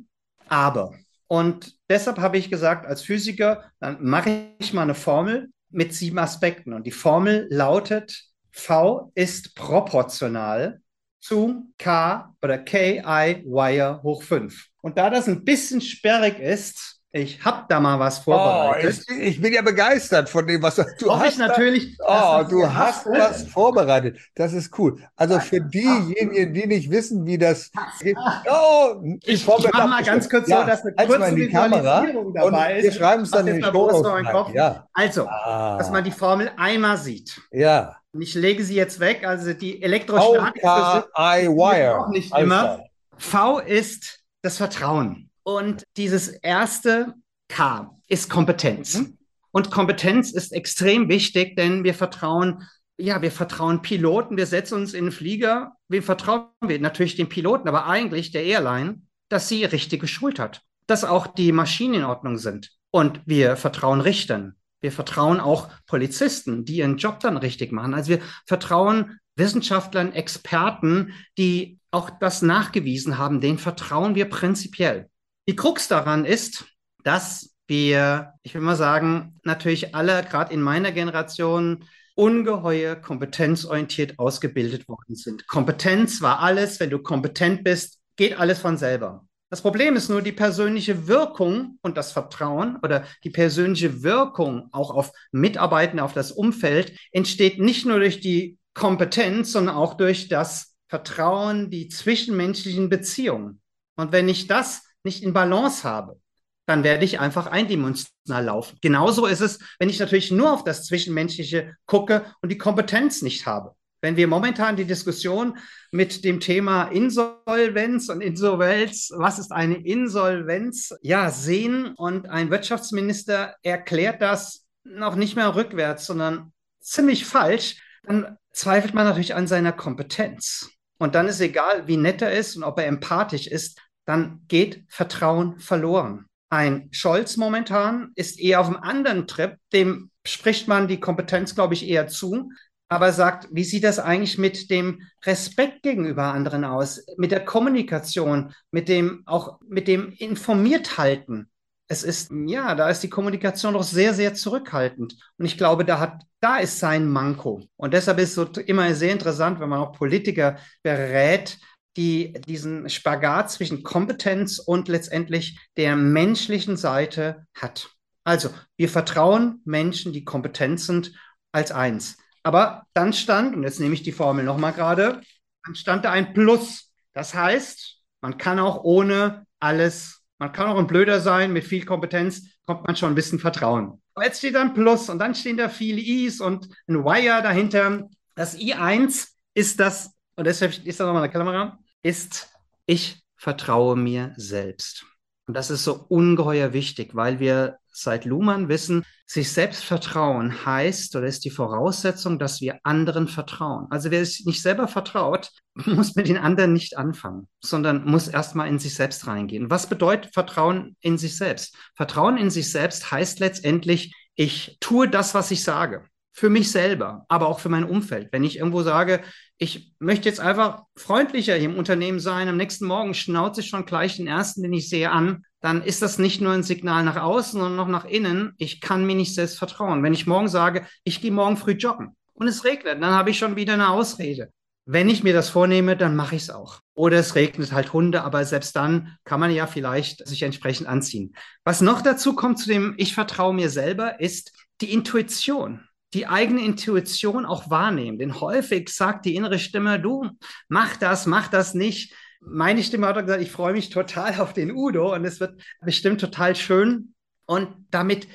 aber. 0.50 0.96
Und 1.28 1.76
deshalb 1.88 2.18
habe 2.18 2.40
ich 2.40 2.50
gesagt, 2.50 2.88
als 2.88 3.04
Physiker, 3.04 3.64
dann 3.80 4.04
mache 4.04 4.48
ich 4.58 4.74
mal 4.74 4.82
eine 4.82 4.96
Formel 4.96 5.53
mit 5.74 5.94
sieben 5.94 6.20
Aspekten. 6.20 6.74
Und 6.74 6.86
die 6.86 6.92
Formel 6.92 7.48
lautet, 7.50 8.24
V 8.52 9.12
ist 9.16 9.56
proportional 9.56 10.82
zu 11.20 11.74
K 11.78 12.36
oder 12.42 12.58
KI 12.58 13.44
Wire 13.46 14.02
hoch 14.04 14.24
5. 14.24 14.68
Und 14.82 14.98
da 14.98 15.10
das 15.10 15.28
ein 15.28 15.44
bisschen 15.44 15.82
sperrig 15.82 16.40
ist, 16.40 16.93
ich 17.16 17.46
habe 17.46 17.66
da 17.70 17.80
mal 17.80 18.00
was 18.00 18.18
vorbereitet. 18.18 19.06
Oh, 19.08 19.14
ich, 19.14 19.20
ich, 19.20 19.42
bin 19.42 19.54
ja 19.54 19.62
begeistert 19.62 20.28
von 20.30 20.48
dem, 20.48 20.64
was 20.64 20.78
du 20.78 20.84
Hoffe 21.12 21.20
hast. 21.20 21.34
Ich 21.34 21.38
natürlich. 21.38 21.98
Da, 21.98 22.40
oh, 22.40 22.44
du 22.44 22.74
hast 22.74 23.06
was 23.06 23.44
vorbereitet. 23.44 24.18
Das 24.34 24.52
ist 24.52 24.78
cool. 24.80 25.00
Also 25.16 25.40
für 25.40 25.62
diejenigen, 25.62 26.56
die 26.56 26.66
nicht 26.66 26.90
wissen, 26.90 27.24
wie 27.28 27.38
das 27.38 27.72
geht. 28.00 28.18
Oh, 28.50 28.96
ich, 29.22 29.48
ich 29.48 29.48
mache 29.48 29.88
mal 29.88 30.04
ganz 30.04 30.28
kurz 30.28 30.48
ja, 30.48 30.62
so, 30.62 30.68
dass 30.68 30.82
eine 30.84 31.08
kurze 31.08 31.36
die 31.36 31.50
Kamera 31.50 32.04
dabei 32.34 32.78
ist. 32.78 32.84
Wir 32.84 32.92
schreiben 32.94 33.22
es 33.22 33.30
dann 33.30 33.46
in 33.46 33.62
den 33.62 33.72
Kopf. 33.72 34.52
Ja. 34.56 34.88
Also, 34.94 35.28
ah. 35.28 35.78
dass 35.78 35.92
man 35.92 36.04
die 36.04 36.12
Formel 36.12 36.50
einmal 36.58 36.98
sieht. 36.98 37.40
Ja. 37.52 37.96
Und 38.12 38.24
ich 38.24 38.34
lege 38.34 38.64
sie 38.64 38.76
jetzt 38.76 39.00
weg. 39.00 39.24
Also 39.24 39.54
die 39.54 39.84
Elektrostatik 39.84 40.64
Wire. 40.64 42.00
auch 42.00 42.10
nicht 42.10 42.36
immer. 42.36 42.80
V 43.18 43.60
ist 43.60 44.24
das 44.42 44.58
Vertrauen. 44.58 45.30
Und 45.44 45.84
dieses 45.98 46.30
erste 46.30 47.14
K 47.50 47.98
ist 48.08 48.30
Kompetenz. 48.30 48.96
Mhm. 48.96 49.18
Und 49.52 49.70
Kompetenz 49.70 50.32
ist 50.32 50.52
extrem 50.52 51.10
wichtig, 51.10 51.56
denn 51.56 51.84
wir 51.84 51.94
vertrauen, 51.94 52.64
ja, 52.98 53.22
wir 53.22 53.32
vertrauen 53.32 53.82
Piloten, 53.82 54.38
wir 54.38 54.48
setzen 54.48 54.76
uns 54.76 54.94
in 54.94 55.06
den 55.06 55.12
Flieger, 55.12 55.74
wir 55.88 56.02
vertrauen 56.02 56.48
wir 56.62 56.80
natürlich 56.80 57.16
den 57.16 57.30
Piloten, 57.30 57.68
aber 57.68 57.86
eigentlich 57.86 58.32
der 58.32 58.44
Airline, 58.44 59.02
dass 59.30 59.50
sie 59.50 59.64
richtig 59.66 60.02
geschult 60.02 60.40
hat, 60.40 60.62
dass 60.88 61.04
auch 61.04 61.28
die 61.28 61.52
Maschinen 61.52 61.96
in 61.96 62.04
Ordnung 62.04 62.38
sind. 62.38 62.72
Und 62.92 63.22
wir 63.26 63.56
vertrauen 63.56 64.02
Richtern. 64.02 64.56
Wir 64.82 64.92
vertrauen 64.92 65.40
auch 65.40 65.70
Polizisten, 65.88 66.66
die 66.66 66.78
ihren 66.78 66.98
Job 66.98 67.20
dann 67.20 67.38
richtig 67.38 67.72
machen. 67.72 67.94
Also 67.94 68.10
wir 68.10 68.20
vertrauen 68.46 69.20
Wissenschaftlern, 69.36 70.14
Experten, 70.14 71.14
die 71.38 71.80
auch 71.90 72.10
das 72.10 72.42
nachgewiesen 72.42 73.18
haben, 73.18 73.40
denen 73.40 73.58
vertrauen 73.58 74.16
wir 74.16 74.30
prinzipiell. 74.30 75.10
Die 75.48 75.56
Krux 75.56 75.88
daran 75.88 76.26
ist, 76.26 76.66
dass 77.04 77.54
wir, 77.68 78.34
ich 78.44 78.54
will 78.54 78.62
mal 78.62 78.76
sagen, 78.76 79.40
natürlich 79.44 79.96
alle, 79.96 80.24
gerade 80.24 80.54
in 80.54 80.62
meiner 80.62 80.92
Generation, 80.92 81.86
ungeheuer 82.16 82.96
kompetenzorientiert 82.96 84.20
ausgebildet 84.20 84.88
worden 84.88 85.16
sind. 85.16 85.48
Kompetenz 85.48 86.22
war 86.22 86.40
alles, 86.40 86.80
wenn 86.80 86.92
du 86.92 87.00
kompetent 87.00 87.64
bist, 87.64 88.00
geht 88.16 88.40
alles 88.40 88.60
von 88.60 88.78
selber. 88.78 89.26
Das 89.50 89.62
Problem 89.62 89.96
ist 89.96 90.10
nur 90.10 90.22
die 90.22 90.32
persönliche 90.32 91.08
Wirkung 91.08 91.78
und 91.82 91.98
das 91.98 92.12
Vertrauen 92.12 92.78
oder 92.82 93.06
die 93.24 93.30
persönliche 93.30 94.02
Wirkung 94.02 94.70
auch 94.72 94.92
auf 94.92 95.12
Mitarbeitende, 95.32 96.04
auf 96.04 96.14
das 96.14 96.32
Umfeld 96.32 96.98
entsteht 97.12 97.60
nicht 97.60 97.86
nur 97.86 98.00
durch 98.00 98.20
die 98.20 98.58
Kompetenz, 98.74 99.52
sondern 99.52 99.76
auch 99.76 99.96
durch 99.96 100.28
das 100.28 100.76
Vertrauen, 100.88 101.70
die 101.70 101.88
zwischenmenschlichen 101.88 102.90
Beziehungen. 102.90 103.62
Und 103.96 104.12
wenn 104.12 104.28
ich 104.28 104.48
das 104.48 104.84
nicht 105.04 105.24
in 105.24 105.34
Balance 105.34 105.84
habe, 105.84 106.20
dann 106.66 106.84
werde 106.84 107.04
ich 107.04 107.20
einfach 107.20 107.48
eindimensional 107.48 108.46
laufen. 108.46 108.78
Genauso 108.82 109.26
ist 109.26 109.42
es, 109.42 109.60
wenn 109.80 109.90
ich 109.90 110.00
natürlich 110.00 110.32
nur 110.32 110.54
auf 110.54 110.64
das 110.64 110.86
Zwischenmenschliche 110.86 111.76
gucke 111.86 112.26
und 112.42 112.50
die 112.50 112.58
Kompetenz 112.58 113.22
nicht 113.22 113.46
habe. 113.46 113.76
Wenn 114.02 114.18
wir 114.18 114.28
momentan 114.28 114.76
die 114.76 114.86
Diskussion 114.86 115.58
mit 115.92 116.26
dem 116.26 116.42
Thema 116.42 116.86
Insolvenz 116.86 118.10
und 118.10 118.22
Insolvenz, 118.22 119.12
was 119.16 119.40
ist 119.40 119.52
eine 119.52 119.76
Insolvenz, 119.76 120.94
ja, 121.02 121.32
sehen 121.32 121.94
und 121.96 122.30
ein 122.30 122.52
Wirtschaftsminister 122.52 123.56
erklärt 123.62 124.22
das 124.22 124.66
noch 124.84 125.16
nicht 125.16 125.38
mehr 125.38 125.56
rückwärts, 125.56 126.06
sondern 126.06 126.52
ziemlich 126.82 127.26
falsch, 127.26 127.82
dann 128.04 128.38
zweifelt 128.52 128.94
man 128.94 129.06
natürlich 129.06 129.36
an 129.36 129.48
seiner 129.48 129.72
Kompetenz. 129.72 130.70
Und 130.98 131.16
dann 131.16 131.28
ist 131.28 131.40
egal, 131.40 131.88
wie 131.88 131.98
nett 131.98 132.22
er 132.22 132.34
ist 132.34 132.58
und 132.58 132.64
ob 132.64 132.80
er 132.80 132.88
empathisch 132.88 133.48
ist, 133.48 133.80
dann 134.06 134.42
geht 134.48 134.84
Vertrauen 134.88 135.60
verloren. 135.60 136.26
Ein 136.50 136.90
Scholz 136.92 137.38
momentan 137.38 138.12
ist 138.16 138.40
eher 138.40 138.62
auf 138.62 138.68
einem 138.68 138.78
anderen 138.78 139.28
Trip, 139.28 139.58
dem 139.74 140.12
spricht 140.26 140.68
man 140.68 140.88
die 140.88 141.00
Kompetenz, 141.00 141.56
glaube 141.56 141.74
ich, 141.74 141.88
eher 141.88 142.08
zu, 142.08 142.52
aber 142.90 143.12
sagt, 143.12 143.48
wie 143.52 143.64
sieht 143.64 143.84
das 143.84 143.98
eigentlich 143.98 144.38
mit 144.38 144.70
dem 144.70 145.02
Respekt 145.26 145.82
gegenüber 145.82 146.26
anderen 146.26 146.64
aus, 146.64 147.04
mit 147.18 147.32
der 147.32 147.44
Kommunikation, 147.44 148.54
mit 148.70 148.88
dem 148.88 149.24
auch 149.26 149.60
mit 149.68 149.88
dem 149.88 150.12
Informierthalten? 150.12 151.50
Es 151.88 152.04
ist 152.04 152.32
ja, 152.46 152.76
da 152.76 152.90
ist 152.90 153.02
die 153.02 153.10
Kommunikation 153.10 153.74
doch 153.74 153.84
sehr 153.84 154.14
sehr 154.14 154.36
zurückhaltend 154.36 155.16
und 155.38 155.46
ich 155.46 155.58
glaube, 155.58 155.86
da 155.86 156.00
hat 156.00 156.22
da 156.40 156.58
ist 156.58 156.78
sein 156.78 157.08
Manko 157.08 157.64
und 157.78 157.94
deshalb 157.94 158.20
ist 158.20 158.30
es 158.30 158.36
so 158.36 158.46
immer 158.62 158.94
sehr 158.94 159.12
interessant, 159.12 159.60
wenn 159.60 159.70
man 159.70 159.80
auch 159.80 159.94
Politiker 159.94 160.58
berät, 160.84 161.58
die 161.98 162.34
diesen 162.48 162.90
Spagat 162.90 163.52
zwischen 163.52 163.84
Kompetenz 163.84 164.60
und 164.60 164.88
letztendlich 164.88 165.60
der 165.78 165.96
menschlichen 165.96 166.78
Seite 166.78 167.46
hat. 167.54 167.90
Also, 168.24 168.50
wir 168.78 168.90
vertrauen 168.90 169.62
Menschen, 169.66 170.14
die 170.14 170.24
kompetent 170.24 170.80
sind, 170.80 171.14
als 171.52 171.72
eins. 171.72 172.18
Aber 172.42 172.86
dann 172.94 173.14
stand, 173.14 173.56
und 173.56 173.64
jetzt 173.64 173.80
nehme 173.80 173.94
ich 173.94 174.04
die 174.04 174.12
Formel 174.12 174.44
nochmal 174.44 174.74
gerade, 174.74 175.22
dann 175.66 175.76
stand 175.76 176.06
da 176.06 176.12
ein 176.12 176.34
Plus. 176.34 176.92
Das 177.14 177.34
heißt, 177.34 178.02
man 178.22 178.38
kann 178.38 178.60
auch 178.60 178.84
ohne 178.84 179.46
alles, 179.60 180.22
man 180.40 180.52
kann 180.52 180.68
auch 180.68 180.78
ein 180.78 180.88
Blöder 180.88 181.20
sein, 181.20 181.54
mit 181.54 181.64
viel 181.64 181.86
Kompetenz 181.86 182.50
kommt 182.66 182.88
man 182.88 182.96
schon 182.96 183.12
ein 183.12 183.16
bisschen 183.16 183.40
Vertrauen. 183.40 184.02
Aber 184.14 184.26
jetzt 184.26 184.40
steht 184.40 184.56
da 184.56 184.62
ein 184.62 184.74
Plus 184.74 185.10
und 185.10 185.20
dann 185.20 185.36
stehen 185.36 185.58
da 185.58 185.70
viele 185.70 186.00
I's 186.00 186.40
und 186.40 186.68
ein 186.88 187.04
Wire 187.04 187.42
dahinter. 187.42 188.10
Das 188.36 188.58
I1 188.58 189.28
ist 189.54 189.80
das, 189.80 190.12
und 190.36 190.46
deshalb 190.46 190.86
ist 190.86 191.00
da 191.00 191.06
nochmal 191.06 191.24
eine 191.24 191.32
Kamera, 191.32 191.80
ist, 192.04 192.50
ich 192.86 193.24
vertraue 193.36 193.96
mir 193.96 194.34
selbst. 194.38 195.06
Und 195.46 195.56
das 195.56 195.70
ist 195.70 195.84
so 195.84 196.06
ungeheuer 196.08 196.72
wichtig, 196.72 197.16
weil 197.16 197.40
wir 197.40 197.78
seit 197.92 198.26
Luhmann 198.26 198.70
wissen, 198.70 199.04
sich 199.26 199.52
selbst 199.52 199.84
vertrauen 199.84 200.66
heißt 200.66 201.16
oder 201.16 201.28
ist 201.28 201.44
die 201.44 201.50
Voraussetzung, 201.50 202.40
dass 202.40 202.62
wir 202.62 202.80
anderen 202.84 203.28
vertrauen. 203.28 203.88
Also 203.90 204.10
wer 204.10 204.26
sich 204.26 204.46
nicht 204.46 204.62
selber 204.62 204.88
vertraut, 204.88 205.50
muss 205.74 206.16
mit 206.16 206.28
den 206.28 206.38
anderen 206.38 206.74
nicht 206.74 206.98
anfangen, 206.98 207.48
sondern 207.62 208.06
muss 208.06 208.28
erstmal 208.28 208.68
in 208.68 208.80
sich 208.80 208.96
selbst 208.96 209.28
reingehen. 209.28 209.70
Was 209.70 209.88
bedeutet 209.88 210.34
Vertrauen 210.34 210.96
in 211.02 211.18
sich 211.18 211.36
selbst? 211.36 211.76
Vertrauen 211.96 212.38
in 212.38 212.50
sich 212.50 212.72
selbst 212.72 213.12
heißt 213.12 213.40
letztendlich, 213.40 214.16
ich 214.36 214.78
tue 214.80 215.10
das, 215.10 215.34
was 215.36 215.52
ich 215.52 215.64
sage 215.64 216.06
für 216.34 216.50
mich 216.50 216.72
selber, 216.72 217.26
aber 217.30 217.48
auch 217.48 217.60
für 217.60 217.70
mein 217.70 217.84
Umfeld. 217.84 218.30
Wenn 218.32 218.44
ich 218.44 218.58
irgendwo 218.58 218.82
sage, 218.82 219.22
ich 219.58 219.94
möchte 220.00 220.28
jetzt 220.28 220.40
einfach 220.40 220.82
freundlicher 220.98 221.56
im 221.58 221.76
Unternehmen 221.76 222.20
sein, 222.20 222.50
am 222.50 222.58
nächsten 222.58 222.88
Morgen 222.88 223.14
schnauze 223.14 223.62
ich 223.62 223.70
schon 223.70 223.86
gleich 223.86 224.18
den 224.18 224.28
ersten, 224.28 224.64
den 224.64 224.74
ich 224.74 224.90
sehe, 224.90 225.12
an, 225.12 225.46
dann 225.62 225.84
ist 225.84 226.02
das 226.02 226.18
nicht 226.18 226.42
nur 226.42 226.52
ein 226.52 226.64
Signal 226.64 227.04
nach 227.04 227.22
außen, 227.22 227.60
sondern 227.60 227.76
noch 227.76 227.88
nach 227.88 228.06
innen. 228.06 228.54
Ich 228.58 228.82
kann 228.82 229.06
mir 229.06 229.16
nicht 229.16 229.36
selbst 229.36 229.60
vertrauen. 229.60 230.02
Wenn 230.02 230.14
ich 230.14 230.28
morgen 230.28 230.50
sage, 230.50 230.86
ich 231.04 231.22
gehe 231.22 231.32
morgen 231.32 231.56
früh 231.56 231.74
joggen 231.74 232.16
und 232.34 232.48
es 232.48 232.66
regnet, 232.66 233.02
dann 233.02 233.14
habe 233.14 233.30
ich 233.30 233.38
schon 233.38 233.56
wieder 233.56 233.76
eine 233.76 233.90
Ausrede. 233.90 234.52
Wenn 234.86 235.08
ich 235.08 235.24
mir 235.24 235.34
das 235.34 235.50
vornehme, 235.50 235.96
dann 235.96 236.16
mache 236.16 236.36
ich 236.36 236.42
es 236.42 236.50
auch. 236.50 236.80
Oder 236.94 237.18
es 237.18 237.36
regnet 237.36 237.72
halt 237.72 237.94
Hunde, 237.94 238.24
aber 238.24 238.44
selbst 238.44 238.76
dann 238.76 239.16
kann 239.24 239.40
man 239.40 239.52
ja 239.52 239.66
vielleicht 239.68 240.28
sich 240.28 240.44
entsprechend 240.44 240.88
anziehen. 240.88 241.36
Was 241.64 241.80
noch 241.80 242.02
dazu 242.02 242.36
kommt 242.36 242.60
zu 242.60 242.68
dem 242.68 242.96
Ich 242.98 243.14
vertraue 243.14 243.54
mir 243.54 243.70
selber, 243.70 244.20
ist 244.20 244.52
die 244.82 244.92
Intuition. 244.92 245.88
Die 246.14 246.28
eigene 246.28 246.64
Intuition 246.64 247.46
auch 247.46 247.70
wahrnehmen. 247.70 248.20
Denn 248.20 248.40
häufig 248.40 248.90
sagt 248.90 249.26
die 249.26 249.36
innere 249.36 249.60
Stimme, 249.60 250.00
du, 250.00 250.30
mach 250.68 250.98
das, 250.98 251.26
mach 251.26 251.48
das 251.48 251.74
nicht. 251.74 252.14
Meine 252.40 252.84
Stimme 252.84 253.08
hat 253.08 253.18
gesagt, 253.18 253.42
ich 253.42 253.52
freue 253.52 253.74
mich 253.74 253.90
total 253.90 254.40
auf 254.40 254.54
den 254.54 254.72
Udo 254.72 255.14
und 255.14 255.26
es 255.26 255.40
wird 255.40 255.62
bestimmt 255.82 256.22
total 256.22 256.56
schön. 256.56 257.14
Und 257.46 257.70
damit 257.90 258.28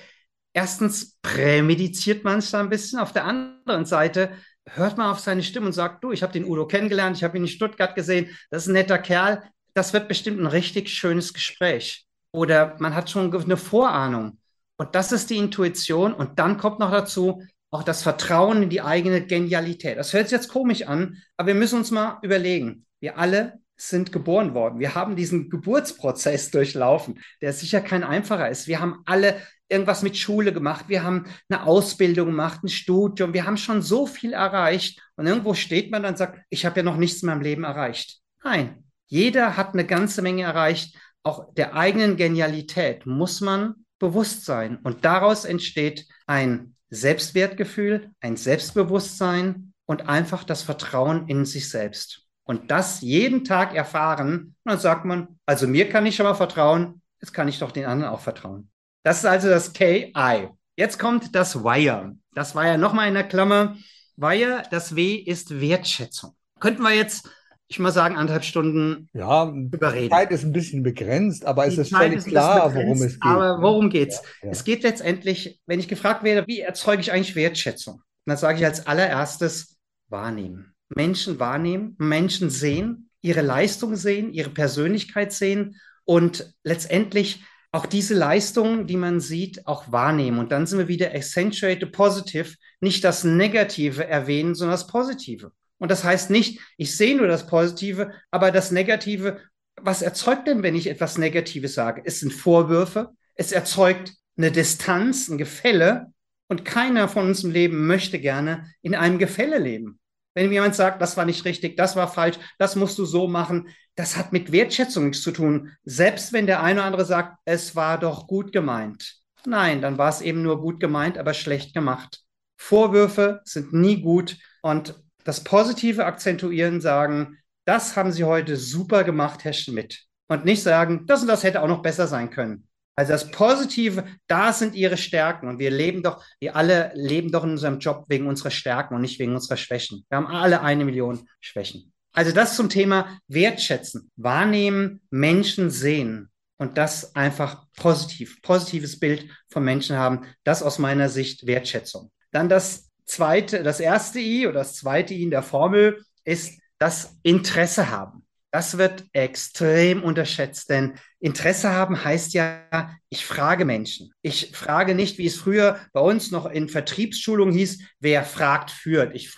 erstens 0.52 1.16
prämediziert 1.22 2.24
man 2.24 2.38
es 2.38 2.50
da 2.50 2.60
ein 2.60 2.70
bisschen. 2.70 2.98
Auf 2.98 3.12
der 3.12 3.24
anderen 3.24 3.84
Seite 3.84 4.32
hört 4.66 4.98
man 4.98 5.10
auf 5.10 5.20
seine 5.20 5.42
Stimme 5.42 5.66
und 5.66 5.72
sagt, 5.72 6.02
du, 6.02 6.12
ich 6.12 6.22
habe 6.22 6.32
den 6.32 6.44
Udo 6.44 6.66
kennengelernt, 6.66 7.16
ich 7.16 7.24
habe 7.24 7.36
ihn 7.36 7.44
in 7.44 7.48
Stuttgart 7.48 7.94
gesehen, 7.94 8.36
das 8.50 8.62
ist 8.62 8.68
ein 8.68 8.74
netter 8.74 8.98
Kerl, 8.98 9.42
das 9.74 9.92
wird 9.92 10.08
bestimmt 10.08 10.40
ein 10.40 10.46
richtig 10.46 10.90
schönes 10.90 11.32
Gespräch. 11.32 12.06
Oder 12.32 12.76
man 12.78 12.94
hat 12.94 13.08
schon 13.08 13.34
eine 13.34 13.56
Vorahnung. 13.56 14.38
Und 14.76 14.94
das 14.94 15.12
ist 15.12 15.30
die 15.30 15.36
Intuition. 15.36 16.12
Und 16.12 16.38
dann 16.38 16.56
kommt 16.58 16.78
noch 16.78 16.90
dazu 16.90 17.42
auch 17.70 17.82
das 17.82 18.02
Vertrauen 18.02 18.62
in 18.62 18.70
die 18.70 18.80
eigene 18.80 19.24
Genialität. 19.24 19.98
Das 19.98 20.12
hört 20.12 20.28
sich 20.28 20.36
jetzt 20.36 20.48
komisch 20.48 20.82
an, 20.82 21.18
aber 21.36 21.48
wir 21.48 21.54
müssen 21.54 21.78
uns 21.78 21.90
mal 21.90 22.18
überlegen. 22.22 22.86
Wir 23.00 23.18
alle 23.18 23.60
sind 23.76 24.10
geboren 24.10 24.54
worden. 24.54 24.80
Wir 24.80 24.94
haben 24.94 25.16
diesen 25.16 25.50
Geburtsprozess 25.50 26.50
durchlaufen, 26.50 27.20
der 27.40 27.52
sicher 27.52 27.80
kein 27.80 28.02
einfacher 28.02 28.48
ist. 28.48 28.66
Wir 28.66 28.80
haben 28.80 29.02
alle 29.04 29.40
irgendwas 29.68 30.02
mit 30.02 30.16
Schule 30.16 30.52
gemacht. 30.52 30.86
Wir 30.88 31.04
haben 31.04 31.26
eine 31.48 31.64
Ausbildung 31.64 32.26
gemacht, 32.26 32.64
ein 32.64 32.68
Studium. 32.68 33.34
Wir 33.34 33.46
haben 33.46 33.56
schon 33.56 33.82
so 33.82 34.06
viel 34.06 34.32
erreicht. 34.32 35.00
Und 35.16 35.26
irgendwo 35.26 35.54
steht 35.54 35.90
man 35.90 36.02
dann 36.02 36.14
und 36.14 36.18
sagt, 36.18 36.40
ich 36.48 36.66
habe 36.66 36.80
ja 36.80 36.82
noch 36.82 36.96
nichts 36.96 37.22
in 37.22 37.28
meinem 37.28 37.42
Leben 37.42 37.64
erreicht. 37.64 38.20
Nein, 38.42 38.84
jeder 39.06 39.56
hat 39.56 39.74
eine 39.74 39.86
ganze 39.86 40.22
Menge 40.22 40.44
erreicht. 40.44 40.96
Auch 41.22 41.52
der 41.54 41.74
eigenen 41.74 42.16
Genialität 42.16 43.06
muss 43.06 43.40
man 43.40 43.74
bewusst 43.98 44.44
sein. 44.44 44.78
Und 44.82 45.04
daraus 45.04 45.44
entsteht 45.44 46.06
ein 46.26 46.74
Selbstwertgefühl, 46.90 48.10
ein 48.20 48.36
Selbstbewusstsein 48.36 49.72
und 49.86 50.08
einfach 50.08 50.44
das 50.44 50.62
Vertrauen 50.62 51.28
in 51.28 51.44
sich 51.44 51.68
selbst. 51.70 52.22
Und 52.44 52.70
das 52.70 53.02
jeden 53.02 53.44
Tag 53.44 53.74
erfahren, 53.74 54.56
dann 54.64 54.78
sagt 54.78 55.04
man, 55.04 55.38
also 55.44 55.66
mir 55.66 55.88
kann 55.88 56.06
ich 56.06 56.16
schon 56.16 56.24
mal 56.24 56.34
vertrauen, 56.34 57.02
jetzt 57.20 57.32
kann 57.32 57.48
ich 57.48 57.58
doch 57.58 57.72
den 57.72 57.84
anderen 57.84 58.12
auch 58.12 58.20
vertrauen. 58.20 58.70
Das 59.02 59.18
ist 59.18 59.26
also 59.26 59.48
das 59.48 59.72
KI. 59.72 60.48
Jetzt 60.76 60.98
kommt 60.98 61.34
das 61.34 61.62
Wire. 61.62 62.16
Das 62.34 62.54
war 62.54 62.66
ja 62.66 62.78
nochmal 62.78 63.08
in 63.08 63.14
der 63.14 63.28
Klammer. 63.28 63.76
Wire, 64.16 64.62
das 64.70 64.96
W 64.96 65.14
ist 65.14 65.60
Wertschätzung. 65.60 66.36
Könnten 66.58 66.82
wir 66.82 66.94
jetzt, 66.94 67.28
ich 67.68 67.78
mal 67.78 67.92
sagen, 67.92 68.16
anderthalb 68.16 68.44
Stunden 68.44 69.10
ja, 69.12 69.46
überreden. 69.46 70.04
Die 70.04 70.10
Zeit 70.10 70.30
ist 70.30 70.42
ein 70.42 70.52
bisschen 70.52 70.82
begrenzt, 70.82 71.44
aber 71.44 71.66
es 71.66 71.76
ist 71.76 71.94
völlig 71.94 72.24
klar, 72.24 72.74
worum 72.74 73.02
es 73.02 73.14
geht. 73.14 73.22
Aber 73.22 73.60
worum 73.60 73.90
geht 73.90 74.08
es? 74.08 74.16
Ja, 74.16 74.46
ja. 74.46 74.50
Es 74.52 74.64
geht 74.64 74.82
letztendlich, 74.82 75.60
wenn 75.66 75.78
ich 75.78 75.86
gefragt 75.86 76.24
werde, 76.24 76.46
wie 76.46 76.60
erzeuge 76.60 77.02
ich 77.02 77.12
eigentlich 77.12 77.36
Wertschätzung? 77.36 78.02
Dann 78.24 78.38
sage 78.38 78.58
ich 78.58 78.64
als 78.64 78.86
allererstes 78.86 79.76
wahrnehmen. 80.08 80.74
Menschen 80.88 81.38
wahrnehmen, 81.38 81.94
Menschen 81.98 82.48
sehen, 82.48 83.10
ihre 83.20 83.42
Leistung 83.42 83.96
sehen, 83.96 84.32
ihre 84.32 84.50
Persönlichkeit 84.50 85.32
sehen 85.32 85.76
und 86.04 86.54
letztendlich 86.64 87.42
auch 87.70 87.84
diese 87.84 88.14
Leistungen, 88.14 88.86
die 88.86 88.96
man 88.96 89.20
sieht, 89.20 89.66
auch 89.66 89.92
wahrnehmen. 89.92 90.38
Und 90.38 90.52
dann 90.52 90.66
sind 90.66 90.78
wir 90.78 90.88
wieder 90.88 91.14
accentuate 91.14 91.86
positive, 91.86 92.54
nicht 92.80 93.04
das 93.04 93.24
Negative 93.24 94.06
erwähnen, 94.06 94.54
sondern 94.54 94.72
das 94.72 94.86
Positive. 94.86 95.52
Und 95.78 95.90
das 95.90 96.04
heißt 96.04 96.30
nicht, 96.30 96.60
ich 96.76 96.96
sehe 96.96 97.16
nur 97.16 97.26
das 97.26 97.46
Positive, 97.46 98.12
aber 98.30 98.50
das 98.50 98.70
Negative, 98.70 99.40
was 99.80 100.02
erzeugt 100.02 100.48
denn, 100.48 100.62
wenn 100.62 100.74
ich 100.74 100.88
etwas 100.88 101.18
Negatives 101.18 101.74
sage? 101.74 102.02
Es 102.04 102.20
sind 102.20 102.32
Vorwürfe, 102.32 103.10
es 103.34 103.52
erzeugt 103.52 104.14
eine 104.36 104.50
Distanz, 104.52 105.28
ein 105.28 105.38
Gefälle. 105.38 106.12
Und 106.50 106.64
keiner 106.64 107.08
von 107.08 107.26
uns 107.26 107.44
im 107.44 107.50
Leben 107.50 107.86
möchte 107.86 108.18
gerne 108.18 108.72
in 108.80 108.94
einem 108.94 109.18
Gefälle 109.18 109.58
leben. 109.58 110.00
Wenn 110.34 110.50
jemand 110.50 110.74
sagt, 110.74 111.02
das 111.02 111.16
war 111.16 111.24
nicht 111.24 111.44
richtig, 111.44 111.76
das 111.76 111.94
war 111.94 112.10
falsch, 112.10 112.38
das 112.58 112.74
musst 112.74 112.98
du 112.98 113.04
so 113.04 113.28
machen, 113.28 113.68
das 113.96 114.16
hat 114.16 114.32
mit 114.32 114.52
Wertschätzung 114.52 115.06
nichts 115.06 115.22
zu 115.22 115.32
tun. 115.32 115.72
Selbst 115.84 116.32
wenn 116.32 116.46
der 116.46 116.62
eine 116.62 116.80
oder 116.80 116.86
andere 116.86 117.04
sagt, 117.04 117.36
es 117.44 117.74
war 117.74 117.98
doch 117.98 118.26
gut 118.28 118.52
gemeint. 118.52 119.16
Nein, 119.44 119.82
dann 119.82 119.98
war 119.98 120.08
es 120.08 120.20
eben 120.20 120.42
nur 120.42 120.60
gut 120.60 120.80
gemeint, 120.80 121.18
aber 121.18 121.34
schlecht 121.34 121.74
gemacht. 121.74 122.22
Vorwürfe 122.56 123.40
sind 123.44 123.72
nie 123.72 124.00
gut 124.00 124.36
und 124.62 124.94
das 125.28 125.44
Positive 125.44 126.06
akzentuieren, 126.06 126.80
sagen, 126.80 127.36
das 127.66 127.96
haben 127.96 128.12
Sie 128.12 128.24
heute 128.24 128.56
super 128.56 129.04
gemacht, 129.04 129.44
Herr 129.44 129.52
Schmidt. 129.52 130.06
Und 130.26 130.46
nicht 130.46 130.62
sagen, 130.62 131.04
das 131.06 131.20
und 131.20 131.28
das 131.28 131.44
hätte 131.44 131.60
auch 131.60 131.68
noch 131.68 131.82
besser 131.82 132.06
sein 132.06 132.30
können. 132.30 132.66
Also 132.96 133.12
das 133.12 133.30
Positive, 133.30 134.06
da 134.26 134.54
sind 134.54 134.74
ihre 134.74 134.96
Stärken. 134.96 135.46
Und 135.46 135.58
wir 135.58 135.70
leben 135.70 136.02
doch, 136.02 136.24
wir 136.40 136.56
alle 136.56 136.92
leben 136.94 137.30
doch 137.30 137.44
in 137.44 137.50
unserem 137.50 137.78
Job 137.78 138.06
wegen 138.08 138.26
unserer 138.26 138.50
Stärken 138.50 138.94
und 138.94 139.02
nicht 139.02 139.18
wegen 139.18 139.34
unserer 139.34 139.58
Schwächen. 139.58 140.06
Wir 140.08 140.16
haben 140.16 140.28
alle 140.28 140.62
eine 140.62 140.86
Million 140.86 141.28
Schwächen. 141.42 141.92
Also 142.14 142.32
das 142.32 142.56
zum 142.56 142.70
Thema 142.70 143.20
Wertschätzen, 143.28 144.10
wahrnehmen, 144.16 145.02
Menschen 145.10 145.68
sehen 145.68 146.30
und 146.56 146.78
das 146.78 147.14
einfach 147.14 147.66
positiv, 147.76 148.40
positives 148.40 148.98
Bild 148.98 149.28
von 149.50 149.62
Menschen 149.62 149.98
haben. 149.98 150.22
Das 150.44 150.62
aus 150.62 150.78
meiner 150.78 151.10
Sicht 151.10 151.46
Wertschätzung. 151.46 152.10
Dann 152.32 152.48
das 152.48 152.87
zweite, 153.08 153.62
das 153.62 153.80
erste 153.80 154.20
I 154.20 154.46
oder 154.46 154.60
das 154.60 154.74
zweite 154.74 155.14
I 155.14 155.24
in 155.24 155.30
der 155.30 155.42
Formel 155.42 156.02
ist 156.24 156.60
das 156.78 157.16
Interesse 157.22 157.90
haben. 157.90 158.24
Das 158.50 158.78
wird 158.78 159.04
extrem 159.12 160.02
unterschätzt, 160.02 160.70
denn 160.70 160.94
Interesse 161.20 161.70
haben 161.70 162.02
heißt 162.02 162.32
ja, 162.32 162.96
ich 163.10 163.26
frage 163.26 163.66
Menschen. 163.66 164.10
Ich 164.22 164.52
frage 164.56 164.94
nicht, 164.94 165.18
wie 165.18 165.26
es 165.26 165.36
früher 165.36 165.78
bei 165.92 166.00
uns 166.00 166.30
noch 166.30 166.46
in 166.46 166.70
Vertriebsschulung 166.70 167.52
hieß, 167.52 167.82
wer 168.00 168.24
fragt, 168.24 168.70
führt. 168.70 169.14
Ich 169.14 169.30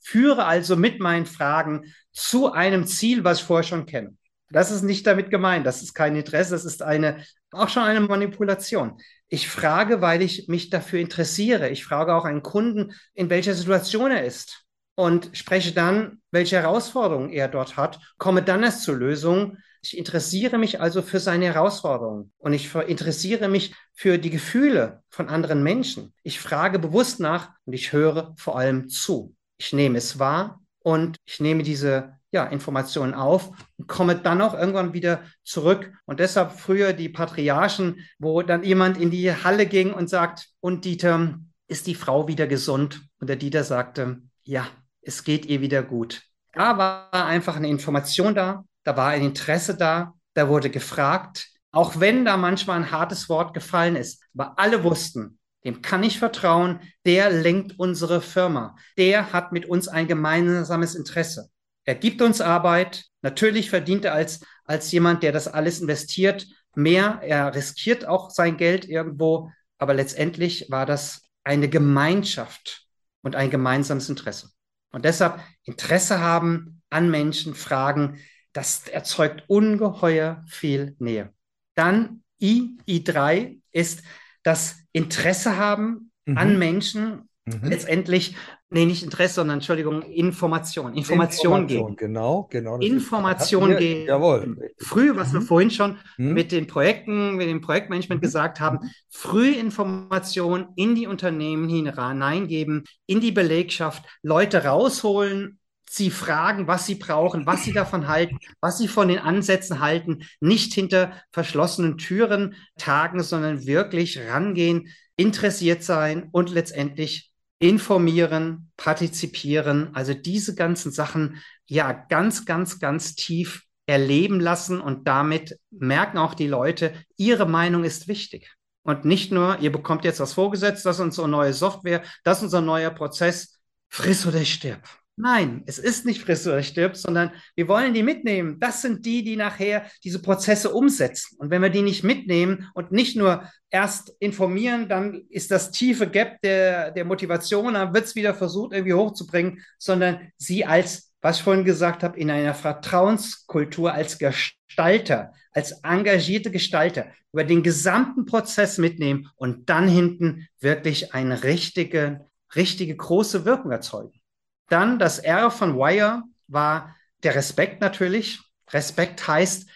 führe 0.00 0.44
also 0.46 0.76
mit 0.76 0.98
meinen 1.00 1.26
Fragen 1.26 1.92
zu 2.12 2.52
einem 2.52 2.86
Ziel, 2.86 3.22
was 3.22 3.40
ich 3.40 3.44
vorher 3.44 3.64
schon 3.64 3.84
kenne. 3.84 4.16
Das 4.50 4.70
ist 4.70 4.82
nicht 4.82 5.06
damit 5.06 5.30
gemeint. 5.30 5.66
Das 5.66 5.82
ist 5.82 5.94
kein 5.94 6.16
Interesse. 6.16 6.52
Das 6.52 6.64
ist 6.64 6.82
eine, 6.82 7.24
auch 7.50 7.68
schon 7.68 7.82
eine 7.82 8.00
Manipulation. 8.00 8.98
Ich 9.34 9.48
frage, 9.48 10.00
weil 10.00 10.22
ich 10.22 10.46
mich 10.46 10.70
dafür 10.70 11.00
interessiere. 11.00 11.68
Ich 11.70 11.84
frage 11.84 12.14
auch 12.14 12.24
einen 12.24 12.44
Kunden, 12.44 12.92
in 13.14 13.30
welcher 13.30 13.52
Situation 13.54 14.12
er 14.12 14.24
ist 14.24 14.64
und 14.94 15.30
spreche 15.32 15.72
dann, 15.72 16.22
welche 16.30 16.54
Herausforderungen 16.54 17.30
er 17.30 17.48
dort 17.48 17.76
hat, 17.76 17.98
komme 18.16 18.44
dann 18.44 18.62
erst 18.62 18.84
zur 18.84 18.94
Lösung. 18.94 19.58
Ich 19.82 19.98
interessiere 19.98 20.56
mich 20.56 20.80
also 20.80 21.02
für 21.02 21.18
seine 21.18 21.46
Herausforderungen 21.46 22.32
und 22.38 22.52
ich 22.52 22.72
interessiere 22.76 23.48
mich 23.48 23.74
für 23.92 24.18
die 24.18 24.30
Gefühle 24.30 25.02
von 25.08 25.28
anderen 25.28 25.64
Menschen. 25.64 26.14
Ich 26.22 26.38
frage 26.38 26.78
bewusst 26.78 27.18
nach 27.18 27.50
und 27.64 27.72
ich 27.72 27.92
höre 27.92 28.34
vor 28.36 28.56
allem 28.56 28.88
zu. 28.88 29.34
Ich 29.56 29.72
nehme 29.72 29.98
es 29.98 30.20
wahr 30.20 30.60
und 30.78 31.16
ich 31.24 31.40
nehme 31.40 31.64
diese 31.64 32.20
ja, 32.34 32.44
Informationen 32.44 33.14
auf 33.14 33.50
und 33.78 33.86
komme 33.86 34.16
dann 34.16 34.42
auch 34.42 34.54
irgendwann 34.54 34.92
wieder 34.92 35.22
zurück. 35.44 35.92
Und 36.04 36.18
deshalb 36.18 36.52
früher 36.52 36.92
die 36.92 37.08
Patriarchen, 37.08 38.00
wo 38.18 38.42
dann 38.42 38.64
jemand 38.64 38.98
in 38.98 39.10
die 39.10 39.32
Halle 39.32 39.66
ging 39.66 39.94
und 39.94 40.10
sagt, 40.10 40.48
und 40.60 40.84
Dieter, 40.84 41.38
ist 41.68 41.86
die 41.86 41.94
Frau 41.94 42.28
wieder 42.28 42.46
gesund? 42.46 43.02
Und 43.20 43.28
der 43.28 43.36
Dieter 43.36 43.62
sagte, 43.62 44.20
ja, 44.42 44.66
es 45.00 45.22
geht 45.22 45.46
ihr 45.46 45.60
wieder 45.60 45.82
gut. 45.82 46.22
Da 46.52 46.76
war 46.76 47.12
einfach 47.12 47.56
eine 47.56 47.68
Information 47.68 48.34
da, 48.34 48.64
da 48.82 48.96
war 48.96 49.10
ein 49.10 49.22
Interesse 49.22 49.76
da, 49.76 50.14
da 50.34 50.48
wurde 50.48 50.70
gefragt, 50.70 51.48
auch 51.70 52.00
wenn 52.00 52.24
da 52.24 52.36
manchmal 52.36 52.78
ein 52.78 52.90
hartes 52.90 53.28
Wort 53.28 53.54
gefallen 53.54 53.94
ist. 53.94 54.22
Aber 54.34 54.58
alle 54.58 54.82
wussten, 54.82 55.38
dem 55.64 55.82
kann 55.82 56.02
ich 56.02 56.18
vertrauen, 56.18 56.80
der 57.06 57.30
lenkt 57.30 57.78
unsere 57.78 58.20
Firma, 58.20 58.76
der 58.98 59.32
hat 59.32 59.52
mit 59.52 59.66
uns 59.66 59.86
ein 59.86 60.08
gemeinsames 60.08 60.96
Interesse. 60.96 61.50
Er 61.84 61.94
gibt 61.94 62.22
uns 62.22 62.40
Arbeit, 62.40 63.04
natürlich 63.22 63.70
verdient 63.70 64.04
er 64.04 64.14
als, 64.14 64.40
als 64.64 64.90
jemand, 64.92 65.22
der 65.22 65.32
das 65.32 65.48
alles 65.48 65.80
investiert, 65.80 66.46
mehr, 66.74 67.20
er 67.22 67.54
riskiert 67.54 68.06
auch 68.06 68.30
sein 68.30 68.56
Geld 68.56 68.86
irgendwo, 68.86 69.50
aber 69.78 69.94
letztendlich 69.94 70.70
war 70.70 70.86
das 70.86 71.22
eine 71.44 71.68
Gemeinschaft 71.68 72.86
und 73.22 73.36
ein 73.36 73.50
gemeinsames 73.50 74.08
Interesse. 74.08 74.50
Und 74.92 75.04
deshalb 75.04 75.40
Interesse 75.64 76.20
haben 76.20 76.82
an 76.90 77.10
Menschen, 77.10 77.54
Fragen, 77.54 78.18
das 78.52 78.86
erzeugt 78.86 79.44
ungeheuer 79.48 80.44
viel 80.46 80.94
Nähe. 80.98 81.32
Dann 81.74 82.22
I, 82.40 82.78
I3 82.88 83.60
ist 83.72 84.02
das 84.42 84.76
Interesse 84.92 85.56
haben 85.56 86.12
mhm. 86.24 86.38
an 86.38 86.58
Menschen, 86.58 87.28
mhm. 87.46 87.68
letztendlich 87.68 88.34
Nee, 88.74 88.86
nicht 88.86 89.04
Interesse, 89.04 89.34
sondern 89.34 89.58
Entschuldigung, 89.58 90.02
Information. 90.02 90.94
Information, 90.94 91.62
Information 91.62 91.66
geben. 91.68 91.96
Genau, 91.96 92.48
genau. 92.50 92.78
Information 92.78 93.76
geben. 93.76 94.06
Jawohl. 94.08 94.72
Früh, 94.78 95.14
was 95.14 95.28
mhm. 95.28 95.34
wir 95.34 95.42
vorhin 95.42 95.70
schon 95.70 95.98
mhm. 96.18 96.32
mit 96.32 96.50
den 96.50 96.66
Projekten, 96.66 97.36
mit 97.36 97.46
dem 97.46 97.60
Projektmanagement 97.60 98.20
mhm. 98.20 98.24
gesagt 98.24 98.58
haben, 98.58 98.80
früh 99.08 99.52
Information 99.52 100.70
in 100.74 100.96
die 100.96 101.06
Unternehmen 101.06 101.68
hineingeben, 101.68 102.82
in 103.06 103.20
die 103.20 103.30
Belegschaft, 103.30 104.04
Leute 104.24 104.64
rausholen, 104.64 105.60
sie 105.88 106.10
fragen, 106.10 106.66
was 106.66 106.86
sie 106.86 106.96
brauchen, 106.96 107.46
was 107.46 107.62
sie 107.62 107.72
davon 107.72 108.08
halten, 108.08 108.38
was 108.60 108.78
sie 108.78 108.88
von 108.88 109.06
den 109.06 109.20
Ansätzen 109.20 109.78
halten, 109.78 110.24
nicht 110.40 110.74
hinter 110.74 111.12
verschlossenen 111.30 111.96
Türen 111.96 112.56
tagen, 112.76 113.22
sondern 113.22 113.66
wirklich 113.68 114.18
rangehen, 114.18 114.88
interessiert 115.16 115.84
sein 115.84 116.28
und 116.32 116.50
letztendlich 116.50 117.30
informieren, 117.58 118.70
partizipieren, 118.76 119.94
also 119.94 120.14
diese 120.14 120.54
ganzen 120.54 120.92
Sachen 120.92 121.42
ja 121.66 121.92
ganz, 121.92 122.44
ganz, 122.44 122.78
ganz 122.78 123.14
tief 123.14 123.62
erleben 123.86 124.40
lassen 124.40 124.80
und 124.80 125.06
damit 125.06 125.58
merken 125.70 126.18
auch 126.18 126.34
die 126.34 126.46
Leute, 126.46 126.94
ihre 127.16 127.46
Meinung 127.46 127.84
ist 127.84 128.08
wichtig. 128.08 128.54
Und 128.82 129.04
nicht 129.04 129.32
nur, 129.32 129.58
ihr 129.60 129.72
bekommt 129.72 130.04
jetzt 130.04 130.20
was 130.20 130.34
vorgesetzt, 130.34 130.84
das 130.84 130.96
ist 130.96 131.02
unsere 131.02 131.28
neue 131.28 131.54
Software, 131.54 132.02
das 132.22 132.38
ist 132.38 132.44
unser 132.44 132.60
neuer 132.60 132.90
Prozess, 132.90 133.58
friss 133.88 134.26
oder 134.26 134.44
stirb. 134.44 134.82
Nein, 135.16 135.62
es 135.66 135.78
ist 135.78 136.04
nicht 136.04 136.22
friss 136.22 136.44
oder 136.46 136.64
stirb, 136.64 136.96
sondern 136.96 137.30
wir 137.54 137.68
wollen 137.68 137.94
die 137.94 138.02
mitnehmen. 138.02 138.58
Das 138.58 138.82
sind 138.82 139.06
die, 139.06 139.22
die 139.22 139.36
nachher 139.36 139.86
diese 140.02 140.20
Prozesse 140.20 140.72
umsetzen. 140.72 141.36
Und 141.38 141.50
wenn 141.50 141.62
wir 141.62 141.70
die 141.70 141.82
nicht 141.82 142.02
mitnehmen 142.02 142.68
und 142.74 142.90
nicht 142.90 143.16
nur 143.16 143.48
erst 143.70 144.12
informieren, 144.18 144.88
dann 144.88 145.22
ist 145.28 145.52
das 145.52 145.70
tiefe 145.70 146.08
Gap 146.10 146.40
der, 146.42 146.90
der 146.90 147.04
Motivation, 147.04 147.74
dann 147.74 147.94
wird 147.94 148.06
es 148.06 148.16
wieder 148.16 148.34
versucht, 148.34 148.72
irgendwie 148.72 148.94
hochzubringen, 148.94 149.60
sondern 149.78 150.32
sie 150.36 150.64
als, 150.64 151.12
was 151.20 151.36
ich 151.36 151.44
vorhin 151.44 151.64
gesagt 151.64 152.02
habe, 152.02 152.18
in 152.18 152.28
einer 152.28 152.54
Vertrauenskultur 152.54 153.92
als 153.92 154.18
Gestalter, 154.18 155.32
als 155.52 155.80
engagierte 155.84 156.50
Gestalter 156.50 157.06
über 157.32 157.44
den 157.44 157.62
gesamten 157.62 158.26
Prozess 158.26 158.78
mitnehmen 158.78 159.28
und 159.36 159.70
dann 159.70 159.86
hinten 159.86 160.48
wirklich 160.58 161.14
eine 161.14 161.44
richtige, 161.44 162.26
richtige 162.56 162.96
große 162.96 163.44
Wirkung 163.44 163.70
erzeugen. 163.70 164.20
Dann 164.68 164.98
das 164.98 165.18
R 165.18 165.50
von 165.50 165.76
Wire 165.76 166.22
war 166.46 166.94
der 167.22 167.34
Respekt 167.34 167.80
natürlich. 167.80 168.40
Respekt 168.70 169.26
heißt 169.26 169.68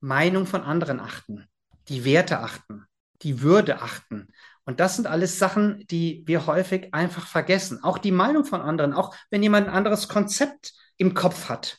Meinung 0.00 0.46
von 0.46 0.62
anderen 0.62 1.00
achten, 1.00 1.46
die 1.88 2.04
Werte 2.04 2.40
achten, 2.40 2.86
die 3.22 3.40
Würde 3.40 3.80
achten. 3.80 4.28
Und 4.64 4.80
das 4.80 4.96
sind 4.96 5.06
alles 5.06 5.38
Sachen, 5.38 5.86
die 5.88 6.22
wir 6.26 6.46
häufig 6.46 6.92
einfach 6.94 7.26
vergessen. 7.26 7.82
Auch 7.82 7.98
die 7.98 8.12
Meinung 8.12 8.44
von 8.44 8.60
anderen, 8.60 8.92
auch 8.92 9.14
wenn 9.30 9.42
jemand 9.42 9.68
ein 9.68 9.74
anderes 9.74 10.08
Konzept 10.08 10.72
im 10.96 11.14
Kopf 11.14 11.48
hat. 11.48 11.78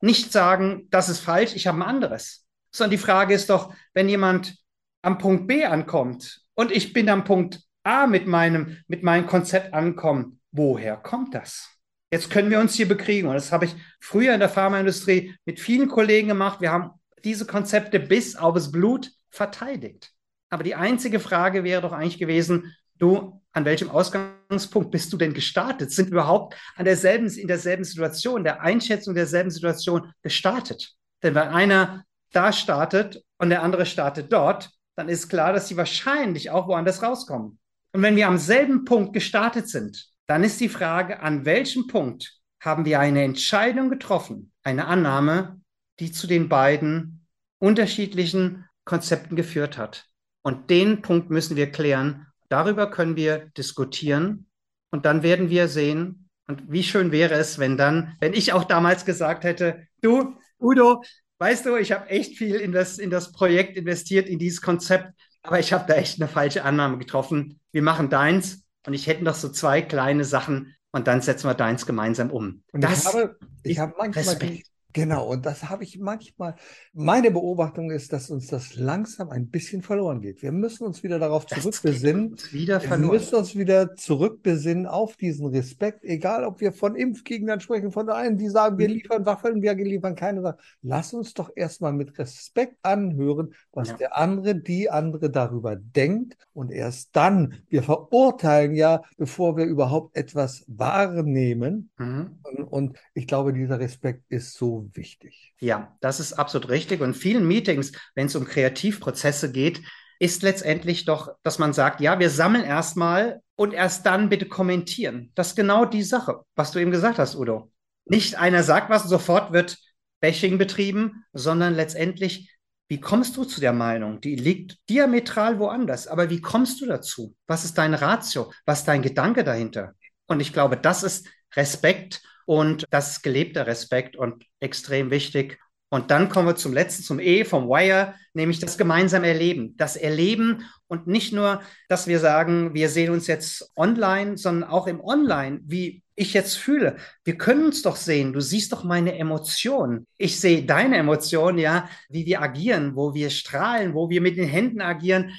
Nicht 0.00 0.32
sagen, 0.32 0.88
das 0.90 1.08
ist 1.08 1.20
falsch, 1.20 1.54
ich 1.54 1.66
habe 1.66 1.78
ein 1.78 1.82
anderes. 1.82 2.46
Sondern 2.70 2.90
die 2.90 2.98
Frage 2.98 3.34
ist 3.34 3.50
doch, 3.50 3.72
wenn 3.92 4.08
jemand 4.08 4.56
am 5.02 5.18
Punkt 5.18 5.46
B 5.46 5.64
ankommt 5.64 6.40
und 6.54 6.72
ich 6.72 6.92
bin 6.92 7.08
am 7.08 7.24
Punkt 7.24 7.60
A 7.84 8.06
mit 8.06 8.26
meinem, 8.26 8.78
mit 8.88 9.02
meinem 9.02 9.26
Konzept 9.26 9.74
ankommen, 9.74 10.40
woher 10.50 10.96
kommt 10.96 11.34
das? 11.34 11.73
Jetzt 12.14 12.30
können 12.30 12.48
wir 12.48 12.60
uns 12.60 12.76
hier 12.76 12.86
bekriegen. 12.86 13.26
Und 13.26 13.34
das 13.34 13.50
habe 13.50 13.64
ich 13.64 13.74
früher 13.98 14.34
in 14.34 14.38
der 14.38 14.48
Pharmaindustrie 14.48 15.34
mit 15.46 15.58
vielen 15.58 15.88
Kollegen 15.88 16.28
gemacht. 16.28 16.60
Wir 16.60 16.70
haben 16.70 16.92
diese 17.24 17.44
Konzepte 17.44 17.98
bis 17.98 18.36
aufs 18.36 18.70
Blut 18.70 19.10
verteidigt. 19.30 20.12
Aber 20.48 20.62
die 20.62 20.76
einzige 20.76 21.18
Frage 21.18 21.64
wäre 21.64 21.82
doch 21.82 21.90
eigentlich 21.90 22.20
gewesen, 22.20 22.72
du, 22.98 23.42
an 23.50 23.64
welchem 23.64 23.90
Ausgangspunkt 23.90 24.92
bist 24.92 25.12
du 25.12 25.16
denn 25.16 25.34
gestartet? 25.34 25.90
Sind 25.90 26.10
überhaupt 26.10 26.54
an 26.76 26.84
derselben, 26.84 27.26
in 27.26 27.48
derselben 27.48 27.82
Situation, 27.82 28.44
der 28.44 28.60
Einschätzung 28.60 29.16
derselben 29.16 29.50
Situation 29.50 30.12
gestartet? 30.22 30.92
Denn 31.24 31.34
wenn 31.34 31.48
einer 31.48 32.04
da 32.30 32.52
startet 32.52 33.24
und 33.38 33.50
der 33.50 33.64
andere 33.64 33.86
startet 33.86 34.32
dort, 34.32 34.70
dann 34.94 35.08
ist 35.08 35.28
klar, 35.28 35.52
dass 35.52 35.66
sie 35.66 35.76
wahrscheinlich 35.76 36.48
auch 36.52 36.68
woanders 36.68 37.02
rauskommen. 37.02 37.58
Und 37.90 38.02
wenn 38.02 38.14
wir 38.14 38.28
am 38.28 38.38
selben 38.38 38.84
Punkt 38.84 39.14
gestartet 39.14 39.68
sind, 39.68 40.13
dann 40.26 40.44
ist 40.44 40.60
die 40.60 40.68
Frage, 40.68 41.20
an 41.20 41.44
welchem 41.44 41.86
Punkt 41.86 42.40
haben 42.60 42.84
wir 42.84 43.00
eine 43.00 43.22
Entscheidung 43.22 43.90
getroffen, 43.90 44.52
eine 44.62 44.86
Annahme, 44.86 45.60
die 46.00 46.12
zu 46.12 46.26
den 46.26 46.48
beiden 46.48 47.26
unterschiedlichen 47.58 48.64
Konzepten 48.84 49.36
geführt 49.36 49.78
hat. 49.78 50.06
Und 50.42 50.70
den 50.70 51.02
Punkt 51.02 51.30
müssen 51.30 51.56
wir 51.56 51.70
klären. 51.70 52.26
Darüber 52.48 52.90
können 52.90 53.16
wir 53.16 53.50
diskutieren 53.56 54.46
und 54.90 55.04
dann 55.04 55.22
werden 55.22 55.50
wir 55.50 55.68
sehen, 55.68 56.28
und 56.46 56.70
wie 56.70 56.82
schön 56.82 57.10
wäre 57.10 57.34
es, 57.34 57.58
wenn 57.58 57.78
dann, 57.78 58.16
wenn 58.20 58.34
ich 58.34 58.52
auch 58.52 58.64
damals 58.64 59.06
gesagt 59.06 59.44
hätte, 59.44 59.86
du, 60.02 60.36
Udo, 60.60 61.02
weißt 61.38 61.66
du, 61.66 61.76
ich 61.76 61.92
habe 61.92 62.08
echt 62.10 62.36
viel 62.36 62.56
in 62.56 62.72
das, 62.72 62.98
in 62.98 63.10
das 63.10 63.32
Projekt 63.32 63.76
investiert, 63.76 64.28
in 64.28 64.38
dieses 64.38 64.60
Konzept, 64.60 65.12
aber 65.42 65.58
ich 65.58 65.72
habe 65.72 65.84
da 65.88 65.94
echt 65.94 66.20
eine 66.20 66.28
falsche 66.28 66.64
Annahme 66.64 66.98
getroffen. 66.98 67.60
Wir 67.72 67.82
machen 67.82 68.10
deins 68.10 68.63
und 68.86 68.94
ich 68.94 69.06
hätte 69.06 69.24
noch 69.24 69.34
so 69.34 69.48
zwei 69.48 69.82
kleine 69.82 70.24
Sachen 70.24 70.74
und 70.92 71.06
dann 71.06 71.20
setzen 71.20 71.48
wir 71.48 71.54
deins 71.54 71.86
gemeinsam 71.86 72.30
um. 72.30 72.62
Und 72.72 72.82
das 72.84 73.00
ich 73.00 73.06
habe, 73.06 73.38
ich 73.62 73.78
habe 73.78 73.94
manchmal 73.98 74.24
Respekt. 74.24 74.68
Genau, 74.94 75.26
und 75.26 75.44
das 75.44 75.68
habe 75.68 75.82
ich 75.82 75.98
manchmal. 75.98 76.54
Meine 76.92 77.32
Beobachtung 77.32 77.90
ist, 77.90 78.12
dass 78.12 78.30
uns 78.30 78.46
das 78.46 78.76
langsam 78.76 79.28
ein 79.30 79.48
bisschen 79.48 79.82
verloren 79.82 80.20
geht. 80.20 80.40
Wir 80.40 80.52
müssen 80.52 80.84
uns 80.84 81.02
wieder 81.02 81.18
darauf 81.18 81.46
zurückbesinnen. 81.46 82.36
Wieder 82.52 82.80
wir 82.80 82.96
müssen 82.98 83.34
uns 83.34 83.56
wieder 83.56 83.96
zurückbesinnen 83.96 84.86
auf 84.86 85.16
diesen 85.16 85.46
Respekt, 85.46 86.04
egal 86.04 86.44
ob 86.44 86.60
wir 86.60 86.72
von 86.72 86.94
Impfgegnern 86.94 87.58
sprechen, 87.58 87.90
von 87.90 88.08
einen, 88.08 88.38
die 88.38 88.48
sagen, 88.48 88.78
wir 88.78 88.88
mhm. 88.88 88.94
liefern 88.94 89.26
Waffen, 89.26 89.62
wir 89.62 89.74
liefern 89.74 90.14
keine 90.14 90.44
Waffen. 90.44 90.60
Lass 90.82 91.12
uns 91.12 91.34
doch 91.34 91.50
erstmal 91.56 91.92
mit 91.92 92.16
Respekt 92.16 92.76
anhören, 92.82 93.52
was 93.72 93.88
ja. 93.88 93.96
der 93.96 94.16
andere, 94.16 94.54
die 94.54 94.90
andere 94.90 95.28
darüber 95.28 95.74
denkt. 95.74 96.36
Und 96.52 96.70
erst 96.70 97.16
dann, 97.16 97.54
wir 97.68 97.82
verurteilen 97.82 98.76
ja, 98.76 99.02
bevor 99.16 99.56
wir 99.56 99.64
überhaupt 99.64 100.16
etwas 100.16 100.64
wahrnehmen. 100.68 101.90
Mhm. 101.98 102.38
Und, 102.44 102.62
und 102.62 102.98
ich 103.12 103.26
glaube, 103.26 103.52
dieser 103.52 103.80
Respekt 103.80 104.22
ist 104.28 104.54
so 104.54 104.83
wichtig. 104.94 105.54
Ja, 105.60 105.96
das 106.00 106.20
ist 106.20 106.34
absolut 106.34 106.68
richtig. 106.68 107.00
Und 107.00 107.14
vielen 107.14 107.46
Meetings, 107.46 107.92
wenn 108.14 108.26
es 108.26 108.36
um 108.36 108.44
Kreativprozesse 108.44 109.52
geht, 109.52 109.82
ist 110.18 110.42
letztendlich 110.42 111.04
doch, 111.04 111.34
dass 111.42 111.58
man 111.58 111.72
sagt, 111.72 112.00
ja, 112.00 112.18
wir 112.18 112.30
sammeln 112.30 112.64
erstmal 112.64 113.40
und 113.56 113.72
erst 113.72 114.06
dann 114.06 114.28
bitte 114.28 114.46
kommentieren. 114.46 115.32
Das 115.34 115.48
ist 115.48 115.56
genau 115.56 115.84
die 115.84 116.02
Sache, 116.02 116.40
was 116.54 116.72
du 116.72 116.78
eben 116.78 116.90
gesagt 116.90 117.18
hast, 117.18 117.34
Udo. 117.34 117.70
Nicht 118.06 118.36
einer 118.36 118.62
sagt 118.62 118.90
was 118.90 119.04
sofort 119.04 119.52
wird 119.52 119.78
Bashing 120.20 120.58
betrieben, 120.58 121.24
sondern 121.32 121.74
letztendlich, 121.74 122.50
wie 122.88 123.00
kommst 123.00 123.36
du 123.36 123.44
zu 123.44 123.60
der 123.60 123.72
Meinung? 123.72 124.20
Die 124.20 124.36
liegt 124.36 124.78
diametral 124.88 125.58
woanders. 125.58 126.06
Aber 126.06 126.30
wie 126.30 126.40
kommst 126.40 126.80
du 126.80 126.86
dazu? 126.86 127.34
Was 127.46 127.64
ist 127.64 127.78
deine 127.78 128.00
Ratio? 128.00 128.52
Was 128.66 128.80
ist 128.80 128.88
dein 128.88 129.02
Gedanke 129.02 129.44
dahinter? 129.44 129.94
Und 130.26 130.40
ich 130.40 130.52
glaube, 130.52 130.76
das 130.76 131.02
ist 131.02 131.28
Respekt 131.54 132.22
und 132.46 132.86
das 132.90 133.12
ist 133.12 133.22
gelebter 133.22 133.66
Respekt 133.66 134.16
und 134.16 134.44
extrem 134.60 135.10
wichtig. 135.10 135.58
Und 135.90 136.10
dann 136.10 136.28
kommen 136.28 136.48
wir 136.48 136.56
zum 136.56 136.72
letzten, 136.72 137.04
zum 137.04 137.20
E 137.20 137.44
vom 137.44 137.68
Wire, 137.68 138.14
nämlich 138.32 138.58
das 138.58 138.76
gemeinsame 138.76 139.28
Erleben. 139.28 139.76
Das 139.76 139.94
Erleben 139.94 140.64
und 140.88 141.06
nicht 141.06 141.32
nur, 141.32 141.62
dass 141.88 142.08
wir 142.08 142.18
sagen, 142.18 142.74
wir 142.74 142.88
sehen 142.88 143.12
uns 143.12 143.28
jetzt 143.28 143.70
online, 143.76 144.36
sondern 144.36 144.68
auch 144.68 144.88
im 144.88 145.00
Online, 145.00 145.60
wie 145.64 146.02
ich 146.16 146.34
jetzt 146.34 146.56
fühle. 146.56 146.96
Wir 147.24 147.38
können 147.38 147.66
uns 147.66 147.82
doch 147.82 147.96
sehen. 147.96 148.32
Du 148.32 148.40
siehst 148.40 148.72
doch 148.72 148.84
meine 148.84 149.16
Emotionen. 149.16 150.06
Ich 150.16 150.40
sehe 150.40 150.64
deine 150.64 150.96
Emotionen, 150.96 151.58
ja, 151.58 151.88
wie 152.08 152.26
wir 152.26 152.42
agieren, 152.42 152.96
wo 152.96 153.14
wir 153.14 153.30
strahlen, 153.30 153.94
wo 153.94 154.10
wir 154.10 154.20
mit 154.20 154.36
den 154.36 154.48
Händen 154.48 154.80
agieren. 154.80 155.30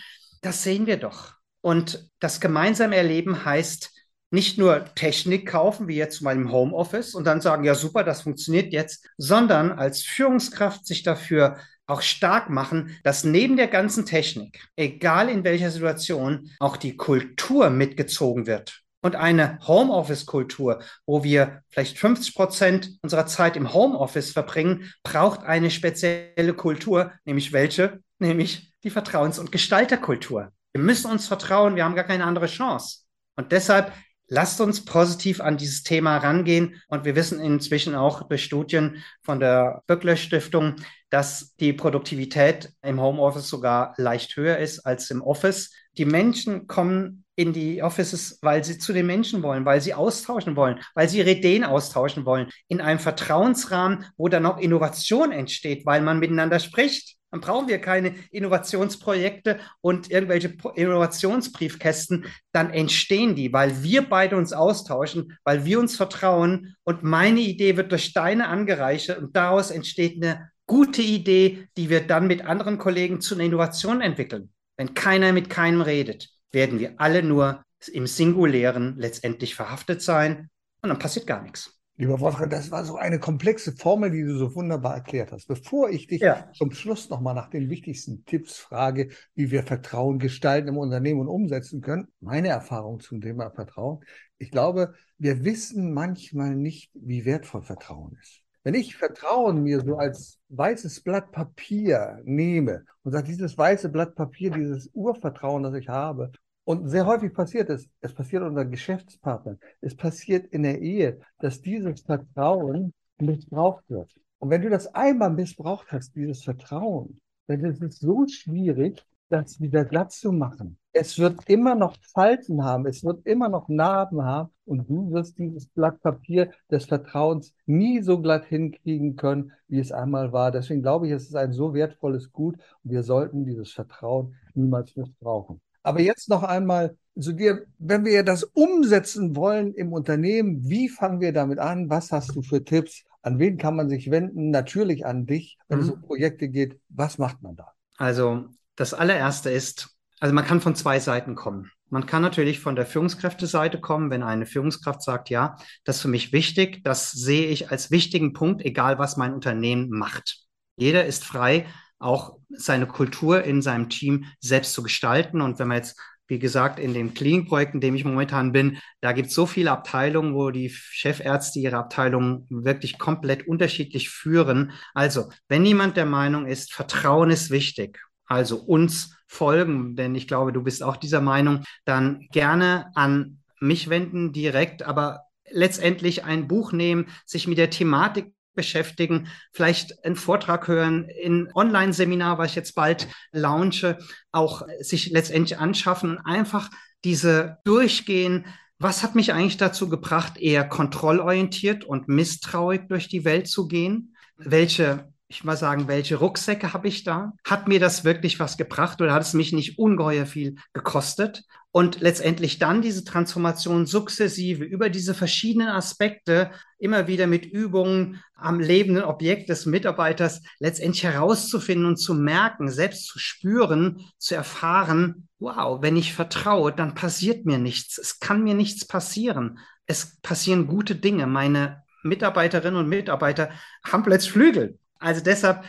Das 0.41 0.64
sehen 0.64 0.86
wir 0.86 0.97
doch. 0.97 1.34
Und 1.62 2.10
das 2.20 2.39
gemeinsame 2.39 2.95
Erleben 2.95 3.43
heißt, 3.43 3.91
nicht 4.32 4.57
nur 4.57 4.86
Technik 4.95 5.47
kaufen, 5.47 5.88
wie 5.88 5.95
jetzt 5.95 6.17
zu 6.17 6.23
meinem 6.23 6.51
Homeoffice, 6.51 7.15
und 7.15 7.26
dann 7.26 7.41
sagen, 7.41 7.63
ja 7.63 7.76
super, 7.76 8.03
das 8.03 8.21
funktioniert 8.21 8.73
jetzt, 8.73 9.07
sondern 9.17 9.71
als 9.71 10.01
Führungskraft 10.03 10.86
sich 10.86 11.03
dafür 11.03 11.57
auch 11.88 12.01
stark 12.01 12.49
machen, 12.49 12.97
dass 13.03 13.23
neben 13.23 13.57
der 13.57 13.67
ganzen 13.67 14.05
Technik, 14.05 14.67
egal 14.76 15.30
in 15.30 15.43
welcher 15.43 15.69
Situation, 15.69 16.49
auch 16.59 16.78
die 16.78 16.97
Kultur 16.97 17.69
mitgezogen 17.69 18.47
wird. 18.47 18.82
Und 19.03 19.15
eine 19.15 19.59
Homeoffice-Kultur, 19.67 20.82
wo 21.05 21.23
wir 21.23 21.61
vielleicht 21.69 21.99
50 21.99 22.34
Prozent 22.34 22.97
unserer 23.03 23.28
Zeit 23.28 23.55
im 23.55 23.71
Homeoffice 23.71 24.32
verbringen, 24.32 24.91
braucht 25.03 25.43
eine 25.43 25.69
spezielle 25.69 26.55
Kultur, 26.55 27.11
nämlich 27.23 27.53
welche? 27.53 27.99
Nämlich 28.17 28.73
die 28.84 28.89
Vertrauens- 28.89 29.39
und 29.39 29.51
Gestalterkultur. 29.51 30.51
Wir 30.73 30.82
müssen 30.82 31.11
uns 31.11 31.28
vertrauen, 31.28 31.76
wir 31.76 31.86
haben 31.86 31.95
gar 31.95 32.05
keine 32.05 32.26
andere 32.26 32.47
Chance. 32.47 33.01
Und 33.36 33.51
deshalb 33.51 33.91
Lasst 34.28 34.59
uns 34.59 34.84
positiv 34.84 35.39
an 35.39 35.57
dieses 35.57 35.84
Thema 35.84 36.17
rangehen. 36.17 36.82
Und 36.88 37.05
wir 37.05 37.15
wissen 37.15 37.39
inzwischen 37.39 37.93
auch 37.95 38.28
durch 38.28 38.43
Studien 38.43 39.03
von 39.21 39.39
der 39.39 39.84
Böckler 39.88 40.15
Stiftung, 40.15 40.76
dass 41.09 41.55
die 41.57 41.73
Produktivität 41.73 42.73
im 42.82 42.99
Homeoffice 42.99 43.47
sogar 43.47 43.93
leicht 43.97 44.36
höher 44.36 44.57
ist 44.57 44.80
als 44.80 45.11
im 45.11 45.21
Office. 45.21 45.71
Die 45.97 46.05
Menschen 46.05 46.67
kommen 46.67 47.23
in 47.36 47.53
die 47.53 47.84
Offices, 47.84 48.39
weil 48.41 48.63
sie 48.63 48.78
zu 48.78 48.93
den 48.93 49.05
Menschen 49.05 49.43
wollen, 49.43 49.65
weil 49.65 49.82
sie 49.82 49.93
austauschen 49.93 50.55
wollen, 50.55 50.80
weil 50.93 51.07
sie 51.09 51.19
ihre 51.19 51.32
Ideen 51.32 51.63
austauschen 51.63 52.26
wollen, 52.26 52.49
in 52.67 52.82
einem 52.82 52.99
Vertrauensrahmen, 52.99 54.05
wo 54.17 54.28
dann 54.28 54.45
auch 54.45 54.57
Innovation 54.57 55.32
entsteht, 55.32 55.86
weil 55.86 56.01
man 56.01 56.19
miteinander 56.19 56.59
spricht. 56.59 57.14
Dann 57.36 57.42
brauchen 57.42 57.68
wir 57.68 57.80
keine 57.80 58.16
Innovationsprojekte 58.32 59.60
und 59.82 60.10
irgendwelche 60.10 60.56
Innovationsbriefkästen. 60.76 62.28
Dann 62.54 62.70
entstehen 62.70 63.36
die, 63.36 63.52
weil 63.52 63.84
wir 63.84 64.04
beide 64.04 64.38
uns 64.38 64.54
austauschen, 64.54 65.38
weil 65.44 65.66
wir 65.66 65.82
uns 65.82 65.98
vertrauen 65.98 66.78
und 66.86 67.04
meine 67.04 67.42
Idee 67.42 67.76
wird 67.76 67.92
durch 67.92 68.14
deine 68.14 68.48
angereichert 68.48 69.18
und 69.18 69.36
daraus 69.36 69.70
entsteht 69.70 70.24
eine 70.24 70.50
gute 70.66 71.02
Idee, 71.02 71.68
die 71.76 71.90
wir 71.90 72.08
dann 72.08 72.28
mit 72.28 72.46
anderen 72.46 72.78
Kollegen 72.78 73.20
zu 73.20 73.36
einer 73.36 73.44
Innovation 73.44 74.00
entwickeln. 74.00 74.54
Wenn 74.78 74.94
keiner 74.94 75.34
mit 75.34 75.50
keinem 75.50 75.82
redet, 75.82 76.30
werden 76.54 76.80
wir 76.80 76.94
alle 77.02 77.22
nur 77.22 77.66
im 77.92 78.08
Singulären 78.08 78.96
letztendlich 78.98 79.56
verhaftet 79.56 80.02
sein 80.02 80.50
und 80.82 80.88
dann 80.88 81.00
passiert 81.00 81.28
gar 81.28 81.42
nichts. 81.42 81.78
Lieber 81.98 82.20
Wolfgang, 82.20 82.52
das 82.52 82.72
war 82.72 82.84
so 82.84 82.98
eine 82.98 83.20
komplexe 83.20 83.72
Formel, 83.72 84.12
die 84.12 84.24
du 84.24 84.38
so 84.38 84.54
wunderbar 84.54 84.96
erklärt 84.96 85.32
hast. 85.32 85.48
Bevor 85.48 85.89
ich 85.89 86.08
dich 86.08 86.20
ja. 86.20 86.52
zum 86.54 86.72
Schluss 86.72 87.10
nochmal 87.10 87.34
nach 87.34 87.50
den 87.50 87.70
wichtigsten 87.70 88.26
Tipps 88.26 88.58
frage, 88.58 89.12
wie 89.34 89.50
wir 89.50 89.64
Vertrauen 89.64 90.20
gestalten 90.20 90.68
im 90.68 90.78
Unternehmen 90.78 91.22
und 91.22 91.30
umsetzen 91.30 91.80
können, 91.80 92.10
meine 92.20 92.50
Erfahrung 92.50 93.00
zum 93.00 93.22
Thema 93.22 93.50
Vertrauen, 93.50 94.04
ich 94.38 94.52
glaube, 94.52 94.93
wir 95.18 95.46
wissen 95.46 95.93
manchmal 95.93 96.54
nicht, 96.56 96.91
wie 96.96 97.24
wertvoll 97.24 97.62
Vertrauen 97.62 98.18
ist. 98.22 98.41
Wenn 98.64 98.74
ich 98.74 98.98
Vertrauen 98.98 99.64
mir 99.64 99.80
so 99.80 99.96
als 99.96 100.39
weißes 100.50 101.02
Blatt 101.02 101.32
Papier 101.32 102.20
nehme 102.26 102.84
und 103.04 103.14
sage, 103.14 103.28
dieses 103.28 103.58
weiße 103.58 103.88
Blatt 103.88 104.16
Papier, 104.16 104.52
dieses 104.52 104.89
Urvertrauen, 104.93 105.64
das 105.64 105.76
ich 105.76 105.88
habe, 105.88 106.32
und 106.66 106.89
sehr 106.89 107.05
häufig 107.05 107.34
passiert 107.34 107.70
es, 107.70 107.88
es 108.01 108.13
passiert 108.13 108.43
unter 108.43 108.66
Geschäftspartnern, 108.66 109.59
es 109.82 109.95
passiert 109.95 110.47
in 110.47 110.63
der 110.63 110.82
Ehe, 110.82 111.20
dass 111.39 111.61
dieses 111.61 112.01
Vertrauen 112.01 112.93
missbraucht 113.20 113.84
wird. 113.88 114.13
Und 114.39 114.49
wenn 114.49 114.61
du 114.61 114.70
das 114.70 114.93
einmal 114.93 115.30
missbraucht 115.30 115.91
hast, 115.91 116.16
dieses 116.16 116.43
Vertrauen, 116.43 117.22
dann 117.47 117.63
ist 117.63 117.82
es 117.82 117.99
so 117.99 118.28
schwierig, 118.28 119.05
das 119.30 119.59
wieder 119.59 119.86
glatt 119.86 120.11
zu 120.11 120.32
machen. 120.32 120.78
Es 120.91 121.20
wird 121.20 121.49
immer 121.49 121.76
noch 121.76 121.97
Falten 122.13 122.63
haben, 122.63 122.86
es 122.86 123.03
wird 123.03 123.26
immer 123.26 123.49
noch 123.49 123.68
Narben 123.70 124.24
haben 124.24 124.49
und 124.66 124.89
du 124.89 125.11
wirst 125.11 125.38
dieses 125.38 125.68
Blatt 125.68 126.01
Papier 126.01 126.51
des 126.72 126.86
Vertrauens 126.86 127.53
nie 127.66 128.01
so 128.01 128.22
glatt 128.22 128.45
hinkriegen 128.45 129.16
können, 129.16 129.51
wie 129.68 129.80
es 129.80 129.91
einmal 129.91 130.32
war. 130.32 130.51
Deswegen 130.51 130.82
glaube 130.82 131.07
ich, 131.07 131.13
es 131.13 131.28
ist 131.28 131.36
ein 131.36 131.53
so 131.53 131.74
wertvolles 131.74 132.32
Gut 132.32 132.55
und 132.84 132.91
wir 132.91 133.03
sollten 133.03 133.45
dieses 133.45 133.72
Vertrauen 133.72 134.36
niemals 134.53 134.95
missbrauchen. 134.95 135.59
Aber 135.86 136.02
jetzt 136.02 136.30
noch 136.30 136.44
einmal 136.44 136.98
zu 137.20 137.32
dir, 137.32 137.66
wenn 137.78 138.06
wir 138.06 138.24
das 138.24 138.44
umsetzen 138.44 139.36
wollen 139.36 139.74
im 139.74 139.94
Unternehmen, 139.94 140.68
wie 140.68 140.90
fangen 140.90 141.22
wir 141.22 141.32
damit 141.32 141.60
an? 141.60 141.90
Was 141.90 142.12
hast 142.12 142.36
du 142.36 142.42
für 142.42 142.64
Tipps? 142.64 143.04
An 143.22 143.40
wen 143.40 143.58
kann 143.58 143.76
man 143.76 143.90
sich 143.90 144.12
wenden? 144.12 144.50
Natürlich 144.50 145.06
an 145.06 145.26
dich, 145.26 145.58
wenn 145.68 145.80
mhm. 145.80 145.84
es 145.84 145.90
um 145.92 146.02
Projekte 146.02 146.50
geht. 146.50 146.80
Was 146.90 147.18
macht 147.18 147.42
man 147.42 147.56
da? 147.56 147.72
Also 147.98 148.46
das 148.76 148.94
allererste 148.94 149.52
ist, 149.52 149.96
also 150.20 150.34
man 150.34 150.46
kann 150.46 150.60
von 150.60 150.76
zwei 150.76 151.00
Seiten 151.00 151.36
kommen. 151.36 151.72
Man 151.90 152.08
kann 152.08 152.24
natürlich 152.24 152.60
von 152.60 152.76
der 152.76 152.88
Führungskräfteseite 152.88 153.80
kommen, 153.80 154.10
wenn 154.10 154.24
eine 154.24 154.48
Führungskraft 154.48 155.04
sagt, 155.04 155.30
ja, 155.30 155.56
das 155.84 155.98
ist 155.98 156.02
für 156.02 156.08
mich 156.08 156.34
wichtig, 156.34 156.84
das 156.84 157.12
sehe 157.12 157.48
ich 157.48 157.70
als 157.70 157.92
wichtigen 157.92 158.34
Punkt, 158.34 158.66
egal 158.66 158.98
was 158.98 159.18
mein 159.18 159.34
Unternehmen 159.34 159.90
macht. 159.90 160.40
Jeder 160.78 161.06
ist 161.06 161.24
frei, 161.24 161.68
auch 162.00 162.38
seine 162.50 162.88
Kultur 162.88 163.43
in 163.43 163.62
seinem 163.62 163.89
Team 163.89 164.26
selbst 164.39 164.74
zu 164.74 164.84
gestalten. 164.84 165.41
Und 165.41 165.60
wenn 165.60 165.68
man 165.68 165.78
jetzt 165.78 166.00
wie 166.28 166.39
gesagt, 166.39 166.80
in 166.80 166.96
dem 166.96 167.14
Klinikprojekt, 167.14 167.76
in 167.76 167.82
dem 167.82 167.93
ich 167.93 168.04
momentan 168.04 168.52
bin, 168.52 168.80
da 169.00 169.12
gibt 169.12 169.28
es 169.28 169.36
so 169.36 169.46
viele 169.46 169.70
Abteilungen, 169.70 170.34
wo 170.34 170.50
die 170.50 170.72
Chefärzte 170.72 171.60
ihre 171.60 171.78
Abteilungen 171.78 172.48
wirklich 172.50 172.98
komplett 172.98 173.48
unterschiedlich 173.48 174.10
führen. 174.10 174.72
Also, 174.96 175.30
wenn 175.50 175.64
jemand 175.64 175.98
der 175.98 176.08
Meinung 176.08 176.48
ist, 176.48 176.74
Vertrauen 176.74 177.30
ist 177.30 177.52
wichtig 177.52 178.00
also 178.26 178.58
uns 178.58 179.16
folgen, 179.28 179.96
denn 179.96 180.16
ich 180.16 180.28
glaube, 180.28 180.54
du 180.54 180.64
bist 180.64 180.84
auch 180.84 180.98
dieser 180.98 181.22
Meinung, 181.22 181.64
dann 181.84 182.28
gerne 182.32 182.91
an 182.96 183.39
mich 183.60 183.89
wenden 183.89 184.34
direkt, 184.34 184.84
aber 184.84 185.22
letztendlich 185.50 186.24
ein 186.24 186.48
Buch 186.48 186.72
nehmen, 186.72 187.08
sich 187.26 187.48
mit 187.48 187.58
der 187.58 187.70
Thematik 187.70 188.34
beschäftigen, 188.56 189.28
vielleicht 189.51 190.03
einen 190.03 190.16
Vortrag 190.16 190.68
hören, 190.68 191.10
in 191.10 191.49
Online-Seminar, 191.53 192.38
was 192.38 192.51
ich 192.51 192.56
jetzt 192.56 192.76
bald 192.76 193.08
launche, 193.32 193.97
auch 194.32 194.64
sich 194.80 195.12
letztendlich 195.12 195.60
anschaffen 195.60 196.18
und 196.18 196.26
einfach 196.26 196.70
diese 197.03 197.58
durchgehen. 197.64 198.45
Was 198.80 199.03
hat 199.03 199.16
mich 199.16 199.34
eigentlich 199.34 199.58
dazu 199.58 199.89
gebracht, 199.89 200.38
eher 200.38 200.68
kontrollorientiert 200.68 201.84
und 201.84 202.08
misstrauisch 202.08 202.82
durch 202.89 203.08
die 203.08 203.24
Welt 203.24 203.47
zu 203.47 203.68
gehen? 203.68 204.16
Welche 204.38 205.08
ich 205.28 205.43
mal 205.43 205.58
sagen, 205.58 205.88
welche 205.88 206.18
Rucksäcke 206.18 206.74
habe 206.74 206.88
ich 206.88 207.03
da? 207.03 207.34
Hat 207.43 207.68
mir 207.68 207.80
das 207.80 208.03
wirklich 208.03 208.39
was 208.39 208.58
gebracht 208.58 209.01
oder 209.01 209.14
hat 209.14 209.24
es 209.24 209.34
mich 209.34 209.53
nicht 209.53 209.80
ungeheuer 209.80 210.26
viel 210.26 210.56
gekostet? 210.74 211.43
Und 211.76 211.99
letztendlich 211.99 212.57
dann 212.57 212.82
diese 212.82 213.03
Transformation 213.03 213.86
sukzessive 213.86 214.63
über 214.63 214.89
diese 214.89 215.13
verschiedenen 215.13 215.67
Aspekte 215.67 216.51
immer 216.78 217.07
wieder 217.07 217.28
mit 217.28 217.45
Übungen 217.45 218.23
am 218.34 218.61
lebenden 218.61 219.03
Objekt 219.03 219.49
des 219.49 219.65
Mitarbeiters 219.65 220.41
letztendlich 220.59 221.03
herauszufinden 221.03 221.86
und 221.86 221.97
zu 221.97 222.13
merken, 222.13 222.69
selbst 222.69 223.07
zu 223.07 223.19
spüren, 223.19 224.05
zu 224.17 224.36
erfahren, 224.36 225.28
wow, 225.38 225.82
wenn 225.82 225.97
ich 225.97 226.13
vertraue, 226.13 226.71
dann 226.71 226.95
passiert 226.95 227.45
mir 227.45 227.57
nichts. 227.57 227.97
Es 227.97 228.21
kann 228.21 228.41
mir 228.41 228.53
nichts 228.53 228.88
passieren. 228.88 229.59
Es 229.86 230.21
passieren 230.21 230.67
gute 230.67 230.95
Dinge. 230.95 231.28
Meine 231.28 231.84
Mitarbeiterinnen 232.03 232.80
und 232.80 232.88
Mitarbeiter 232.88 233.49
haben 233.84 234.03
plötzlich 234.03 234.32
Flügel. 234.32 234.80
Also 234.97 235.21
deshalb 235.21 235.65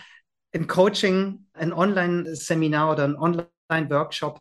ein 0.55 0.69
Coaching, 0.69 1.47
ein 1.53 1.73
Online-Seminar 1.73 2.93
oder 2.93 3.03
ein 3.03 3.17
Online-Workshop, 3.17 4.41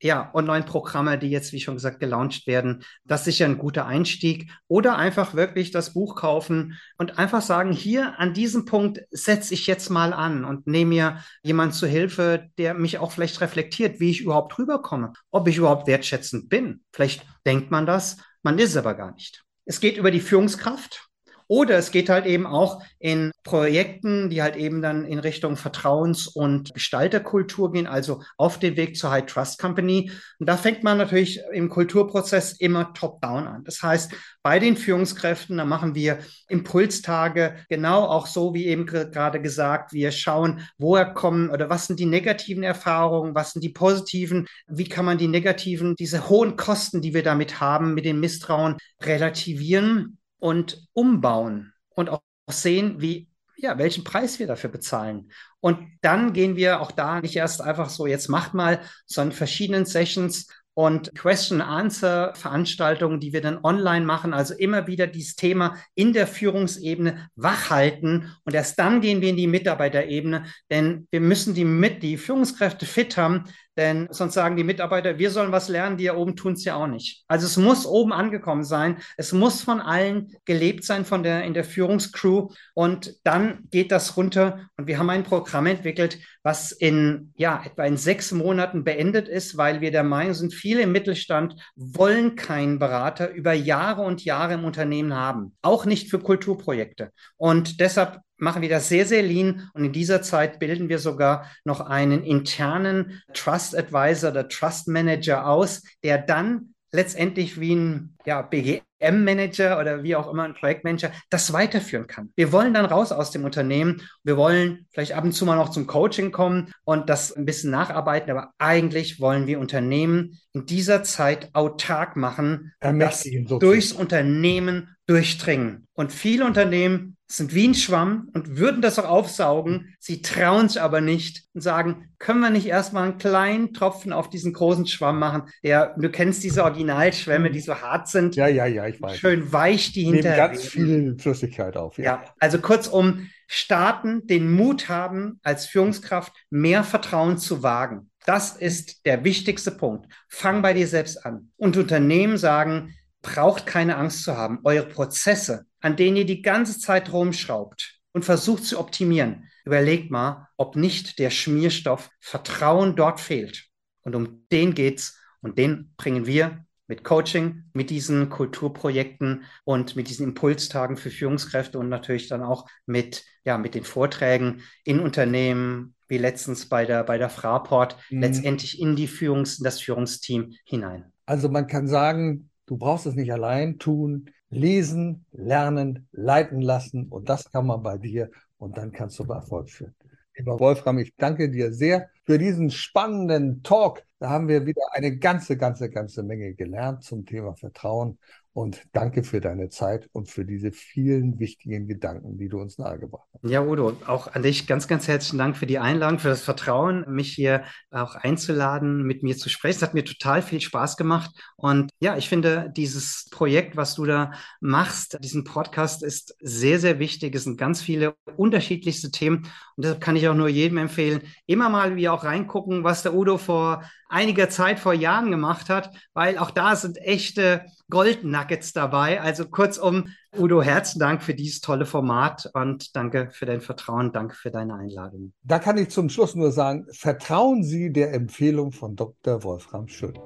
ja, 0.00 0.30
Online-Programme, 0.34 1.18
die 1.18 1.30
jetzt, 1.30 1.52
wie 1.52 1.60
schon 1.60 1.74
gesagt, 1.74 2.00
gelauncht 2.00 2.46
werden, 2.46 2.84
das 3.04 3.20
ist 3.20 3.24
sicher 3.26 3.46
ein 3.46 3.58
guter 3.58 3.86
Einstieg. 3.86 4.50
Oder 4.68 4.96
einfach 4.96 5.34
wirklich 5.34 5.70
das 5.70 5.94
Buch 5.94 6.16
kaufen 6.16 6.78
und 6.98 7.18
einfach 7.18 7.42
sagen, 7.42 7.72
hier 7.72 8.18
an 8.18 8.34
diesem 8.34 8.66
Punkt 8.66 9.00
setze 9.10 9.54
ich 9.54 9.66
jetzt 9.66 9.88
mal 9.88 10.12
an 10.12 10.44
und 10.44 10.66
nehme 10.66 10.88
mir 10.90 11.24
jemand 11.42 11.74
zu 11.74 11.86
Hilfe, 11.86 12.50
der 12.58 12.74
mich 12.74 12.98
auch 12.98 13.12
vielleicht 13.12 13.40
reflektiert, 13.40 14.00
wie 14.00 14.10
ich 14.10 14.20
überhaupt 14.20 14.58
rüberkomme, 14.58 15.12
ob 15.30 15.48
ich 15.48 15.56
überhaupt 15.56 15.86
wertschätzend 15.86 16.48
bin. 16.48 16.82
Vielleicht 16.92 17.24
denkt 17.46 17.70
man 17.70 17.86
das, 17.86 18.18
man 18.42 18.58
ist 18.58 18.70
es 18.70 18.76
aber 18.76 18.94
gar 18.94 19.12
nicht. 19.12 19.44
Es 19.64 19.80
geht 19.80 19.96
über 19.96 20.10
die 20.10 20.20
Führungskraft. 20.20 21.08
Oder 21.48 21.76
es 21.78 21.90
geht 21.90 22.08
halt 22.08 22.26
eben 22.26 22.46
auch 22.46 22.82
in 22.98 23.30
Projekten, 23.44 24.30
die 24.30 24.42
halt 24.42 24.56
eben 24.56 24.82
dann 24.82 25.04
in 25.04 25.18
Richtung 25.18 25.56
Vertrauens- 25.56 26.26
und 26.26 26.74
Gestalterkultur 26.74 27.72
gehen, 27.72 27.86
also 27.86 28.22
auf 28.36 28.58
den 28.58 28.76
Weg 28.76 28.96
zur 28.96 29.10
High 29.10 29.26
Trust 29.26 29.58
Company. 29.60 30.10
Und 30.38 30.48
da 30.48 30.56
fängt 30.56 30.82
man 30.82 30.98
natürlich 30.98 31.40
im 31.52 31.68
Kulturprozess 31.68 32.52
immer 32.52 32.92
top-down 32.94 33.46
an. 33.46 33.64
Das 33.64 33.82
heißt, 33.82 34.12
bei 34.42 34.58
den 34.58 34.76
Führungskräften, 34.76 35.56
da 35.56 35.64
machen 35.64 35.94
wir 35.94 36.18
Impulstage, 36.48 37.56
genau 37.68 38.04
auch 38.04 38.26
so 38.26 38.54
wie 38.54 38.66
eben 38.66 38.86
gerade 38.86 39.40
gesagt, 39.40 39.92
wir 39.92 40.10
schauen, 40.10 40.60
woher 40.78 41.06
kommen 41.06 41.50
oder 41.50 41.70
was 41.70 41.86
sind 41.86 42.00
die 42.00 42.06
negativen 42.06 42.62
Erfahrungen, 42.62 43.34
was 43.34 43.52
sind 43.52 43.62
die 43.62 43.70
positiven, 43.70 44.46
wie 44.66 44.88
kann 44.88 45.04
man 45.04 45.18
die 45.18 45.28
negativen, 45.28 45.96
diese 45.96 46.28
hohen 46.28 46.56
Kosten, 46.56 47.00
die 47.00 47.14
wir 47.14 47.22
damit 47.22 47.60
haben, 47.60 47.94
mit 47.94 48.04
dem 48.04 48.20
Misstrauen 48.20 48.76
relativieren 49.02 50.18
und 50.38 50.88
umbauen 50.92 51.72
und 51.90 52.10
auch 52.10 52.22
sehen, 52.48 53.00
wie, 53.00 53.28
ja, 53.56 53.78
welchen 53.78 54.04
Preis 54.04 54.38
wir 54.38 54.46
dafür 54.46 54.70
bezahlen. 54.70 55.30
Und 55.60 55.78
dann 56.02 56.32
gehen 56.32 56.56
wir 56.56 56.80
auch 56.80 56.92
da 56.92 57.20
nicht 57.20 57.36
erst 57.36 57.60
einfach 57.60 57.88
so, 57.88 58.06
jetzt 58.06 58.28
macht 58.28 58.54
mal, 58.54 58.80
sondern 59.06 59.36
verschiedenen 59.36 59.86
Sessions 59.86 60.46
und 60.78 61.14
Question-Answer-Veranstaltungen, 61.14 63.18
die 63.18 63.32
wir 63.32 63.40
dann 63.40 63.64
online 63.64 64.04
machen. 64.04 64.34
Also 64.34 64.52
immer 64.52 64.86
wieder 64.86 65.06
dieses 65.06 65.34
Thema 65.34 65.74
in 65.94 66.12
der 66.12 66.26
Führungsebene 66.26 67.30
wachhalten. 67.34 68.36
Und 68.44 68.54
erst 68.54 68.78
dann 68.78 69.00
gehen 69.00 69.22
wir 69.22 69.30
in 69.30 69.38
die 69.38 69.46
Mitarbeiterebene, 69.46 70.44
denn 70.70 71.08
wir 71.10 71.22
müssen 71.22 71.54
die, 71.54 71.64
mit, 71.64 72.02
die 72.02 72.18
Führungskräfte 72.18 72.84
fit 72.84 73.16
haben, 73.16 73.44
denn 73.76 74.08
sonst 74.10 74.34
sagen 74.34 74.56
die 74.56 74.64
Mitarbeiter, 74.64 75.18
wir 75.18 75.30
sollen 75.30 75.52
was 75.52 75.68
lernen, 75.68 75.96
die 75.96 76.04
ja 76.04 76.16
oben 76.16 76.34
tun 76.34 76.54
es 76.54 76.64
ja 76.64 76.76
auch 76.76 76.86
nicht. 76.86 77.24
Also 77.28 77.46
es 77.46 77.56
muss 77.56 77.86
oben 77.86 78.12
angekommen 78.12 78.64
sein. 78.64 78.98
Es 79.16 79.32
muss 79.32 79.62
von 79.62 79.80
allen 79.80 80.32
gelebt 80.44 80.84
sein, 80.84 81.04
von 81.04 81.22
der, 81.22 81.44
in 81.44 81.54
der 81.54 81.64
Führungscrew. 81.64 82.48
Und 82.74 83.14
dann 83.24 83.68
geht 83.70 83.92
das 83.92 84.16
runter. 84.16 84.68
Und 84.76 84.86
wir 84.86 84.98
haben 84.98 85.10
ein 85.10 85.24
Programm 85.24 85.66
entwickelt, 85.66 86.18
was 86.42 86.72
in, 86.72 87.32
ja, 87.36 87.62
etwa 87.64 87.84
in 87.84 87.96
sechs 87.96 88.32
Monaten 88.32 88.84
beendet 88.84 89.28
ist, 89.28 89.56
weil 89.56 89.80
wir 89.80 89.90
der 89.90 90.04
Meinung 90.04 90.34
sind, 90.34 90.54
viele 90.54 90.82
im 90.82 90.92
Mittelstand 90.92 91.56
wollen 91.74 92.36
keinen 92.36 92.78
Berater 92.78 93.30
über 93.30 93.52
Jahre 93.52 94.02
und 94.02 94.24
Jahre 94.24 94.54
im 94.54 94.64
Unternehmen 94.64 95.14
haben. 95.14 95.56
Auch 95.62 95.84
nicht 95.84 96.10
für 96.10 96.18
Kulturprojekte. 96.18 97.10
Und 97.36 97.80
deshalb 97.80 98.20
machen 98.38 98.62
wir 98.62 98.68
das 98.68 98.88
sehr, 98.88 99.06
sehr 99.06 99.22
lean 99.22 99.70
und 99.74 99.84
in 99.84 99.92
dieser 99.92 100.22
Zeit 100.22 100.58
bilden 100.58 100.88
wir 100.88 100.98
sogar 100.98 101.50
noch 101.64 101.80
einen 101.80 102.22
internen 102.24 103.22
Trust 103.32 103.76
Advisor 103.76 104.30
oder 104.30 104.48
Trust 104.48 104.88
Manager 104.88 105.46
aus, 105.46 105.82
der 106.02 106.18
dann 106.18 106.74
letztendlich 106.92 107.60
wie 107.60 107.74
ein 107.74 108.16
ja, 108.24 108.42
BGM-Manager 108.42 109.78
oder 109.78 110.02
wie 110.02 110.16
auch 110.16 110.30
immer 110.30 110.44
ein 110.44 110.54
Projektmanager 110.54 111.12
das 111.30 111.52
weiterführen 111.52 112.06
kann. 112.06 112.32
Wir 112.34 112.52
wollen 112.52 112.74
dann 112.74 112.86
raus 112.86 113.12
aus 113.12 113.30
dem 113.30 113.44
Unternehmen. 113.44 114.02
Wir 114.24 114.36
wollen 114.36 114.86
vielleicht 114.92 115.12
ab 115.12 115.24
und 115.24 115.32
zu 115.32 115.44
mal 115.44 115.56
noch 115.56 115.70
zum 115.70 115.86
Coaching 115.86 116.32
kommen 116.32 116.72
und 116.84 117.08
das 117.08 117.32
ein 117.32 117.44
bisschen 117.44 117.70
nacharbeiten, 117.70 118.30
aber 118.30 118.52
eigentlich 118.58 119.20
wollen 119.20 119.46
wir 119.46 119.60
Unternehmen 119.60 120.38
in 120.52 120.66
dieser 120.66 121.02
Zeit 121.02 121.50
autark 121.52 122.16
machen, 122.16 122.72
das 122.80 123.28
durchs 123.60 123.92
Unternehmen 123.92 124.96
durchdringen. 125.06 125.86
Und 125.92 126.12
viele 126.12 126.44
Unternehmen 126.44 127.15
sind 127.28 127.54
wie 127.54 127.66
ein 127.66 127.74
Schwamm 127.74 128.30
und 128.34 128.56
würden 128.56 128.82
das 128.82 128.98
auch 128.98 129.08
aufsaugen. 129.08 129.94
Sie 129.98 130.22
trauen 130.22 130.66
es 130.66 130.76
aber 130.76 131.00
nicht 131.00 131.44
und 131.54 131.60
sagen, 131.60 132.10
können 132.18 132.40
wir 132.40 132.50
nicht 132.50 132.66
erstmal 132.66 133.04
einen 133.04 133.18
kleinen 133.18 133.74
Tropfen 133.74 134.12
auf 134.12 134.30
diesen 134.30 134.52
großen 134.52 134.86
Schwamm 134.86 135.18
machen? 135.18 135.42
Der, 135.64 135.94
du 135.98 136.08
kennst 136.08 136.44
diese 136.44 136.62
Originalschwämme, 136.62 137.50
die 137.50 137.60
so 137.60 137.74
hart 137.74 138.08
sind. 138.08 138.36
Ja, 138.36 138.46
ja, 138.46 138.66
ja, 138.66 138.86
ich 138.86 139.02
weiß. 139.02 139.18
Schön 139.18 139.52
weich 139.52 139.92
die 139.92 140.04
hinterher. 140.04 140.48
ganz 140.48 140.66
viel 140.66 141.16
Flüssigkeit 141.18 141.76
auf. 141.76 141.98
Ja. 141.98 142.04
ja, 142.04 142.24
also 142.38 142.58
kurzum, 142.58 143.28
starten, 143.48 144.26
den 144.26 144.50
Mut 144.50 144.88
haben, 144.88 145.40
als 145.42 145.66
Führungskraft 145.66 146.32
mehr 146.50 146.84
Vertrauen 146.84 147.38
zu 147.38 147.62
wagen. 147.62 148.10
Das 148.24 148.56
ist 148.56 149.06
der 149.06 149.24
wichtigste 149.24 149.70
Punkt. 149.70 150.06
Fang 150.28 150.62
bei 150.62 150.74
dir 150.74 150.88
selbst 150.88 151.24
an. 151.24 151.50
Und 151.56 151.76
Unternehmen 151.76 152.38
sagen, 152.38 152.94
braucht 153.26 153.66
keine 153.66 153.96
Angst 153.96 154.22
zu 154.22 154.36
haben. 154.36 154.60
Eure 154.62 154.86
Prozesse, 154.86 155.66
an 155.80 155.96
denen 155.96 156.16
ihr 156.16 156.26
die 156.26 156.42
ganze 156.42 156.78
Zeit 156.78 157.12
rumschraubt 157.12 157.98
und 158.12 158.24
versucht 158.24 158.64
zu 158.64 158.78
optimieren, 158.78 159.48
überlegt 159.64 160.10
mal, 160.12 160.48
ob 160.56 160.76
nicht 160.76 161.18
der 161.18 161.30
Schmierstoff 161.30 162.08
Vertrauen 162.20 162.94
dort 162.94 163.20
fehlt. 163.20 163.66
Und 164.02 164.14
um 164.14 164.46
den 164.52 164.74
geht's 164.74 165.18
und 165.40 165.58
den 165.58 165.92
bringen 165.96 166.26
wir 166.26 166.64
mit 166.86 167.02
Coaching, 167.02 167.64
mit 167.72 167.90
diesen 167.90 168.30
Kulturprojekten 168.30 169.42
und 169.64 169.96
mit 169.96 170.08
diesen 170.08 170.28
Impulstagen 170.28 170.96
für 170.96 171.10
Führungskräfte 171.10 171.80
und 171.80 171.88
natürlich 171.88 172.28
dann 172.28 172.44
auch 172.44 172.68
mit, 172.86 173.24
ja, 173.44 173.58
mit 173.58 173.74
den 173.74 173.82
Vorträgen 173.82 174.62
in 174.84 175.00
Unternehmen, 175.00 175.96
wie 176.06 176.18
letztens 176.18 176.68
bei 176.68 176.86
der, 176.86 177.02
bei 177.02 177.18
der 177.18 177.28
Fraport, 177.28 177.96
mhm. 178.08 178.20
letztendlich 178.20 178.80
in 178.80 178.94
die 178.94 179.08
Führungs-, 179.08 179.58
in 179.58 179.64
das 179.64 179.80
Führungsteam 179.80 180.54
hinein. 180.64 181.12
Also 181.26 181.48
man 181.48 181.66
kann 181.66 181.88
sagen, 181.88 182.50
Du 182.66 182.76
brauchst 182.76 183.06
es 183.06 183.14
nicht 183.14 183.32
allein 183.32 183.78
tun. 183.78 184.30
Lesen, 184.48 185.26
lernen, 185.32 186.08
leiten 186.12 186.60
lassen 186.60 187.08
und 187.08 187.28
das 187.28 187.50
kann 187.50 187.66
man 187.66 187.82
bei 187.82 187.98
dir 187.98 188.30
und 188.58 188.76
dann 188.76 188.92
kannst 188.92 189.18
du 189.18 189.24
bei 189.24 189.36
Erfolg 189.36 189.70
führen. 189.70 189.94
Lieber 190.36 190.60
Wolfram, 190.60 190.98
ich 190.98 191.14
danke 191.16 191.50
dir 191.50 191.72
sehr 191.72 192.10
für 192.24 192.38
diesen 192.38 192.70
spannenden 192.70 193.62
Talk. 193.62 194.04
Da 194.18 194.30
haben 194.30 194.48
wir 194.48 194.66
wieder 194.66 194.82
eine 194.92 195.16
ganze, 195.16 195.56
ganze, 195.56 195.90
ganze 195.90 196.22
Menge 196.22 196.54
gelernt 196.54 197.02
zum 197.02 197.24
Thema 197.26 197.54
Vertrauen 197.54 198.18
und 198.56 198.86
danke 198.94 199.22
für 199.22 199.42
deine 199.42 199.68
Zeit 199.68 200.08
und 200.12 200.30
für 200.30 200.46
diese 200.46 200.72
vielen 200.72 201.38
wichtigen 201.38 201.86
Gedanken, 201.86 202.38
die 202.38 202.48
du 202.48 202.58
uns 202.58 202.78
nahegebracht 202.78 203.28
hast. 203.34 203.50
Ja, 203.50 203.60
Udo, 203.60 203.92
auch 204.06 204.28
an 204.28 204.42
dich 204.42 204.66
ganz, 204.66 204.88
ganz 204.88 205.06
herzlichen 205.06 205.36
Dank 205.36 205.58
für 205.58 205.66
die 205.66 205.78
Einladung, 205.78 206.18
für 206.18 206.30
das 206.30 206.40
Vertrauen, 206.40 207.04
mich 207.06 207.34
hier 207.34 207.64
auch 207.90 208.14
einzuladen, 208.14 209.02
mit 209.02 209.22
mir 209.22 209.36
zu 209.36 209.50
sprechen. 209.50 209.76
Es 209.76 209.82
hat 209.82 209.92
mir 209.92 210.06
total 210.06 210.40
viel 210.40 210.62
Spaß 210.62 210.96
gemacht. 210.96 211.32
Und 211.56 211.90
ja, 212.00 212.16
ich 212.16 212.30
finde, 212.30 212.72
dieses 212.74 213.28
Projekt, 213.30 213.76
was 213.76 213.94
du 213.94 214.06
da 214.06 214.32
machst, 214.60 215.18
diesen 215.22 215.44
Podcast 215.44 216.02
ist 216.02 216.34
sehr, 216.40 216.78
sehr 216.78 216.98
wichtig. 216.98 217.34
Es 217.34 217.44
sind 217.44 217.58
ganz 217.58 217.82
viele 217.82 218.14
unterschiedlichste 218.38 219.10
Themen. 219.10 219.42
Und 219.76 219.84
deshalb 219.84 220.00
kann 220.00 220.16
ich 220.16 220.26
auch 220.28 220.34
nur 220.34 220.48
jedem 220.48 220.78
empfehlen, 220.78 221.20
immer 221.44 221.68
mal 221.68 221.94
wieder 221.94 222.14
auch 222.14 222.24
reingucken, 222.24 222.84
was 222.84 223.02
der 223.02 223.12
Udo 223.12 223.36
vor 223.36 223.82
einiger 224.08 224.48
Zeit, 224.48 224.78
vor 224.78 224.92
Jahren 224.92 225.30
gemacht 225.30 225.68
hat, 225.68 225.90
weil 226.14 226.38
auch 226.38 226.50
da 226.50 226.76
sind 226.76 226.98
echte 226.98 227.64
Goldnuggets 227.90 228.72
dabei. 228.72 229.20
Also 229.20 229.46
kurzum, 229.46 230.08
Udo, 230.36 230.62
herzlichen 230.62 231.00
Dank 231.00 231.22
für 231.22 231.34
dieses 231.34 231.60
tolle 231.60 231.86
Format 231.86 232.50
und 232.52 232.94
danke 232.96 233.30
für 233.32 233.46
dein 233.46 233.60
Vertrauen, 233.60 234.12
danke 234.12 234.34
für 234.34 234.50
deine 234.50 234.74
Einladung. 234.74 235.32
Da 235.42 235.58
kann 235.58 235.78
ich 235.78 235.90
zum 235.90 236.08
Schluss 236.08 236.34
nur 236.34 236.52
sagen, 236.52 236.86
vertrauen 236.92 237.62
Sie 237.62 237.92
der 237.92 238.12
Empfehlung 238.12 238.72
von 238.72 238.96
Dr. 238.96 239.42
Wolfram 239.42 239.88
Schön. 239.88 240.18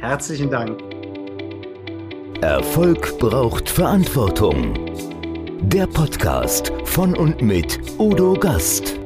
Herzlichen 0.00 0.50
Dank. 0.50 0.80
Erfolg 2.42 3.18
braucht 3.18 3.68
Verantwortung. 3.68 4.74
Der 5.62 5.86
Podcast 5.86 6.70
von 6.84 7.16
und 7.16 7.40
mit 7.40 7.80
Udo 7.98 8.34
Gast. 8.34 9.05